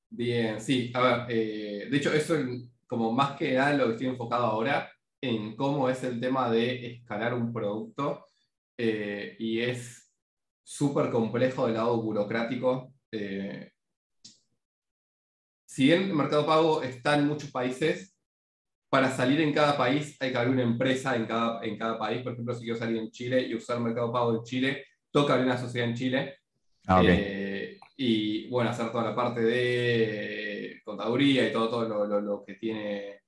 Bien, 0.10 0.60
sí, 0.60 0.92
a 0.94 1.02
ver, 1.02 1.28
de 1.28 1.98
hecho 1.98 2.12
eso 2.12 2.36
como 2.86 3.14
más 3.14 3.38
que 3.38 3.54
nada 3.54 3.74
lo 3.74 3.86
que 3.86 3.92
estoy 3.92 4.08
enfocado 4.08 4.46
ahora 4.46 4.92
en 5.22 5.56
cómo 5.56 5.88
es 5.88 6.04
el 6.04 6.20
tema 6.20 6.52
de 6.52 6.96
escalar 6.96 7.34
un 7.34 7.54
producto 7.54 8.26
y 8.78 9.62
es 9.62 10.01
súper 10.64 11.10
complejo 11.12 11.66
del 11.66 11.76
lado 11.76 12.02
burocrático. 12.02 12.94
Eh, 13.12 13.72
si 15.66 15.86
bien 15.86 16.04
el 16.04 16.14
mercado 16.14 16.46
pago 16.46 16.84
está 16.84 17.18
en 17.18 17.28
muchos 17.28 17.52
países, 17.52 18.16
para 18.90 19.10
salir 19.10 19.40
en 19.40 19.54
cada 19.54 19.78
país 19.78 20.18
hay 20.20 20.32
que 20.32 20.38
abrir 20.38 20.54
una 20.54 20.64
empresa 20.64 21.16
en 21.16 21.26
cada, 21.26 21.64
en 21.64 21.78
cada 21.78 21.98
país. 21.98 22.22
Por 22.24 22.34
ejemplo, 22.34 22.54
si 22.54 22.66
quiero 22.66 22.78
salir 22.78 22.98
en 22.98 23.10
Chile 23.10 23.42
y 23.48 23.56
usar 23.56 23.80
mercado 23.80 24.12
pago 24.12 24.36
en 24.36 24.44
Chile, 24.44 24.86
toca 25.10 25.34
abrir 25.34 25.48
una 25.48 25.58
sociedad 25.58 25.88
en 25.88 25.96
Chile. 25.96 26.36
Ah, 26.88 27.02
eh, 27.06 27.80
y 27.96 28.50
bueno, 28.50 28.70
hacer 28.70 28.92
toda 28.92 29.06
la 29.06 29.16
parte 29.16 29.42
de 29.42 30.82
contaduría 30.84 31.48
y 31.48 31.54
todo, 31.54 31.70
todo 31.70 32.06
lo, 32.06 32.20
lo, 32.20 32.44
que, 32.44 32.56
tiene, 32.56 33.22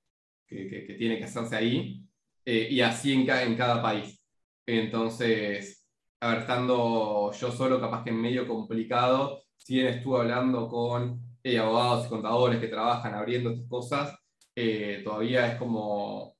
que, 0.45 0.67
que, 0.67 0.95
tiene 0.95 1.17
que 1.17 1.23
hacerse 1.23 1.55
ahí. 1.55 2.03
Eh, 2.43 2.67
y 2.71 2.81
así 2.81 3.13
en, 3.13 3.29
en 3.29 3.55
cada 3.55 3.81
país. 3.81 4.21
Entonces, 4.65 5.82
a 6.23 6.29
ver, 6.29 6.39
estando 6.39 7.33
yo 7.33 7.51
solo, 7.51 7.81
capaz 7.81 8.05
que 8.05 8.11
en 8.11 8.21
medio 8.21 8.47
complicado, 8.47 9.43
si 9.57 9.75
bien 9.75 9.87
estuve 9.87 10.19
hablando 10.21 10.69
con 10.69 11.19
eh, 11.43 11.57
abogados 11.57 12.05
y 12.05 12.09
contadores 12.09 12.59
que 12.61 12.69
trabajan 12.69 13.13
abriendo 13.13 13.49
estas 13.49 13.67
cosas, 13.67 14.17
eh, 14.55 15.01
todavía 15.03 15.51
es 15.51 15.57
como, 15.57 16.37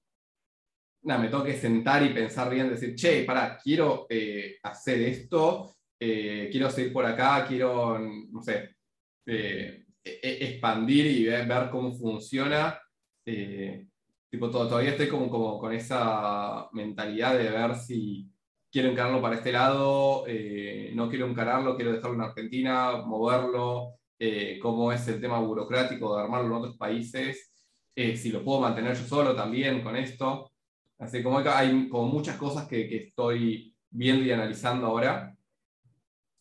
nada, 1.02 1.20
me 1.20 1.28
tengo 1.28 1.44
que 1.44 1.58
sentar 1.58 2.02
y 2.02 2.14
pensar 2.14 2.50
bien, 2.50 2.70
decir, 2.70 2.96
che, 2.96 3.26
pará, 3.26 3.58
quiero 3.62 4.08
eh, 4.10 4.56
hacer 4.64 5.02
esto, 5.02 5.76
quiero 6.00 6.70
seguir 6.70 6.94
por 6.94 7.06
acá, 7.06 7.46
quiero, 7.46 8.00
no 8.00 8.42
sé, 8.42 8.76
e, 9.26 9.86
e, 10.04 10.46
expandir 10.46 11.06
y 11.08 11.26
ver, 11.26 11.70
cómo 11.70 11.92
funciona. 11.94 12.80
tipo, 14.30 14.50
todavía 14.50 14.92
estoy 14.92 15.10
como, 15.10 15.30
como 15.30 15.60
con 15.60 15.74
esa 15.74 16.70
mentalidad 16.72 17.38
de 17.38 17.50
ver 17.50 17.76
si 17.76 18.33
quiero 18.74 18.90
encararlo 18.90 19.22
para 19.22 19.36
este 19.36 19.52
lado, 19.52 20.26
eh, 20.28 20.92
no 20.96 21.08
quiero 21.08 21.28
encararlo, 21.28 21.76
quiero 21.76 21.94
dejarlo 21.94 22.16
en 22.16 22.22
Argentina, 22.22 23.04
moverlo, 23.06 24.00
eh, 24.18 24.58
cómo 24.60 24.92
es 24.92 25.08
el 25.08 25.22
tema 25.22 25.40
burocrático 25.40 26.16
de 26.16 26.24
armarlo 26.24 26.48
en 26.48 26.54
otros 26.54 26.76
países, 26.76 27.54
eh, 27.96 28.18
si 28.18 28.32
lo 28.32 28.44
puedo 28.44 28.62
mantener 28.62 28.96
yo 28.96 29.06
solo 29.06 29.36
también 29.36 29.84
con 29.84 29.96
esto. 29.96 30.52
Así 30.98 31.22
como 31.22 31.38
hay 31.38 31.88
como 31.88 32.08
muchas 32.08 32.36
cosas 32.38 32.68
que, 32.68 32.88
que 32.90 32.98
estoy 32.98 33.76
viendo 33.92 34.26
y 34.26 34.32
analizando 34.32 34.88
ahora. 34.88 35.36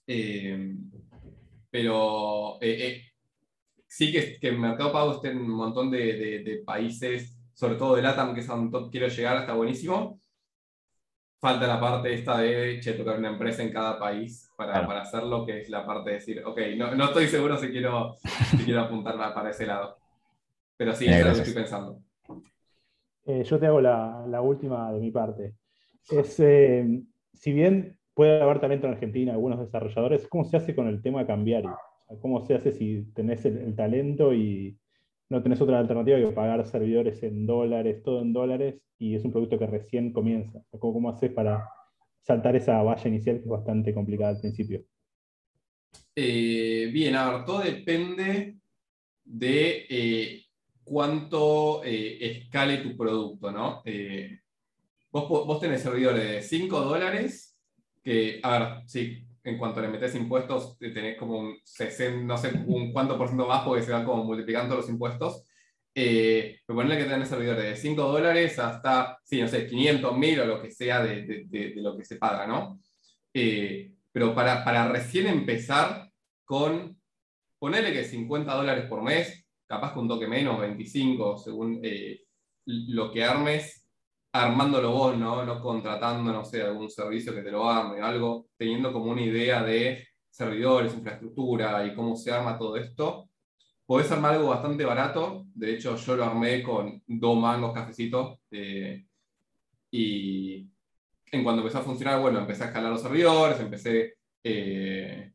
Eh, 0.07 0.74
pero 1.70 2.59
sí 3.87 4.11
que, 4.11 4.39
que 4.41 4.49
el 4.49 4.59
Mercado 4.59 4.93
Pago 4.93 5.12
esté 5.12 5.30
en 5.30 5.39
un 5.39 5.51
montón 5.51 5.91
de, 5.91 6.43
de, 6.45 6.62
países, 6.64 7.39
sobre 7.53 7.74
todo 7.74 7.95
de 7.97 8.03
LATAM, 8.03 8.35
que 8.35 8.41
es 8.41 8.49
a 8.49 8.55
donde 8.55 8.91
quiero 8.91 9.09
llegar, 9.09 9.37
está 9.37 9.53
buenísimo. 9.53 10.21
Falta 11.43 11.66
la 11.66 11.80
parte 11.80 12.14
esta 12.14 12.38
de, 12.38 12.78
che, 12.78 12.93
tocar 12.93 13.18
una 13.18 13.30
empresa 13.30 13.64
en 13.64 13.72
cada 13.72 13.99
país 13.99 14.49
para, 14.57 14.86
para 14.86 15.03
hacerlo, 15.03 15.45
que 15.45 15.62
es 15.62 15.68
la 15.68 15.84
parte 15.84 16.11
de 16.11 16.16
decir, 16.16 16.40
ok, 16.47 16.61
no, 16.76 16.95
no 16.95 17.07
estoy 17.07 17.26
seguro 17.26 17.57
si 17.57 17.72
quiero, 17.72 18.14
si 18.53 18.59
quiero 18.59 18.82
apuntar 18.82 19.16
para 19.16 19.51
ese 19.51 19.66
lado. 19.66 19.99
Pero 20.76 20.95
sí, 20.95 21.07
es 21.09 21.26
lo 21.26 21.32
que 21.32 21.38
estoy 21.40 21.55
pensando. 21.55 22.01
Eh, 23.24 23.43
yo 23.43 23.59
te 23.59 23.66
hago 23.66 23.80
la, 23.80 24.24
la, 24.28 24.40
última 24.40 24.93
de 24.93 25.01
mi 25.01 25.11
parte. 25.11 25.57
Es, 26.09 26.38
eh, 26.38 27.03
si 27.32 27.53
bien 27.53 27.99
puede 28.14 28.40
haber 28.40 28.61
talento 28.61 28.86
en 28.86 28.93
Argentina, 28.93 29.32
algunos 29.32 29.59
desarrolladores, 29.59 30.28
¿cómo 30.28 30.45
se 30.45 30.59
hace 30.59 30.76
con 30.76 30.86
el 30.86 31.03
tema 31.03 31.26
cambiario? 31.26 31.76
¿Cómo 32.20 32.40
se 32.47 32.55
hace 32.55 32.70
si 32.70 33.12
tenés 33.14 33.45
el, 33.47 33.74
talento 33.74 34.32
y 34.32 34.78
no 35.33 35.43
tenés 35.43 35.62
otra 35.62 35.78
alternativa 35.78 36.18
que 36.18 36.26
pagar 36.26 36.66
servidores 36.66 37.22
en 37.22 37.47
dólares, 37.47 38.03
todo 38.03 38.20
en 38.20 38.35
dólares, 38.35 38.83
y 38.99 39.14
es 39.14 39.24
un 39.24 39.33
producto 39.33 39.59
que 39.59 39.66
recién 39.66 40.12
comienza? 40.12 40.62
¿Cómo, 40.78 41.09
haces 41.09 41.33
para 41.33 41.66
saltar 42.20 42.55
esa 42.55 42.83
valla 42.83 43.09
inicial 43.09 43.37
que 43.37 43.45
es 43.45 43.49
bastante 43.49 43.95
complicada 43.95 44.33
al 44.33 44.41
principio? 44.41 44.85
Eh, 46.14 46.91
bien, 46.93 47.16
a 47.16 47.33
ver, 47.33 47.45
todo 47.47 47.61
depende 47.61 48.59
de 49.24 50.45
cuánto 50.85 51.83
eh, 51.83 52.18
escale 52.20 52.78
tu 52.78 52.95
producto, 52.95 53.51
¿no? 53.51 53.80
Eh, 53.87 54.39
vos, 55.11 55.28
vos, 55.28 55.61
tenés 55.61 55.80
servidores 55.80 56.28
de 56.28 56.43
5 56.43 56.78
dólares, 56.78 57.59
que, 58.05 58.39
a 58.43 58.59
ver, 58.59 58.68
sí, 58.87 59.24
en 59.45 59.59
cuanto 59.59 59.80
le 59.80 59.88
metes 59.88 60.14
impuestos, 60.14 60.78
tenés 60.78 61.18
como 61.18 61.38
un 61.38 61.59
60, 61.64 62.24
no 62.24 62.38
sé 62.38 62.53
un 62.66 62.93
cuánto 62.93 63.18
por 63.18 63.28
ciento 63.28 63.47
más, 63.47 63.64
porque 63.64 63.82
se 63.82 63.93
van 63.93 64.05
como 64.05 64.24
multiplicando 64.24 64.76
los 64.76 64.88
impuestos. 64.88 65.45
Eh, 65.95 66.61
pero 66.64 66.76
ponerle 66.76 67.03
que 67.05 67.11
tenés 67.11 67.28
servidores 67.28 67.64
de 67.64 67.76
5 67.76 68.03
dólares 68.03 68.59
hasta, 68.59 69.18
sí, 69.24 69.40
no 69.43 69.49
sé, 69.49 69.66
500 69.66 70.16
mil 70.16 70.40
o 70.40 70.47
lo 70.47 70.62
que 70.62 70.70
sea 70.70 71.03
de, 71.03 71.22
de, 71.22 71.45
de, 71.49 71.82
lo 71.82 71.97
que 71.97 72.05
se 72.05 72.16
paga, 72.16 72.47
¿no? 72.47 72.80
Eh, 73.34 73.93
pero 74.11 74.34
para, 74.34 74.64
para 74.64 74.88
recién 74.88 75.26
empezar 75.26 76.11
con, 76.45 76.99
ponerle 77.59 77.93
que 77.93 78.05
50 78.05 78.55
dólares 78.55 78.86
por 78.86 79.03
mes, 79.03 79.47
capaz 79.66 79.93
que 79.93 79.99
un 79.99 80.09
toque 80.09 80.26
menos, 80.26 80.61
25, 80.61 81.38
según 81.38 81.80
eh, 81.82 82.22
lo 82.64 83.12
que 83.12 83.24
armes, 83.24 83.82
armándolo 84.33 84.93
vos, 84.93 85.16
¿no? 85.18 85.45
No 85.45 85.61
contratando, 85.61 86.33
no 86.33 86.45
sé, 86.45 86.62
algún 86.62 86.91
servicio 86.91 87.35
que 87.35 87.43
te 87.43 87.51
lo 87.51 87.68
arme, 87.68 88.01
algo, 88.01 88.49
teniendo 88.57 88.93
como 88.93 89.12
una 89.12 89.22
idea 89.22 89.62
de 89.62 90.09
servidores, 90.30 90.95
infraestructura 90.95 91.85
y 91.87 91.95
cómo 91.95 92.16
se 92.16 92.33
arma 92.33 92.59
todo 92.59 92.76
esto. 92.76 93.28
Podés 93.87 94.11
armar 94.11 94.35
algo 94.35 94.49
bastante 94.49 94.85
barato, 94.85 95.45
de 95.55 95.74
hecho 95.74 95.97
yo 95.97 96.16
lo 96.16 96.24
armé 96.24 96.62
con 96.62 97.03
dos 97.07 97.37
mangos 97.39 97.74
cafecitos 97.74 98.39
eh, 98.51 99.05
y 99.91 100.66
en 101.33 101.45
cuanto 101.45 101.61
empezó 101.62 101.78
a 101.78 101.83
funcionar, 101.83 102.20
bueno, 102.20 102.39
empecé 102.39 102.64
a 102.64 102.66
escalar 102.68 102.93
los 102.93 103.03
servidores, 103.03 103.61
empecé 103.61 104.14
eh, 104.45 105.33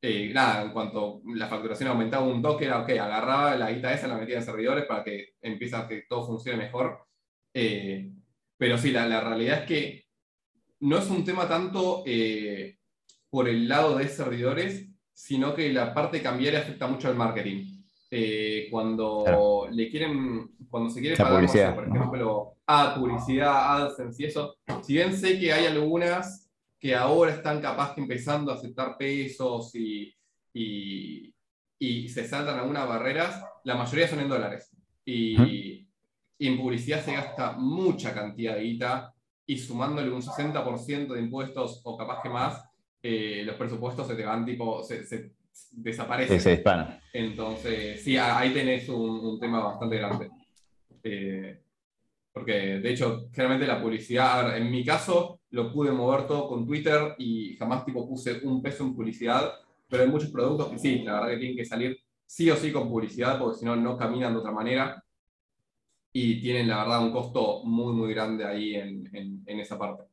eh, 0.00 0.32
nada, 0.34 0.62
en 0.62 0.72
cuanto 0.72 1.22
la 1.26 1.46
facturación 1.46 1.90
aumentaba 1.90 2.26
un 2.26 2.42
toque, 2.42 2.64
era, 2.66 2.82
ok, 2.82 2.90
agarraba 2.90 3.56
la 3.56 3.70
guita 3.70 3.92
esa, 3.92 4.08
la 4.08 4.16
metía 4.16 4.38
en 4.38 4.44
servidores 4.44 4.84
para 4.86 5.04
que 5.04 5.34
empiece 5.40 5.76
a 5.76 5.86
que 5.86 6.02
todo 6.08 6.26
funcione 6.26 6.58
mejor. 6.58 7.06
Eh, 7.54 8.10
pero 8.56 8.78
sí, 8.78 8.90
la, 8.90 9.06
la, 9.06 9.20
realidad 9.20 9.60
es 9.60 9.66
que 9.66 10.04
no 10.80 10.98
es 10.98 11.08
un 11.10 11.24
tema 11.24 11.48
tanto 11.48 12.02
eh, 12.06 12.78
por 13.30 13.48
el 13.48 13.68
lado 13.68 13.98
de 13.98 14.08
servidores, 14.08 14.88
sino 15.12 15.54
que 15.54 15.72
la 15.72 15.92
parte 15.92 16.22
cambiaria 16.22 16.60
afecta 16.60 16.86
mucho 16.86 17.08
al 17.08 17.16
marketing. 17.16 17.66
cuando 18.70 19.68
le 19.70 19.90
quieren, 19.90 20.50
cuando 20.68 20.90
se 20.90 21.00
quiere 21.00 21.16
pagar, 21.16 21.74
por 21.74 21.88
ejemplo, 21.88 22.56
a 22.66 22.94
publicidad, 22.94 23.82
AdSense 23.82 24.22
y 24.22 24.26
eso, 24.26 24.56
si 24.82 24.94
bien 24.94 25.16
sé 25.16 25.38
que 25.38 25.52
hay 25.52 25.66
algunas 25.66 26.50
que 26.78 26.96
ahora 26.96 27.32
están 27.32 27.60
capaz 27.60 27.94
que 27.94 28.00
empezando 28.00 28.50
a 28.50 28.56
aceptar 28.56 28.96
pesos 28.98 29.74
y, 29.74 30.12
y, 30.52 31.32
y 31.78 32.08
se 32.08 32.26
saltan 32.26 32.58
algunas 32.58 32.88
barreras, 32.88 33.44
la 33.64 33.76
mayoría 33.76 34.08
son 34.08 34.20
en 34.20 34.28
dólares. 34.28 34.70
Y, 35.04 35.81
y, 36.42 36.48
en 36.48 36.58
publicidad 36.58 37.04
se 37.04 37.12
gasta 37.12 37.52
mucha 37.52 38.12
cantidad 38.12 38.56
de 38.56 38.62
guita 38.62 39.14
y 39.46 39.56
sumándole 39.58 40.10
un 40.10 40.22
60% 40.22 41.14
de 41.14 41.20
impuestos 41.20 41.80
o 41.84 41.96
capaz 41.96 42.22
que 42.22 42.28
más, 42.28 42.64
eh, 43.02 43.42
los 43.44 43.56
presupuestos 43.56 44.06
se 44.06 44.14
te 44.14 44.24
van 44.24 44.44
tipo, 44.44 44.82
se, 44.82 45.04
se 45.04 45.32
desaparecen. 45.70 46.40
se 46.40 46.50
disparan. 46.50 47.00
Entonces, 47.12 48.02
sí, 48.02 48.16
ahí 48.16 48.52
tenés 48.52 48.88
un, 48.88 49.24
un 49.24 49.40
tema 49.40 49.62
bastante 49.62 49.96
grande. 49.96 50.30
Eh, 51.02 51.60
porque 52.32 52.52
de 52.52 52.90
hecho, 52.90 53.28
generalmente 53.32 53.66
la 53.66 53.80
publicidad, 53.80 54.56
en 54.56 54.70
mi 54.70 54.84
caso, 54.84 55.40
lo 55.50 55.72
pude 55.72 55.92
mover 55.92 56.26
todo 56.26 56.48
con 56.48 56.66
Twitter 56.66 57.14
y 57.18 57.56
jamás 57.56 57.84
tipo 57.84 58.08
puse 58.08 58.40
un 58.42 58.62
peso 58.62 58.84
en 58.84 58.94
publicidad, 58.94 59.52
pero 59.88 60.02
hay 60.04 60.08
muchos 60.08 60.30
productos 60.30 60.70
que 60.70 60.78
sí, 60.78 61.02
la 61.02 61.14
verdad 61.14 61.28
que 61.30 61.36
tienen 61.38 61.56
que 61.56 61.64
salir 61.64 61.98
sí 62.26 62.50
o 62.50 62.56
sí 62.56 62.72
con 62.72 62.88
publicidad, 62.88 63.38
porque 63.38 63.58
si 63.58 63.64
no, 63.64 63.76
no 63.76 63.96
caminan 63.96 64.32
de 64.32 64.38
otra 64.38 64.52
manera 64.52 65.04
y 66.12 66.40
tienen 66.40 66.68
la 66.68 66.78
verdad 66.78 67.02
un 67.02 67.12
costo 67.12 67.62
muy, 67.64 67.94
muy 67.94 68.12
grande 68.12 68.44
ahí 68.44 68.74
en, 68.74 69.08
en, 69.46 69.60
esa 69.60 69.78
parte. 69.78 70.04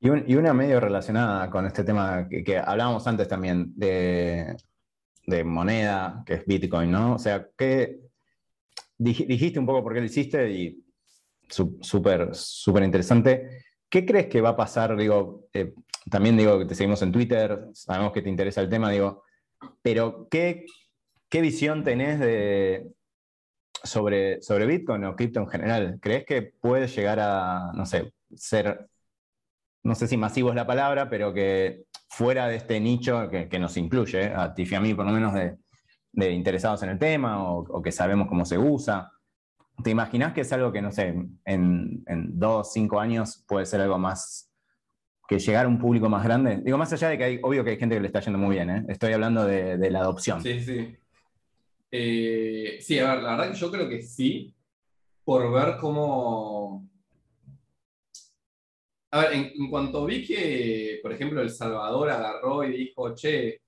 Y, 0.00 0.34
una 0.34 0.52
medio 0.52 0.80
relacionada 0.80 1.48
con 1.50 1.66
este 1.66 1.84
tema 1.84 2.28
que, 2.28 2.42
que 2.42 2.58
hablábamos 2.58 3.06
antes 3.06 3.28
también 3.28 3.72
de, 3.76 4.56
de, 5.26 5.44
moneda, 5.44 6.22
que 6.26 6.34
es 6.34 6.46
Bitcoin, 6.46 6.90
¿no? 6.90 7.14
O 7.14 7.18
sea, 7.18 7.48
¿qué, 7.56 8.00
dijiste 8.98 9.58
un 9.58 9.66
poco 9.66 9.82
por 9.82 9.94
qué 9.94 10.00
lo 10.00 10.06
hiciste 10.06 10.50
y 10.50 10.82
súper, 11.48 12.34
súper 12.34 12.82
interesante. 12.82 13.64
¿Qué 13.88 14.06
crees 14.06 14.26
que 14.26 14.40
va 14.40 14.50
a 14.50 14.56
pasar? 14.56 14.96
Digo, 14.96 15.48
eh, 15.52 15.74
también 16.10 16.36
digo 16.36 16.58
que 16.58 16.64
te 16.64 16.74
seguimos 16.74 17.02
en 17.02 17.12
Twitter, 17.12 17.66
sabemos 17.74 18.12
que 18.12 18.22
te 18.22 18.30
interesa 18.30 18.60
el 18.60 18.70
tema, 18.70 18.90
digo, 18.90 19.24
pero 19.82 20.28
¿qué, 20.30 20.64
qué 21.28 21.40
visión 21.40 21.84
tenés 21.84 22.18
de, 22.18 22.92
sobre, 23.84 24.40
sobre 24.42 24.66
Bitcoin 24.66 25.04
o 25.04 25.16
cripto 25.16 25.40
en 25.40 25.48
general? 25.48 25.98
¿Crees 26.00 26.24
que 26.24 26.42
puede 26.42 26.86
llegar 26.86 27.18
a, 27.20 27.72
no 27.74 27.86
sé, 27.86 28.12
ser, 28.34 28.88
no 29.82 29.94
sé 29.94 30.06
si 30.06 30.16
masivo 30.16 30.50
es 30.50 30.56
la 30.56 30.66
palabra, 30.66 31.08
pero 31.08 31.32
que 31.32 31.84
fuera 32.08 32.48
de 32.48 32.56
este 32.56 32.80
nicho 32.80 33.28
que, 33.30 33.48
que 33.48 33.58
nos 33.58 33.76
incluye, 33.76 34.26
a 34.26 34.54
ti 34.54 34.64
y 34.70 34.74
a 34.74 34.80
mí 34.80 34.94
por 34.94 35.06
lo 35.06 35.12
menos 35.12 35.34
de, 35.34 35.56
de 36.12 36.30
interesados 36.30 36.82
en 36.82 36.90
el 36.90 36.98
tema 36.98 37.42
o, 37.42 37.60
o, 37.60 37.82
que 37.82 37.92
sabemos 37.92 38.28
cómo 38.28 38.44
se 38.44 38.58
usa? 38.58 39.10
¿Te 39.82 39.90
imaginas 39.90 40.32
que 40.32 40.42
es 40.42 40.52
algo 40.52 40.70
que, 40.70 40.82
no 40.82 40.92
sé, 40.92 41.08
en, 41.44 42.04
en 42.06 42.38
dos, 42.38 42.72
cinco 42.72 43.00
años 43.00 43.44
puede 43.48 43.66
ser 43.66 43.80
algo 43.80 43.98
más 43.98 44.50
que 45.26 45.38
llegar 45.38 45.64
a 45.64 45.68
un 45.68 45.78
público 45.78 46.08
más 46.08 46.22
grande? 46.22 46.60
Digo, 46.62 46.76
más 46.76 46.92
allá 46.92 47.08
de 47.08 47.18
que 47.18 47.24
hay, 47.24 47.40
obvio 47.42 47.64
que 47.64 47.70
hay 47.70 47.78
gente 47.78 47.94
que 47.94 48.00
le 48.02 48.06
está 48.06 48.20
yendo 48.20 48.38
muy 48.38 48.54
bien, 48.54 48.70
¿eh? 48.70 48.84
estoy 48.88 49.14
hablando 49.14 49.44
de, 49.46 49.78
de, 49.78 49.90
la 49.90 50.00
adopción. 50.00 50.42
Sí, 50.42 50.60
sí. 50.60 50.96
Eh, 51.94 52.78
sí, 52.80 52.98
a 52.98 53.14
ver, 53.14 53.22
la 53.22 53.30
verdad 53.36 53.52
que 53.52 53.58
yo 53.58 53.70
creo 53.70 53.88
que 53.88 54.02
sí, 54.02 54.54
por 55.24 55.52
ver 55.52 55.76
cómo... 55.78 56.88
A 59.10 59.20
ver, 59.20 59.32
en, 59.34 59.70
cuanto 59.70 60.06
vi 60.06 60.26
que, 60.26 61.00
por 61.02 61.12
ejemplo, 61.12 61.42
El 61.42 61.50
Salvador 61.50 62.10
agarró 62.10 62.64
y 62.64 62.72
dijo, 62.72 63.14
che, 63.14 63.60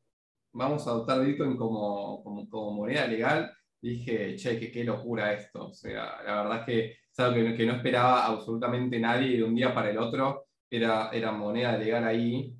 vamos 0.52 0.86
a 0.86 0.90
adoptar 0.92 1.24
Bitcoin 1.24 1.56
como, 1.56 2.22
como, 2.50 2.72
moneda 2.72 3.06
legal, 3.06 3.52
dije, 3.80 4.36
che, 4.36 4.58
qué, 4.72 4.84
locura 4.84 5.34
esto. 5.34 5.68
O 5.68 5.74
sea, 5.74 6.22
la 6.24 6.42
verdad 6.42 6.60
es 6.60 6.66
que 6.66 6.96
es 7.16 7.56
que, 7.56 7.66
no 7.66 7.74
esperaba 7.74 8.26
absolutamente 8.26 8.98
nadie 8.98 9.36
de 9.36 9.44
un 9.44 9.54
día 9.54 9.74
para 9.74 9.90
el 9.90 9.98
otro 9.98 10.46
era, 10.70 11.10
era 11.12 11.32
moneda 11.32 11.76
legal 11.78 12.04
ahí. 12.04 12.56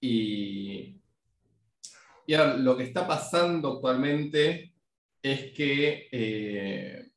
Y, 0.00 1.00
y 2.26 2.34
ahora, 2.34 2.56
lo 2.56 2.76
que 2.76 2.84
está 2.84 3.06
pasando 3.06 3.74
actualmente 3.74 4.65
es 5.22 5.52
que 5.52 6.08
eh, 6.10 7.08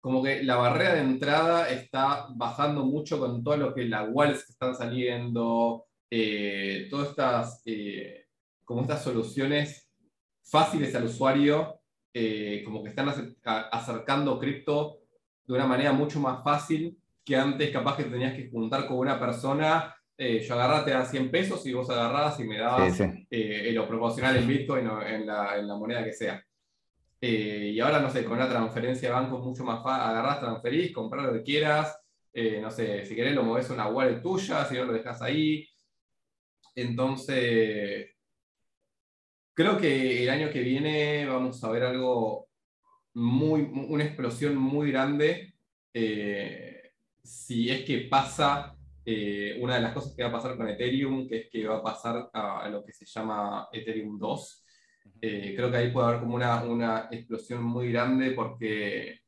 como 0.00 0.22
que 0.22 0.42
la 0.42 0.56
barrera 0.56 0.94
de 0.94 1.00
entrada 1.00 1.68
está 1.70 2.28
bajando 2.34 2.84
mucho 2.84 3.18
con 3.18 3.42
todo 3.42 3.56
lo 3.56 3.74
que 3.74 3.84
las 3.84 4.08
wallets 4.10 4.48
están 4.48 4.74
saliendo, 4.74 5.86
eh, 6.10 6.86
todas 6.90 7.10
estas, 7.10 7.62
eh, 7.66 8.26
como 8.64 8.82
estas 8.82 9.02
soluciones 9.02 9.90
fáciles 10.42 10.94
al 10.94 11.04
usuario, 11.04 11.74
como 12.64 12.82
que 12.82 12.88
están 12.88 13.08
acercando 13.70 14.40
cripto 14.40 14.98
de 15.46 15.54
una 15.54 15.66
manera 15.66 15.92
mucho 15.92 16.18
más 16.18 16.42
fácil 16.42 16.98
que 17.24 17.36
antes. 17.36 17.70
Capaz 17.70 17.96
que 17.96 18.04
tenías 18.04 18.34
que 18.34 18.50
juntar 18.50 18.88
con 18.88 18.98
una 18.98 19.20
persona, 19.20 19.94
eh, 20.20 20.40
yo 20.40 20.54
agarraba, 20.54 20.84
te 20.84 20.90
da 20.90 21.04
100 21.04 21.30
pesos 21.30 21.64
y 21.64 21.72
vos 21.72 21.88
agarrabas 21.90 22.40
y 22.40 22.44
me 22.44 22.58
dabas 22.58 22.96
sí, 22.96 23.04
sí. 23.04 23.26
Eh, 23.30 23.70
lo 23.72 23.86
proporcional 23.86 24.36
en 24.36 24.48
Bitcoin 24.48 24.84
o 24.88 25.00
en 25.00 25.24
la, 25.24 25.56
en 25.56 25.68
la, 25.68 25.76
moneda 25.76 26.02
que 26.02 26.12
sea. 26.12 26.44
Eh, 27.20 27.70
y 27.72 27.78
ahora, 27.78 28.00
no 28.00 28.10
sé, 28.10 28.24
con 28.24 28.32
una 28.32 28.48
transferencia 28.48 29.08
de 29.08 29.14
banco 29.14 29.38
mucho 29.38 29.62
más 29.62 29.80
fácil, 29.80 30.10
agarrás, 30.10 30.40
transferís, 30.40 30.92
comprar 30.92 31.24
lo 31.24 31.32
que 31.34 31.44
quieras, 31.44 31.96
no 32.60 32.70
sé, 32.70 33.04
si 33.04 33.16
querés 33.16 33.34
lo 33.34 33.42
moves 33.42 33.70
a 33.70 33.74
una 33.74 33.88
wallet 33.88 34.20
tuya, 34.20 34.64
si 34.64 34.74
no 34.74 34.84
lo 34.84 34.92
dejas 34.92 35.22
ahí. 35.22 35.68
Entonces, 36.74 38.10
creo 39.54 39.78
que 39.78 40.22
el 40.22 40.30
año 40.30 40.50
que 40.50 40.60
viene 40.60 41.26
vamos 41.26 41.62
a 41.62 41.70
ver 41.70 41.84
algo 41.84 42.48
muy, 43.14 43.62
una 43.88 44.04
explosión 44.04 44.56
muy 44.56 44.90
grande. 44.92 45.54
Si 47.22 47.70
es 47.70 47.84
que 47.84 48.06
pasa 48.08 48.77
una 49.60 49.76
de 49.76 49.80
las 49.80 49.92
cosas 49.92 50.14
que 50.14 50.22
va 50.22 50.28
a 50.28 50.32
pasar 50.32 50.56
con 50.56 50.68
Ethereum, 50.68 51.28
que 51.28 51.38
es 51.38 51.50
que 51.50 51.66
va 51.66 51.78
a 51.78 51.82
pasar 51.82 52.28
a 52.32 52.68
lo 52.68 52.84
que 52.84 52.92
se 52.92 53.06
llama 53.06 53.68
Ethereum 53.72 54.18
2, 54.18 54.64
eh, 55.20 55.54
creo 55.56 55.70
que 55.70 55.76
ahí 55.76 55.90
puede 55.90 56.08
haber 56.08 56.20
como 56.20 56.36
una, 56.36 56.62
una, 56.62 57.08
explosión 57.10 57.62
muy 57.62 57.90
grande 57.90 58.30
porque 58.32 59.20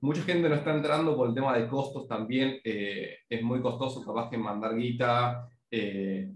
mucha 0.00 0.22
gente 0.22 0.48
no 0.48 0.54
está 0.54 0.74
entrando 0.74 1.16
por 1.16 1.28
el 1.28 1.34
tema 1.34 1.56
de 1.56 1.68
costos 1.68 2.08
también. 2.08 2.60
Eh, 2.64 3.18
es 3.28 3.42
muy 3.42 3.60
costoso 3.60 4.04
capaz 4.04 4.30
que 4.30 4.38
mandar 4.38 4.76
guita. 4.76 5.48
Eh, 5.70 6.30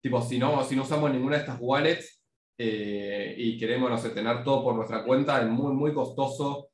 tipo, 0.00 0.20
si 0.22 0.38
no, 0.38 0.62
si 0.64 0.76
no 0.76 0.82
usamos 0.82 1.12
ninguna 1.12 1.36
de 1.36 1.42
estas 1.42 1.58
wallets 1.60 2.22
y 2.58 3.58
queremos, 3.58 3.90
no 3.90 3.98
sé, 3.98 4.10
tener 4.10 4.42
todo 4.42 4.64
por 4.64 4.74
nuestra 4.74 5.04
cuenta, 5.04 5.42
es 5.42 5.48
muy, 5.48 5.74
muy 5.74 5.92
costoso 5.92 6.70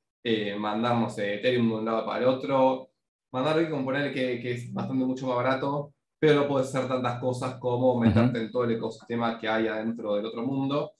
mandar, 0.58 0.96
no 0.96 1.10
sé, 1.10 1.34
Ethereum 1.34 1.68
de 1.68 1.74
un 1.74 1.84
lado 1.84 2.06
para 2.06 2.20
el 2.20 2.26
otro. 2.26 2.91
Mandar 3.32 3.58
Bitcoin, 3.58 3.84
poner 3.84 4.12
que, 4.12 4.40
que 4.40 4.52
es 4.52 4.72
bastante 4.72 5.04
mucho 5.04 5.26
más 5.26 5.36
barato, 5.36 5.94
pero 6.18 6.42
no 6.42 6.48
puede 6.48 6.66
ser 6.66 6.86
tantas 6.86 7.18
cosas 7.18 7.56
como 7.58 7.98
meterte 7.98 8.38
en 8.40 8.50
todo 8.50 8.64
el 8.64 8.72
ecosistema 8.72 9.38
que 9.40 9.48
hay 9.48 9.66
adentro 9.66 10.14
del 10.14 10.26
otro 10.26 10.42
mundo. 10.42 10.92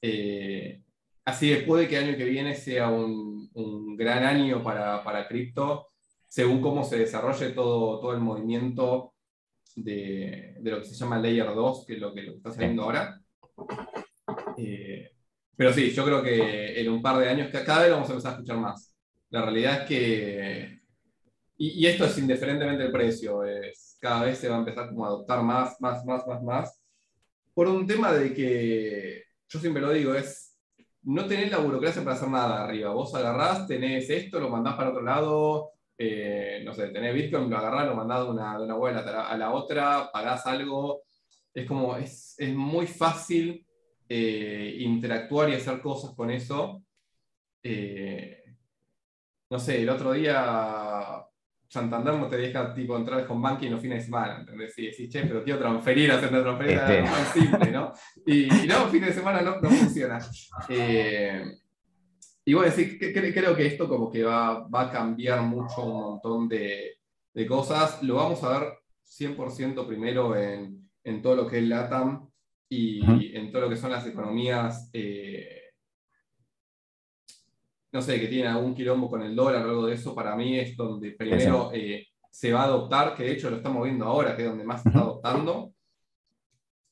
Eh, 0.00 0.82
así 1.24 1.48
que 1.48 1.62
puede 1.62 1.88
que 1.88 1.98
el 1.98 2.04
año 2.04 2.16
que 2.16 2.24
viene 2.24 2.54
sea 2.54 2.88
un, 2.88 3.50
un 3.54 3.96
gran 3.96 4.24
año 4.24 4.62
para, 4.62 5.02
para 5.02 5.26
cripto, 5.26 5.88
según 6.26 6.60
cómo 6.60 6.84
se 6.84 6.98
desarrolle 6.98 7.50
todo, 7.50 8.00
todo 8.00 8.12
el 8.12 8.20
movimiento 8.20 9.14
de, 9.76 10.56
de, 10.60 10.70
lo 10.70 10.78
que 10.78 10.86
se 10.86 10.94
llama 10.94 11.18
Layer 11.18 11.54
2, 11.54 11.84
que 11.86 11.94
es 11.94 12.00
lo 12.00 12.14
que, 12.14 12.22
lo 12.22 12.32
está 12.34 12.52
saliendo 12.52 12.84
ahora. 12.84 13.20
Eh, 14.56 15.10
pero 15.56 15.72
sí, 15.72 15.90
yo 15.90 16.04
creo 16.04 16.22
que 16.22 16.80
en 16.80 16.90
un 16.90 17.02
par 17.02 17.18
de 17.18 17.28
años 17.28 17.50
cada 17.50 17.80
vez 17.80 17.88
lo 17.88 17.96
vamos 17.96 18.08
a 18.08 18.12
empezar 18.12 18.32
a 18.32 18.34
escuchar 18.36 18.58
más. 18.58 18.96
La 19.30 19.42
realidad 19.42 19.82
es 19.82 19.88
que, 19.88 20.80
y, 21.56 21.84
y 21.84 21.86
esto 21.86 22.04
es 22.04 22.18
indiferentemente 22.18 22.82
del 22.82 22.92
precio, 22.92 23.44
es, 23.44 23.96
cada 24.00 24.24
vez 24.24 24.38
se 24.38 24.48
va 24.48 24.56
a 24.56 24.58
empezar 24.60 24.88
como 24.88 25.04
a 25.04 25.08
adoptar 25.08 25.42
más, 25.42 25.80
más, 25.80 26.04
más, 26.04 26.26
más, 26.26 26.42
más, 26.42 26.80
por 27.54 27.68
un 27.68 27.86
tema 27.86 28.12
de 28.12 28.34
que 28.34 29.22
yo 29.48 29.60
siempre 29.60 29.80
lo 29.80 29.92
digo, 29.92 30.14
es 30.14 30.58
no 31.04 31.26
tener 31.26 31.50
la 31.50 31.58
burocracia 31.58 32.02
para 32.02 32.16
hacer 32.16 32.28
nada 32.28 32.64
arriba. 32.64 32.92
Vos 32.92 33.14
agarrás, 33.14 33.66
tenés 33.66 34.10
esto, 34.10 34.40
lo 34.40 34.48
mandás 34.48 34.74
para 34.74 34.90
otro 34.90 35.02
lado, 35.02 35.70
eh, 35.96 36.62
no 36.64 36.74
sé, 36.74 36.88
tenés 36.88 37.14
Bitcoin, 37.14 37.48
lo 37.48 37.56
agarrás, 37.56 37.86
lo 37.86 37.94
mandás 37.94 38.24
de 38.24 38.30
una, 38.30 38.58
de 38.58 38.64
una 38.64 38.76
web 38.76 38.96
a 38.96 39.36
la, 39.36 39.52
otra, 39.52 40.10
pagás 40.12 40.46
algo. 40.46 41.02
Es 41.52 41.66
como, 41.66 41.96
es, 41.96 42.34
es 42.38 42.54
muy 42.54 42.86
fácil 42.86 43.64
eh, 44.08 44.76
interactuar 44.80 45.50
y 45.50 45.54
hacer 45.54 45.80
cosas 45.80 46.14
con 46.16 46.30
eso. 46.30 46.82
Eh, 47.62 48.42
no 49.50 49.58
sé, 49.58 49.82
el 49.82 49.88
otro 49.88 50.12
día 50.12 51.24
Santander 51.74 52.14
no 52.14 52.28
te 52.28 52.36
deja 52.36 52.72
tipo, 52.72 52.96
entrar 52.96 53.26
con 53.26 53.42
banking 53.42 53.70
los 53.70 53.80
fines 53.80 53.98
de 53.98 54.04
semana, 54.04 54.38
¿entendés? 54.38 54.78
Y 54.78 54.86
decís, 54.86 55.10
che, 55.10 55.22
pero 55.22 55.42
quiero 55.42 55.58
transferir, 55.58 56.12
hacer 56.12 56.30
una 56.30 56.42
transferencia 56.42 57.00
este. 57.00 57.20
es 57.20 57.28
simple, 57.28 57.70
¿no? 57.72 57.92
Y, 58.24 58.46
no, 58.68 58.86
fines 58.86 59.08
de 59.08 59.14
semana 59.14 59.42
no, 59.42 59.60
no 59.60 59.68
funciona. 59.68 60.20
Eh, 60.68 61.44
y 62.44 62.54
bueno, 62.54 62.70
sí, 62.70 62.96
creo 62.96 63.56
que 63.56 63.66
esto 63.66 63.88
como 63.88 64.08
que 64.08 64.22
va, 64.22 64.68
va 64.68 64.82
a 64.82 64.92
cambiar 64.92 65.42
mucho 65.42 65.82
un 65.82 66.00
montón 66.00 66.48
de, 66.48 66.98
de 67.32 67.46
cosas. 67.46 68.00
Lo 68.04 68.14
vamos 68.14 68.44
a 68.44 68.60
ver 68.60 68.68
100% 69.04 69.84
primero 69.84 70.36
en, 70.36 70.88
en, 71.02 71.22
todo 71.22 71.34
lo 71.34 71.46
que 71.48 71.58
es 71.58 71.64
LATAM 71.64 72.30
y 72.68 73.34
en 73.36 73.50
todo 73.50 73.62
lo 73.62 73.68
que 73.68 73.76
son 73.76 73.90
las 73.90 74.06
economías 74.06 74.90
eh, 74.92 75.63
no 77.94 78.02
sé, 78.02 78.20
que 78.20 78.26
tiene 78.26 78.48
algún 78.48 78.74
quilombo 78.74 79.08
con 79.08 79.22
el 79.22 79.36
dólar 79.36 79.64
o 79.64 79.70
algo 79.70 79.86
de 79.86 79.94
eso, 79.94 80.16
para 80.16 80.34
mí 80.34 80.58
es 80.58 80.76
donde 80.76 81.12
primero 81.12 81.70
eh, 81.72 82.08
se 82.28 82.52
va 82.52 82.62
a 82.62 82.64
adoptar, 82.64 83.14
que 83.14 83.22
de 83.22 83.32
hecho 83.34 83.48
lo 83.48 83.58
estamos 83.58 83.84
viendo 83.84 84.04
ahora, 84.04 84.34
que 84.34 84.42
es 84.42 84.48
donde 84.48 84.64
más 84.64 84.82
se 84.82 84.88
está 84.88 84.98
adoptando. 84.98 85.72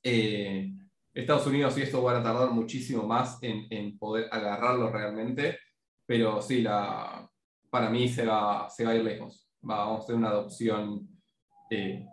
Eh, 0.00 0.72
Estados 1.12 1.48
Unidos 1.48 1.76
y 1.76 1.82
esto 1.82 2.00
van 2.04 2.18
a 2.18 2.22
tardar 2.22 2.52
muchísimo 2.52 3.02
más 3.02 3.36
en, 3.42 3.98
poder 3.98 4.28
agarrarlo 4.30 4.92
realmente, 4.92 5.58
pero 6.06 6.40
sí, 6.40 6.62
la, 6.62 7.28
para 7.68 7.90
mí 7.90 8.08
se 8.08 8.24
va, 8.24 8.70
se 8.70 8.84
va 8.84 8.92
a 8.92 8.94
ir 8.94 9.02
lejos. 9.02 9.50
vamos 9.60 10.04
a 10.04 10.06
tener 10.06 10.20
una 10.20 10.28
adopción. 10.28 11.08
Eh, 11.68 12.06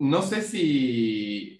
no 0.00 0.20
sé 0.20 0.42
si 0.42 1.56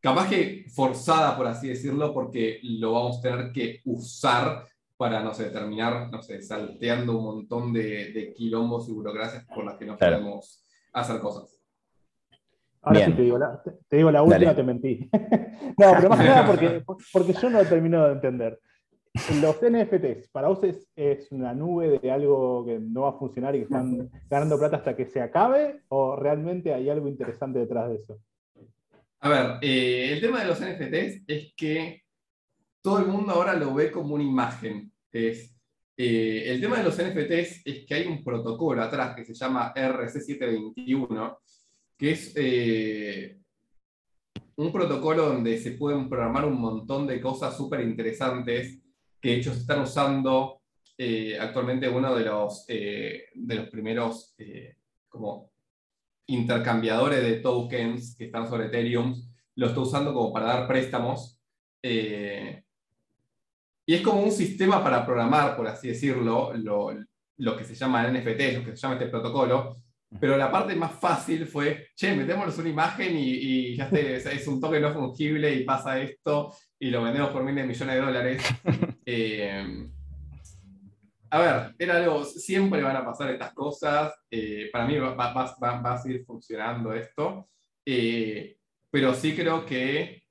capaz 0.00 0.28
que 0.28 0.66
forzada, 0.74 1.36
por 1.36 1.46
así 1.46 1.68
decirlo, 1.68 2.12
porque 2.12 2.60
lo 2.62 2.92
vamos 2.92 3.18
a 3.18 3.22
tener 3.22 3.52
que 3.52 3.80
usar 3.84 4.66
para, 4.96 5.22
no 5.22 5.32
sé, 5.32 5.50
terminar, 5.50 6.10
no 6.10 6.22
sé, 6.22 6.42
salteando 6.42 7.16
un 7.18 7.24
montón 7.24 7.72
de, 7.72 8.12
de 8.12 8.32
quilombos 8.34 8.88
y 8.88 8.92
burocracias 8.92 9.44
por 9.46 9.64
las 9.64 9.76
que 9.76 9.86
no 9.86 9.96
podemos 9.96 10.64
hacer 10.92 11.20
cosas. 11.20 11.58
Ahora 12.82 13.04
sí 13.04 13.12
te 13.12 13.22
digo, 13.22 13.38
la, 13.38 13.62
te 13.88 13.96
digo 13.96 14.10
la 14.10 14.22
última, 14.22 14.54
te 14.54 14.62
mentí. 14.62 15.10
no, 15.78 15.92
pero 15.96 16.08
más 16.08 16.20
que 16.20 16.26
nada 16.26 16.46
porque, 16.46 16.84
porque 17.12 17.32
yo 17.32 17.50
no 17.50 17.62
lo 17.62 17.68
termino 17.68 18.06
de 18.06 18.12
entender. 18.12 18.60
Los 19.40 19.56
NFTs, 19.56 20.28
¿para 20.30 20.48
vos 20.48 20.62
es, 20.62 20.88
es, 20.94 21.32
una 21.32 21.52
nube 21.52 21.98
de 21.98 22.10
algo 22.10 22.64
que 22.64 22.78
no 22.78 23.02
va 23.02 23.10
a 23.10 23.18
funcionar 23.18 23.54
y 23.54 23.58
que 23.58 23.64
están 23.64 24.08
ganando 24.30 24.58
plata 24.58 24.76
hasta 24.76 24.96
que 24.96 25.06
se 25.06 25.20
acabe? 25.20 25.82
¿O 25.88 26.14
realmente 26.14 26.72
hay 26.72 26.88
algo 26.88 27.08
interesante 27.08 27.58
detrás 27.58 27.88
de 27.88 27.96
eso? 27.96 28.18
A 29.20 29.28
ver, 29.28 29.58
eh, 29.62 30.12
el 30.12 30.20
tema 30.20 30.40
de 30.40 30.46
los 30.46 30.60
NFTs 30.60 31.24
es 31.26 31.52
que 31.56 32.04
todo 32.80 33.00
el 33.00 33.06
mundo 33.06 33.32
ahora 33.32 33.54
lo 33.54 33.74
ve 33.74 33.90
como 33.90 34.14
una 34.14 34.22
imagen. 34.22 34.92
Eh, 35.12 36.44
el 36.46 36.60
tema 36.60 36.78
de 36.78 36.84
los 36.84 36.96
NFTs 36.96 37.62
es 37.64 37.84
que 37.84 37.94
hay 37.94 38.06
un 38.06 38.22
protocolo 38.22 38.80
atrás 38.80 39.16
que 39.16 39.24
se 39.24 39.34
llama 39.34 39.74
RC721, 39.74 41.38
que 41.96 42.10
es 42.12 42.32
eh, 42.36 43.40
un 44.54 44.70
protocolo 44.70 45.26
donde 45.30 45.58
se 45.58 45.72
pueden 45.72 46.08
programar 46.08 46.44
un 46.44 46.60
montón 46.60 47.08
de 47.08 47.20
cosas 47.20 47.56
súper 47.56 47.80
interesantes 47.80 48.80
que 49.20 49.30
de 49.30 49.36
hecho 49.36 49.52
se 49.52 49.60
están 49.60 49.80
usando 49.80 50.62
actualmente 51.40 51.88
uno 51.88 52.14
de 52.14 52.24
los, 52.24 52.66
de 52.66 53.54
los 53.54 53.68
primeros 53.68 54.34
como 55.08 55.52
intercambiadores 56.28 57.22
de 57.22 57.40
tokens 57.40 58.14
que 58.16 58.26
están 58.26 58.48
sobre 58.48 58.66
Ethereum, 58.66 59.14
lo 59.56 59.66
está 59.66 59.80
usando 59.80 60.14
como 60.14 60.32
para 60.32 60.46
dar 60.46 60.68
préstamos. 60.68 61.40
Eh, 61.82 62.62
y 63.86 63.94
es 63.94 64.02
como 64.02 64.22
un 64.22 64.30
sistema 64.30 64.82
para 64.84 65.04
programar, 65.04 65.56
por 65.56 65.66
así 65.66 65.88
decirlo, 65.88 66.52
lo, 66.54 66.94
lo, 67.38 67.56
que 67.56 67.64
se 67.64 67.74
llama 67.74 68.06
NFT, 68.08 68.58
lo 68.58 68.64
que 68.64 68.70
se 68.70 68.76
llama 68.76 68.94
este 68.94 69.08
protocolo. 69.08 69.82
Pero 70.20 70.36
la 70.36 70.50
parte 70.50 70.74
más 70.74 70.92
fácil 70.92 71.46
fue, 71.46 71.88
che, 71.94 72.14
metémonos 72.14 72.56
una 72.58 72.68
imagen 72.68 73.16
y, 73.16 73.30
y 73.30 73.76
ya 73.76 73.88
es 73.88 74.46
un 74.46 74.60
token 74.60 74.82
no 74.82 74.92
fungible 74.92 75.54
y 75.54 75.64
pasa 75.64 76.00
esto 76.00 76.54
y 76.78 76.90
lo 76.90 77.02
vendemos 77.02 77.30
por 77.30 77.42
miles 77.42 77.62
de 77.62 77.68
millones 77.68 77.94
de 77.94 78.00
dólares. 78.00 78.42
Eh, 79.10 79.88
a 81.30 81.40
ver, 81.40 81.74
era 81.78 81.96
algo, 81.96 82.24
siempre 82.24 82.82
van 82.82 82.96
a 82.96 83.04
pasar 83.04 83.30
estas 83.30 83.52
cosas, 83.52 84.14
eh, 84.30 84.70
para 84.72 84.86
mí 84.86 84.96
va, 84.98 85.32
a 85.32 85.98
seguir 85.98 86.24
funcionando 86.24 86.92
esto, 86.92 87.48
eh, 87.84 88.56
pero 88.90 89.14
sí 89.14 89.36
creo 89.36 89.64
que 89.66 90.22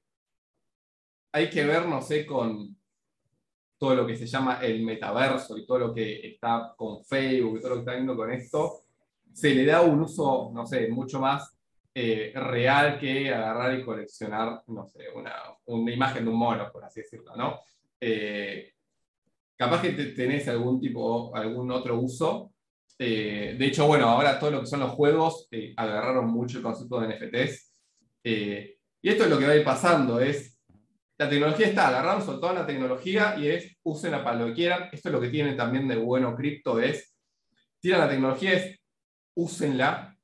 hay 1.32 1.50
que 1.50 1.66
ver, 1.66 1.86
no 1.88 2.02
sé, 2.02 2.26
con 2.26 2.76
todo 3.78 3.93
lo 3.93 4.08
que 4.08 4.16
se 4.16 4.26
llama 4.26 4.60
el 4.62 4.84
metaverso 4.84 5.56
y 5.58 5.66
todo 5.66 5.80
lo 5.80 5.93
que 5.93 6.28
está 6.28 6.74
con 6.76 7.04
Facebook 7.04 7.58
y 7.58 7.62
todo 7.62 7.70
lo 7.70 7.76
que 7.76 7.82
está 7.82 7.93
viendo 7.93 8.16
con 8.16 8.32
esto, 8.32 8.82
se 9.32 9.54
le 9.54 9.66
da 9.66 9.82
un 9.82 10.02
uso, 10.02 10.50
no 10.52 10.66
sé, 10.66 10.88
mucho 10.88 11.20
más 11.20 11.56
eh, 11.93 12.32
real 12.36 13.00
que 13.00 13.32
agarrar 13.32 13.78
y 13.78 13.84
coleccionar, 13.84 14.64
no 14.68 14.88
sé, 14.88 15.10
una, 15.14 15.34
una, 15.66 15.91
imagen 15.91 16.26
de 16.26 16.32
un 16.32 16.38
mono, 16.38 16.72
por 16.72 16.84
así 16.84 17.02
decirlo, 17.02 17.36
¿no? 17.36 17.60
Capaz 19.58 19.82
que 19.82 19.91
tenés 19.91 20.47
algún 20.47 20.80
tipo, 20.80 21.36
algún 21.36 21.72
otro 21.72 21.99
uso. 21.99 22.53
Eh, 22.99 23.55
de 23.58 23.66
hecho, 23.66 23.88
bueno, 23.88 24.08
ahora 24.08 24.39
todo 24.39 24.51
lo 24.51 24.62
que 24.62 24.68
son 24.68 24.80
los 24.80 24.91
juegos 24.91 25.47
eh, 25.51 25.74
agarraron 25.76 26.30
mucho 26.30 26.58
el 26.58 26.64
concepto 26.64 26.99
de 26.99 27.08
NFTs. 27.08 27.74
Eh, 28.24 28.78
y 29.01 29.10
esto 29.10 29.24
es 29.24 29.30
lo 29.30 29.39
que 29.39 29.45
va 29.47 29.53
a 29.53 29.55
ir 29.55 29.64
pasando, 29.64 30.20
es, 30.20 30.60
la 31.18 31.30
tecnología 31.30 31.68
está, 31.68 31.88
agarrando 31.88 32.39
toda 32.39 32.53
la 32.53 32.66
tecnología 32.66 33.36
y 33.38 33.47
es, 33.47 33.78
úsenla 33.84 34.24
para 34.24 34.38
lo 34.38 34.47
que 34.47 34.53
quieran. 34.53 34.89
Esto 34.91 35.10
es 35.10 35.14
lo 35.14 35.22
que 35.22 35.30
tiene 35.30 35.53
también 35.53 35.88
de 35.88 35.97
bueno 35.97 36.36
cripto, 36.36 36.80
es, 36.80 37.16
tiran 37.80 38.01
la 38.01 38.10
tecnología, 38.10 38.53
es, 38.53 38.80
úsenla, 39.36 40.16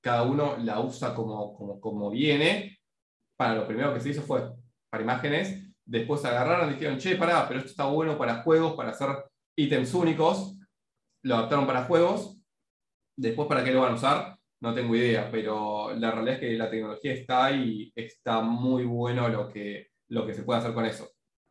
cada 0.00 0.24
uno 0.24 0.56
la 0.58 0.80
usa 0.80 1.14
como, 1.14 1.54
como, 1.54 1.80
como 1.80 2.10
viene. 2.10 2.78
Para 3.36 3.54
lo 3.54 3.66
primero 3.66 3.94
que 3.94 4.00
se 4.00 4.10
hizo 4.10 4.22
fue 4.22 4.52
para 4.90 5.02
imágenes, 5.02 5.61
después 5.84 6.24
agarraron 6.24 6.70
y 6.70 6.74
dijeron, 6.74 6.98
che, 6.98 7.16
pará, 7.16 7.46
pero 7.46 7.60
esto 7.60 7.70
está 7.70 7.86
bueno 7.86 8.16
para 8.16 8.42
juegos, 8.42 8.74
para 8.74 8.90
hacer 8.90 9.08
ítems 9.56 9.94
únicos, 9.94 10.58
lo 11.22 11.36
adaptaron 11.36 11.66
para 11.66 11.84
juegos, 11.84 12.40
después 13.16 13.48
para 13.48 13.64
qué 13.64 13.72
lo 13.72 13.82
van 13.82 13.92
a 13.92 13.96
usar, 13.96 14.36
no 14.60 14.74
tengo 14.74 14.94
idea, 14.94 15.28
pero 15.30 15.92
la 15.94 16.12
realidad 16.12 16.34
es 16.34 16.40
que 16.40 16.56
la 16.56 16.70
tecnología 16.70 17.12
está 17.12 17.50
y 17.50 17.92
está 17.96 18.40
muy 18.40 18.84
bueno 18.84 19.28
lo 19.28 19.48
que, 19.48 19.88
lo 20.08 20.26
que 20.26 20.34
se 20.34 20.44
puede 20.44 20.60
hacer 20.60 20.72
con 20.72 20.84
eso. 20.84 21.08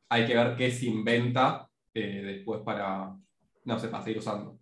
Hay 0.10 0.26
que 0.26 0.36
ver 0.36 0.56
qué 0.56 0.72
se 0.72 0.88
inventa 0.88 1.68
eh, 1.94 2.22
después 2.24 2.62
para, 2.62 3.14
no 3.66 3.80
sé, 3.80 3.90
para 3.90 4.04
seguir 4.04 4.20
usando. 4.20 4.58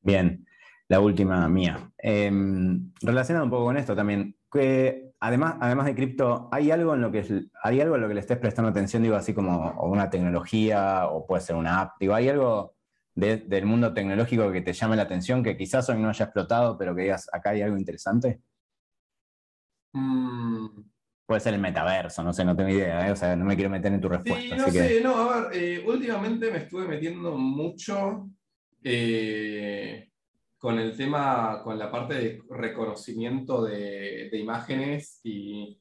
Bien, 0.00 0.46
la 0.88 1.00
última 1.00 1.48
mía. 1.48 1.90
Em, 1.98 2.92
relacionado 3.00 3.44
un 3.44 3.50
poco 3.50 3.64
con 3.64 3.76
esto 3.76 3.96
también, 3.96 4.36
que 4.50 5.11
además, 5.22 5.54
además 5.60 5.86
de 5.86 5.94
cripto, 5.94 6.48
¿hay 6.50 6.72
algo, 6.72 6.94
en 6.94 7.00
lo 7.00 7.12
que, 7.12 7.24
¿hay 7.62 7.80
algo 7.80 7.94
en 7.94 8.00
lo 8.00 8.08
que 8.08 8.14
le 8.14 8.20
estés 8.20 8.38
prestando 8.38 8.70
atención, 8.70 9.04
digo, 9.04 9.14
así 9.14 9.32
como 9.32 9.80
una 9.82 10.10
tecnología 10.10 11.06
o 11.06 11.24
puede 11.26 11.42
ser 11.42 11.54
una 11.54 11.80
app? 11.80 11.92
Digo, 12.00 12.14
¿hay 12.14 12.28
algo 12.28 12.74
del 13.14 13.64
mundo 13.64 13.94
tecnológico 13.94 14.50
que 14.50 14.62
te 14.62 14.72
llame 14.72 14.96
la 14.96 15.02
atención, 15.02 15.44
que 15.44 15.56
quizás 15.56 15.88
hoy 15.88 16.00
no 16.00 16.08
haya 16.08 16.24
explotado, 16.24 16.76
pero 16.76 16.94
que 16.96 17.02
digas, 17.02 17.28
acá 17.32 17.50
hay 17.50 17.62
algo 17.62 17.76
interesante? 17.76 18.40
Mm. 19.92 20.66
Puede 21.24 21.40
ser 21.40 21.54
el 21.54 21.60
metaverso, 21.60 22.24
no 22.24 22.32
sé, 22.32 22.44
no 22.44 22.56
tengo 22.56 22.70
idea, 22.70 23.06
¿eh? 23.06 23.12
o 23.12 23.16
sea, 23.16 23.36
no 23.36 23.44
me 23.44 23.54
quiero 23.54 23.70
meter 23.70 23.92
en 23.92 24.00
tu 24.00 24.08
respuesta. 24.08 24.56
Sí, 24.56 24.60
no 24.60 24.68
sé, 24.70 25.00
no, 25.02 25.16
a 25.16 25.40
ver, 25.40 25.56
eh, 25.56 25.84
últimamente 25.86 26.50
me 26.50 26.58
estuve 26.58 26.88
metiendo 26.88 27.38
mucho 27.38 28.28
eh, 28.82 30.11
con 30.62 30.78
el 30.78 30.96
tema, 30.96 31.60
con 31.64 31.76
la 31.76 31.90
parte 31.90 32.14
de 32.14 32.42
reconocimiento 32.48 33.64
de, 33.64 34.30
imágenes 34.34 35.18
y 35.24 35.76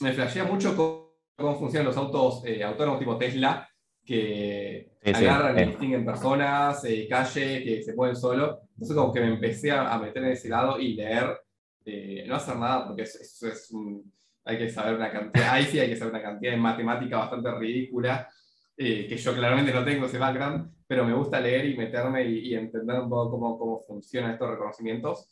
me 0.00 0.12
flashea 0.12 0.42
mucho 0.42 0.76
cómo, 0.76 1.14
cómo 1.36 1.56
funcionan 1.56 1.86
los 1.86 1.96
autos 1.96 2.42
autónomos 2.64 2.98
tipo 2.98 3.16
Tesla, 3.16 3.68
que 4.04 4.90
agarran 5.04 5.56
y 5.56 5.66
distinguen 5.66 6.04
personas, 6.04 6.84
eh, 6.84 7.06
calle, 7.08 7.62
que 7.62 7.80
se 7.84 7.94
pueden 7.94 8.16
solo. 8.16 8.62
Entonces 8.72 8.96
como 8.96 9.12
que 9.12 9.20
me 9.20 9.34
empecé 9.34 9.70
a, 9.70 9.96
meter 10.00 10.24
en 10.24 10.32
ese 10.32 10.48
lado 10.48 10.80
y 10.80 10.94
leer, 10.94 11.38
eh, 11.84 12.24
no 12.26 12.34
hacer 12.34 12.56
nada, 12.56 12.88
porque 12.88 13.02
eso, 13.02 13.46
es 13.46 13.70
un, 13.70 14.12
hay 14.44 14.58
que 14.58 14.68
saber 14.68 14.96
una 14.96 15.12
cantidad, 15.12 15.50
ahí 15.50 15.64
sí 15.66 15.78
hay 15.78 15.90
que 15.90 15.96
saber 15.96 16.14
una 16.14 16.22
cantidad 16.24 16.50
de 16.50 16.58
matemática 16.58 17.18
bastante 17.18 17.52
ridícula, 17.52 18.28
eh, 18.76 19.06
que 19.06 19.16
yo 19.16 19.32
claramente 19.32 19.72
no 19.72 19.84
tengo 19.84 20.06
ese 20.06 20.18
background, 20.18 20.72
pero 20.92 21.06
me 21.06 21.14
gusta 21.14 21.40
leer 21.40 21.64
y 21.64 21.74
meterme 21.74 22.22
y, 22.22 22.54
entender 22.54 23.00
un 23.00 23.08
poco 23.08 23.30
cómo, 23.30 23.58
cómo 23.58 23.80
funcionan 23.80 24.32
estos 24.32 24.50
reconocimientos. 24.50 25.26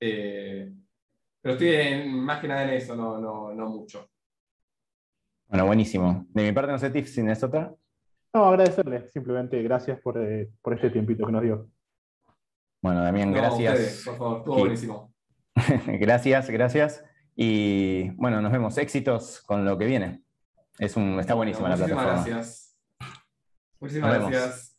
pero 0.00 0.72
estoy 1.44 2.08
más 2.08 2.40
que 2.40 2.48
nada 2.48 2.64
en 2.64 2.70
eso, 2.70 2.96
no, 2.96 3.16
no, 3.16 3.54
no 3.54 3.68
mucho. 3.68 4.10
Bueno, 5.46 5.64
buenísimo. 5.64 6.26
De 6.30 6.42
mi 6.42 6.50
parte, 6.50 6.72
no 6.72 6.78
sé, 6.80 6.90
Tiff, 6.90 7.06
si 7.06 7.20
es 7.20 7.44
otra. 7.44 7.72
No, 8.34 8.46
agradecerle, 8.46 9.08
simplemente 9.10 9.62
gracias 9.62 10.00
por, 10.00 10.20
eh, 10.20 10.50
por 10.60 10.74
este 10.74 10.90
tiempito 10.90 11.24
que 11.24 11.30
nos 11.30 11.42
dio. 11.42 11.68
Bueno, 12.82 13.04
Damián, 13.04 13.32
gracias. 13.32 14.02
por 14.06 14.16
favor, 14.16 14.38
estuvo 14.38 14.58
buenísimo. 14.58 15.14
gracias, 16.00 16.50
gracias. 16.50 17.04
Y 17.36 18.10
bueno, 18.16 18.42
nos 18.42 18.50
vemos. 18.50 18.76
Éxitos 18.76 19.40
con 19.42 19.64
lo 19.64 19.78
que 19.78 19.84
viene. 19.84 20.24
Es 20.80 20.96
un, 20.96 21.20
está 21.20 21.34
buenísima 21.34 21.68
la 21.68 21.76
plataforma. 21.76 22.12
Muchísimas 22.16 22.34
gracias. 22.34 22.76
Muchísimas 23.78 24.18
gracias. 24.18 24.72